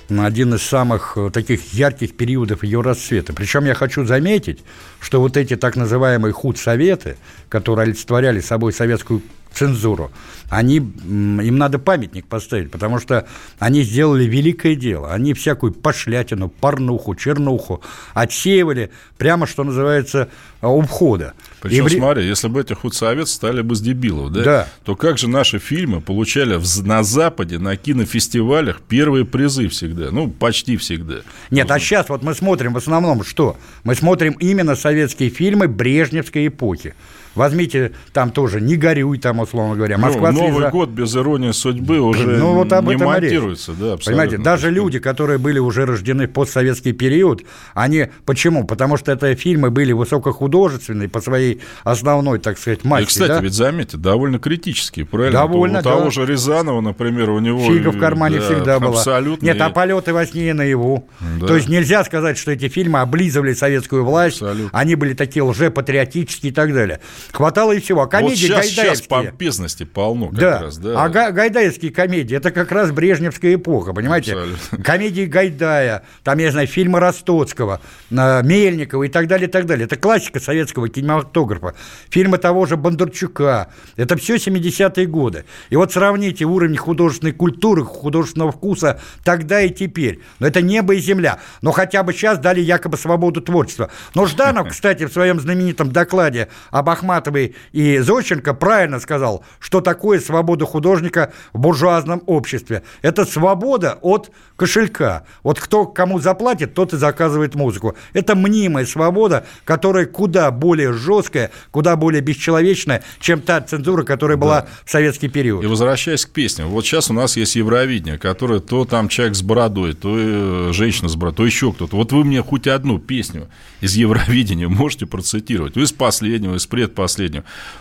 один 0.10 0.56
из 0.56 0.62
самых 0.62 1.18
таких 1.32 1.74
ярких 1.74 2.18
периодов 2.18 2.66
ее 2.66 2.82
расцвета. 2.82 3.32
Причем 3.32 3.64
я 3.64 3.76
хочу 3.76 4.04
заметить, 4.04 4.60
что 5.00 5.22
вот 5.22 5.38
эти 5.38 5.56
так 5.56 5.78
называемые 5.78 6.34
худсоветы, 6.34 7.16
которые 7.48 7.84
олицетворяли 7.86 8.42
собой 8.42 8.74
советскую 8.74 9.22
цензуру, 9.56 10.12
они, 10.50 10.78
им 10.78 11.58
надо 11.58 11.80
памятник 11.80 12.28
поставить, 12.28 12.72
потому 12.72 13.00
что 13.00 13.28
они 13.58 13.84
сделали 13.84 14.26
великое 14.26 14.76
дело. 14.76 15.12
Они 15.12 15.34
всякую 15.34 15.74
пошлятину, 15.74 16.50
порнуху, 16.50 17.16
чернуху 17.16 17.82
отсеивали 18.14 18.92
прямо, 19.18 19.48
что 19.48 19.64
называется, 19.64 20.30
у 20.62 20.82
входа. 20.82 21.34
Причем, 21.62 21.88
и... 21.88 21.90
смотри, 21.90 22.28
если 22.28 22.48
бы 22.48 22.62
эти 22.62 22.74
худсоветы 22.74 23.28
стали 23.28 23.62
бы 23.62 23.76
с 23.76 23.82
дебилов, 23.82 24.32
да, 24.32 24.44
да, 24.44 24.68
то 24.84 24.96
как 24.96 25.18
же 25.18 25.28
наши 25.28 25.60
фильмы 25.60 26.02
получали 26.02 26.60
на 26.84 27.04
Западе, 27.04 27.58
на 27.58 27.76
кинофестивалях 27.76 28.82
первые 28.82 29.26
призы 29.26 29.68
всегда? 29.68 30.12
Ну, 30.12 30.30
почти 30.30 30.78
всегда. 30.78 31.22
Нет, 31.50 31.72
а 31.72 31.80
сейчас 31.80 32.10
вот 32.10 32.24
мы 32.24 32.34
смотрим 32.36 32.74
в 32.74 32.78
основном 32.78 33.24
что? 33.24 33.58
Мы 33.84 33.96
смотрим 33.96 34.34
именно 34.34 34.76
советские 34.76 35.30
фильмы 35.30 35.68
Брежневской 35.68 36.48
эпохи. 36.48 36.94
Возьмите 37.36 37.92
там 38.14 38.32
тоже 38.32 38.62
«Не 38.62 38.76
горюй», 38.78 39.18
там, 39.20 39.40
условно 39.40 39.76
говоря. 39.76 39.98
Москва 39.98 40.32
ну, 40.32 40.40
Новый 40.42 40.54
слеза. 40.56 40.70
год 40.72 40.90
без 40.90 41.16
иронии 41.16 41.52
судьбы 41.52 42.00
уже 42.00 42.28
Ну, 42.38 42.54
вот 42.54 42.72
об 42.74 42.88
не 42.88 42.96
этом 42.96 43.08
и 43.08 43.12
монтируется. 43.12 43.72
Да, 43.74 43.94
абсолютно. 43.94 44.06
Понимаете, 44.06 44.38
даже 44.38 44.72
люди, 44.72 45.00
которые 45.00 45.38
были 45.38 45.60
уже 45.60 45.86
рождены 45.86 46.28
в 46.28 46.32
постсоветский 46.32 46.94
период, 46.94 47.44
они... 47.74 48.08
Почему? 48.26 48.66
Потому 48.66 48.98
что 48.98 49.12
это 49.12 49.36
фильмы 49.36 49.70
были 49.70 49.92
высокохудожественные 49.92 51.10
по 51.10 51.22
своей 51.22 51.62
основной, 51.84 52.40
так 52.40 52.58
сказать, 52.58 52.80
И, 52.84 52.88
массе. 52.88 53.06
кстати, 53.08 53.28
да? 53.30 53.40
ведь 53.42 53.54
заметьте, 53.54 53.98
довольно 53.98 54.40
критические, 54.40 55.06
правильно? 55.06 55.40
Довольно, 55.40 55.80
У 55.80 55.84
того 55.84 56.06
да. 56.06 56.12
же 56.12 56.26
Рязанова, 56.26 56.82
например, 56.82 57.30
у 57.32 57.40
него... 57.40 57.60
Фига 57.60 57.90
в 57.92 58.00
кармане 58.00 58.40
да, 58.40 58.46
всегда 58.46 58.80
была. 58.80 58.92
Абсолютно. 58.92 59.46
Нет, 59.46 59.58
И- 59.58 59.60
а 59.60 59.70
полеты 59.70 60.14
во 60.14 60.26
сне 60.26 60.50
и 60.50 60.54
наяву. 60.54 61.08
Да. 61.40 61.48
То 61.48 61.56
есть 61.56 61.68
нельзя 61.70 62.04
сказать, 62.04 62.38
что 62.38 62.52
эти 62.52 62.68
фильмы 62.70 63.00
облизывали 63.02 63.54
советскую 63.54 64.06
власть, 64.06 64.42
Абсолютно. 64.42 64.78
они 64.78 64.96
были 64.96 65.14
такие 65.14 65.44
лжепатриотические 65.44 66.52
и 66.52 66.54
так 66.54 66.74
далее. 66.74 67.00
Хватало 67.32 67.72
и 67.74 67.80
всего. 67.80 68.02
А 68.02 68.04
Вот 68.06 68.12
комедии 68.12 68.36
сейчас, 68.36 68.66
сейчас 68.68 68.76
гайдаевские. 68.78 69.10
помпезности 69.32 69.84
полно 69.84 70.30
как 70.30 70.40
да. 70.40 70.62
раз, 70.62 70.78
да. 70.78 71.04
А 71.04 71.10
га- 71.10 71.32
гайдаевские 71.32 71.92
комедии 71.92 72.38
это 72.38 72.52
как 72.52 72.72
раз 72.72 72.92
брежневская 72.92 73.56
эпоха, 73.56 73.94
понимаете? 73.94 74.34
Абсолютно. 74.34 74.84
Комедии 74.84 75.26
Гайдая, 75.26 76.04
там, 76.24 76.38
я 76.40 76.52
знаю, 76.52 76.68
фильмы 76.68 77.00
Ростоцкого, 77.00 77.82
э, 78.12 78.44
Мельникова 78.44 79.04
и 79.04 79.10
так 79.10 79.28
далее, 79.28 79.48
и 79.48 79.52
так 79.52 79.66
далее. 79.66 79.86
Это 79.86 79.96
классика 79.98 80.40
советского 80.40 80.90
кинематографа. 80.90 81.76
Фильмы 82.10 82.38
того 82.38 82.66
же 82.66 82.78
Бондарчука. 82.78 83.70
Это 83.96 84.16
все 84.18 84.36
70-е 84.36 85.06
годы. 85.08 85.46
И 85.70 85.76
вот 85.76 85.92
сравните 85.94 86.46
уровень 86.46 86.78
художественной 86.78 87.34
культуры, 87.34 87.84
художественного 87.84 88.52
вкуса 88.52 89.00
тогда 89.24 89.62
и 89.62 89.70
теперь. 89.70 90.20
Но 90.40 90.48
это 90.48 90.62
небо 90.62 90.96
и 90.96 91.00
земля. 91.00 91.40
Но 91.62 91.72
хотя 91.72 92.04
бы 92.04 92.14
сейчас 92.14 92.40
дали 92.40 92.62
якобы 92.62 92.98
свободу 92.98 93.42
творчества. 93.42 93.90
Но 94.14 94.26
Жданов, 94.26 94.70
кстати, 94.72 95.06
в 95.06 95.12
своем 95.14 95.40
знаменитом 95.40 95.92
докладе 95.92 96.48
об 96.72 96.90
Ахматовой 97.16 97.56
и 97.72 98.00
Зощенко 98.00 98.54
правильно 98.54 99.00
сказал, 99.00 99.44
что 99.60 99.82
такое 99.82 100.20
свобода 100.20 100.66
художника 100.66 101.32
в 101.54 101.60
буржуазном 101.60 102.22
обществе. 102.26 102.84
Это 103.02 103.26
свобода 103.26 103.98
от 104.02 104.32
кошелька. 104.56 105.24
Вот 105.44 105.60
кто 105.60 105.86
кому 105.86 106.20
заплатит, 106.20 106.74
тот 106.74 106.94
и 106.94 106.98
заказывает 106.98 107.56
музыку. 107.56 107.96
Это 108.14 108.36
мнимая 108.36 108.86
свобода, 108.86 109.46
которая 109.64 110.06
куда 110.06 110.52
более 110.52 110.94
жесткая, 110.94 111.52
куда 111.72 111.96
более 111.96 112.22
бесчеловечная, 112.22 113.04
чем 113.20 113.42
та 113.42 113.62
цензура, 113.62 114.04
которая 114.04 114.38
была 114.38 114.68
в 114.84 114.92
советский 114.92 115.30
период. 115.30 115.64
И 115.64 115.68
возвращаясь 115.68 116.26
к 116.26 116.30
песням, 116.30 116.70
вот 116.70 116.86
сейчас 116.86 117.10
у 117.10 117.14
нас 117.14 117.38
есть 117.38 117.56
Евровидение, 117.56 118.18
которое 118.18 118.60
то 118.60 118.86
там 118.86 119.08
человек 119.08 119.36
с 119.36 119.42
бородой, 119.42 119.94
то 119.94 120.16
э, 120.18 120.70
женщина 120.74 121.10
с 121.10 121.16
бородой, 121.16 121.36
то 121.36 121.46
еще 121.46 121.72
кто-то. 121.72 121.96
Вот 121.96 122.12
вы 122.12 122.24
мне 122.24 122.42
хоть 122.42 122.68
одну 122.68 123.00
песню 123.00 123.48
из 123.82 123.96
Евровидения 123.96 124.68
можете 124.70 125.06
процитировать? 125.06 125.78
Из 125.78 125.92
последнего, 125.92 126.56
из 126.56 126.66
предпоследнего. 126.66 127.05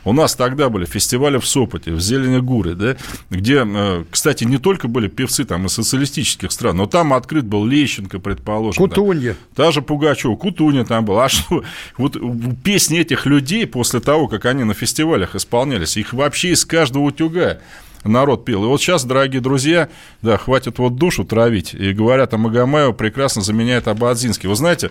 У 0.04 0.12
нас 0.12 0.34
тогда 0.34 0.68
были 0.68 0.84
фестивали 0.84 1.38
в 1.38 1.46
Сопоте, 1.46 1.92
в 1.92 2.00
Зеленогуре, 2.00 2.74
да, 2.74 2.96
где, 3.30 3.64
э, 3.64 4.04
кстати, 4.10 4.44
не 4.44 4.58
только 4.58 4.88
были 4.88 5.08
певцы 5.08 5.44
там 5.44 5.66
из 5.66 5.72
социалистических 5.72 6.52
стран, 6.52 6.76
но 6.76 6.86
там 6.86 7.12
открыт 7.12 7.44
был 7.44 7.64
Лещенко, 7.64 8.18
предположим. 8.18 8.82
Кутунья. 8.82 9.36
Та 9.54 9.72
же 9.72 9.82
Пугачева, 9.82 10.36
Кутуня 10.36 10.84
там 10.84 11.04
была. 11.04 11.24
А 11.24 11.28
что? 11.28 11.64
Вот 11.96 12.16
песни 12.62 12.98
этих 12.98 13.26
людей 13.26 13.66
после 13.66 14.00
того, 14.00 14.28
как 14.28 14.44
они 14.46 14.64
на 14.64 14.74
фестивалях 14.74 15.34
исполнялись, 15.34 15.96
их 15.96 16.12
вообще 16.12 16.50
из 16.50 16.64
каждого 16.64 17.04
утюга 17.04 17.60
народ 18.04 18.44
пел. 18.44 18.64
И 18.64 18.66
вот 18.66 18.80
сейчас, 18.80 19.04
дорогие 19.04 19.40
друзья, 19.40 19.88
да, 20.22 20.36
хватит 20.36 20.78
вот 20.78 20.96
душу 20.96 21.24
травить. 21.24 21.74
И 21.74 21.92
говорят, 21.92 22.34
а 22.34 22.38
Магомаева 22.38 22.92
прекрасно 22.92 23.42
заменяет 23.42 23.88
Абадзинский. 23.88 24.48
Вы 24.48 24.56
знаете, 24.56 24.90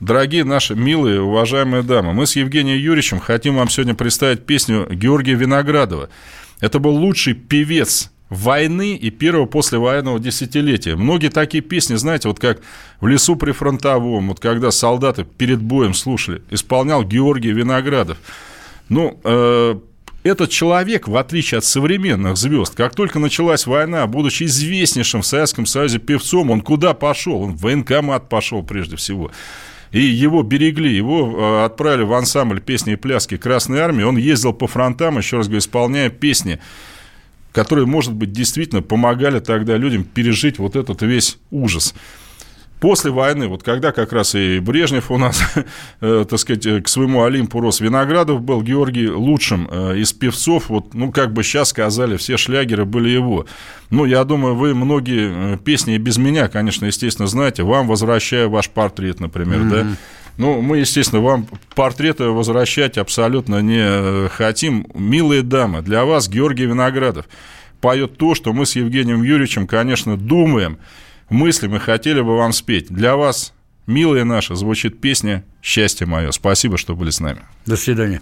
Дорогие 0.00 0.44
наши 0.44 0.74
милые, 0.74 1.20
уважаемые 1.20 1.82
дамы, 1.82 2.12
мы 2.12 2.26
с 2.26 2.36
Евгением 2.36 2.78
Юрьевичем 2.78 3.20
хотим 3.20 3.56
вам 3.56 3.68
сегодня 3.68 3.94
представить 3.94 4.46
песню 4.46 4.86
Георгия 4.90 5.34
Виноградова. 5.34 6.08
Это 6.60 6.78
был 6.78 6.94
лучший 6.96 7.34
певец 7.34 8.10
войны 8.28 8.96
и 8.96 9.10
первого 9.10 9.46
послевоенного 9.46 10.18
десятилетия. 10.18 10.96
Многие 10.96 11.28
такие 11.28 11.62
песни, 11.62 11.96
знаете, 11.96 12.28
вот 12.28 12.40
как 12.40 12.60
в 13.00 13.06
лесу 13.06 13.36
при 13.36 13.52
фронтовом, 13.52 14.28
вот 14.28 14.40
когда 14.40 14.70
солдаты 14.70 15.24
перед 15.24 15.60
боем 15.60 15.94
слушали, 15.94 16.42
исполнял 16.50 17.04
Георгий 17.04 17.52
Виноградов. 17.52 18.18
Ну, 18.88 19.20
э, 19.22 19.78
этот 20.22 20.50
человек, 20.50 21.08
в 21.08 21.16
отличие 21.16 21.58
от 21.58 21.64
современных 21.64 22.36
звезд, 22.36 22.74
как 22.74 22.94
только 22.94 23.18
началась 23.18 23.66
война, 23.66 24.06
будучи 24.06 24.44
известнейшим 24.44 25.22
в 25.22 25.26
Советском 25.26 25.66
Союзе 25.66 25.98
певцом, 25.98 26.50
он 26.50 26.60
куда 26.60 26.94
пошел? 26.94 27.42
Он 27.42 27.52
в 27.52 27.60
военкомат 27.60 28.28
пошел 28.28 28.62
прежде 28.62 28.96
всего. 28.96 29.30
И 29.92 30.00
его 30.00 30.42
берегли, 30.42 30.94
его 30.94 31.36
э, 31.36 31.64
отправили 31.64 32.04
в 32.04 32.14
ансамбль 32.14 32.60
песни 32.60 32.94
и 32.94 32.96
пляски 32.96 33.36
Красной 33.36 33.80
Армии. 33.80 34.02
Он 34.02 34.16
ездил 34.16 34.54
по 34.54 34.66
фронтам, 34.66 35.18
еще 35.18 35.36
раз 35.36 35.46
говорю, 35.46 35.60
исполняя 35.60 36.08
песни, 36.08 36.58
которые, 37.52 37.86
может 37.86 38.14
быть, 38.14 38.32
действительно 38.32 38.80
помогали 38.80 39.38
тогда 39.38 39.76
людям 39.76 40.04
пережить 40.04 40.58
вот 40.58 40.76
этот 40.76 41.02
весь 41.02 41.38
ужас. 41.50 41.94
После 42.82 43.12
войны, 43.12 43.46
вот 43.46 43.62
когда 43.62 43.92
как 43.92 44.12
раз 44.12 44.34
и 44.34 44.58
Брежнев 44.58 45.12
у 45.12 45.16
нас, 45.16 45.40
э, 46.00 46.26
так 46.28 46.36
сказать, 46.36 46.66
э, 46.66 46.80
к 46.80 46.88
своему 46.88 47.22
Олимпу 47.22 47.60
рос, 47.60 47.78
Виноградов 47.78 48.42
был 48.42 48.60
Георгий 48.60 49.06
лучшим 49.06 49.68
э, 49.70 49.98
из 49.98 50.12
певцов, 50.12 50.68
вот, 50.68 50.92
ну, 50.92 51.12
как 51.12 51.32
бы 51.32 51.44
сейчас 51.44 51.68
сказали, 51.68 52.16
все 52.16 52.36
шлягеры 52.36 52.84
были 52.84 53.08
его. 53.08 53.46
Ну, 53.90 54.04
я 54.04 54.24
думаю, 54.24 54.56
вы 54.56 54.74
многие 54.74 55.58
песни 55.58 55.96
без 55.96 56.18
меня, 56.18 56.48
конечно, 56.48 56.86
естественно, 56.86 57.28
знаете. 57.28 57.62
«Вам 57.62 57.86
возвращаю 57.86 58.50
ваш 58.50 58.68
портрет», 58.68 59.20
например, 59.20 59.62
да? 59.70 59.86
Ну, 60.36 60.60
мы, 60.60 60.78
естественно, 60.78 61.22
вам 61.22 61.46
портреты 61.76 62.24
возвращать 62.24 62.98
абсолютно 62.98 63.62
не 63.62 64.28
хотим. 64.30 64.88
Милые 64.92 65.42
дамы, 65.42 65.82
для 65.82 66.04
вас 66.04 66.28
Георгий 66.28 66.64
Виноградов 66.64 67.26
поет 67.80 68.16
то, 68.18 68.34
что 68.34 68.52
мы 68.52 68.66
с 68.66 68.74
Евгением 68.74 69.22
Юрьевичем, 69.22 69.68
конечно, 69.68 70.16
думаем, 70.16 70.78
мыслим 71.32 71.76
и 71.76 71.78
хотели 71.78 72.20
бы 72.20 72.36
вам 72.36 72.52
спеть. 72.52 72.88
Для 72.88 73.16
вас, 73.16 73.52
милые 73.86 74.24
наши, 74.24 74.54
звучит 74.54 75.00
песня 75.00 75.44
«Счастье 75.62 76.06
мое». 76.06 76.30
Спасибо, 76.30 76.78
что 76.78 76.94
были 76.94 77.10
с 77.10 77.20
нами. 77.20 77.40
До 77.66 77.76
свидания. 77.76 78.20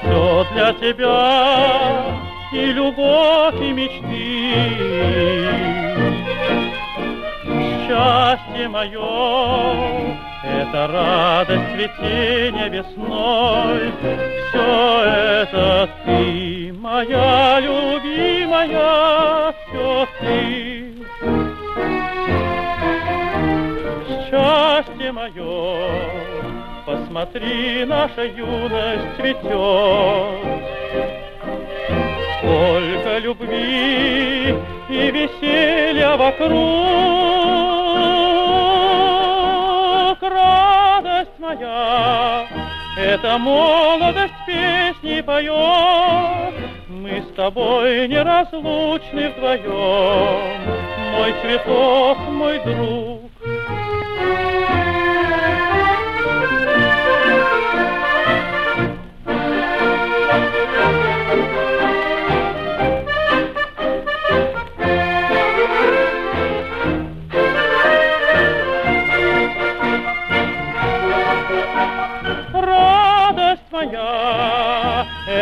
Все 0.00 0.46
для 0.54 0.72
тебя 0.80 2.02
и 2.50 2.72
любовь, 2.72 3.60
и 3.60 3.72
мечты. 3.72 4.64
Счастье 7.86 8.68
мое— 8.70 10.16
это 10.42 10.86
радость 10.86 11.72
цветения 11.74 12.68
весной. 12.70 13.92
Все 14.48 15.02
это 15.04 15.90
ты, 16.06 16.72
моя 16.80 17.60
любимая, 17.60 19.52
все 19.68 20.08
ты. 20.20 20.81
Счастье 24.32 25.12
мое, 25.12 26.00
посмотри, 26.86 27.84
наша 27.84 28.24
юность 28.24 29.16
цветет. 29.18 29.44
Сколько 32.38 33.18
любви 33.18 34.56
и 34.88 35.10
веселья 35.10 36.16
вокруг, 36.16 36.52
радость 40.22 41.38
моя, 41.38 42.46
эта 42.96 43.36
молодость 43.36 44.32
песни 44.46 45.20
поет. 45.20 46.54
Мы 46.88 47.20
с 47.20 47.34
тобой 47.34 48.08
неразлучны 48.08 49.28
вдвоем, 49.36 50.62
мой 51.18 51.34
цветок, 51.42 52.16
мой 52.30 52.58
друг. 52.60 53.21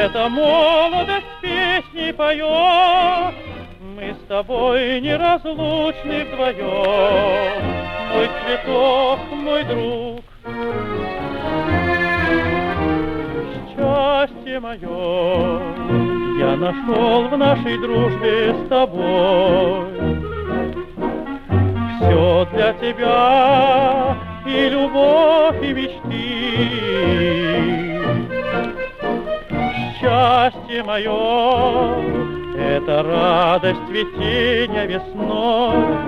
Эта 0.00 0.28
молодость 0.30 1.26
песни 1.42 2.12
поет. 2.12 3.34
Мы 3.80 4.14
с 4.14 4.18
тобой 4.28 5.00
неразлучны 5.00 6.24
вдвоем, 6.24 7.62
Мой 8.12 8.28
цветок, 8.40 9.18
мой 9.30 9.64
друг. 9.64 10.22
Счастье 13.68 14.60
мое 14.60 15.60
я 16.38 16.56
нашел 16.56 17.28
в 17.28 17.36
нашей 17.36 17.76
дружбе 17.78 18.54
с 18.54 18.68
тобой. 18.68 19.90
Все 21.98 22.46
для 22.54 22.72
тебя 22.74 24.16
и 24.46 24.68
любовь, 24.70 25.62
и 25.62 25.74
мечты. 25.74 27.89
Счастье 30.00 30.82
мое— 30.82 32.00
это 32.56 33.02
радость 33.02 33.80
цветения 33.86 34.86
весной. 34.86 35.98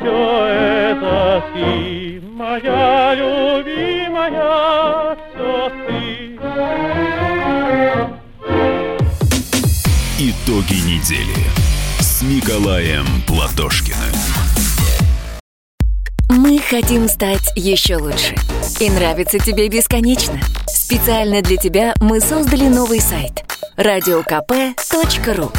Все 0.00 0.46
это 0.46 1.44
ты, 1.52 2.22
моя 2.32 3.14
любимая, 3.14 5.14
все 5.34 5.70
ты. 5.86 6.38
Итоги 10.18 10.80
недели 10.86 11.44
с 12.00 12.22
Николаем 12.22 13.04
Платошкиным. 13.26 14.14
Мы 16.30 16.60
хотим 16.60 17.08
стать 17.08 17.52
еще 17.54 17.96
лучше. 17.96 18.34
И 18.80 18.88
нравится 18.88 19.38
тебе 19.38 19.68
бесконечно. 19.68 20.40
Специально 20.88 21.42
для 21.42 21.58
тебя 21.58 21.92
мы 22.00 22.18
создали 22.18 22.66
новый 22.66 23.02
сайт 23.02 23.44
радиокп.ру 23.76 25.52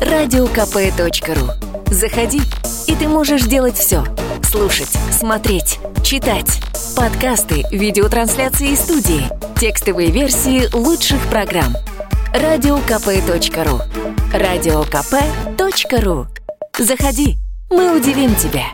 радиокп.ру 0.00 1.50
Заходи, 1.92 2.40
и 2.86 2.94
ты 2.94 3.06
можешь 3.06 3.42
делать 3.42 3.76
все. 3.76 4.06
Слушать, 4.42 4.88
смотреть, 5.12 5.78
читать. 6.02 6.62
Подкасты, 6.96 7.64
видеотрансляции 7.72 8.70
из 8.70 8.80
студии, 8.80 9.28
текстовые 9.60 10.10
версии 10.10 10.74
лучших 10.74 11.20
программ. 11.28 11.74
радиокп.ру 12.32 13.82
радиокп.ру 14.32 16.26
Заходи, 16.78 17.36
мы 17.68 17.94
удивим 17.94 18.34
тебя. 18.36 18.68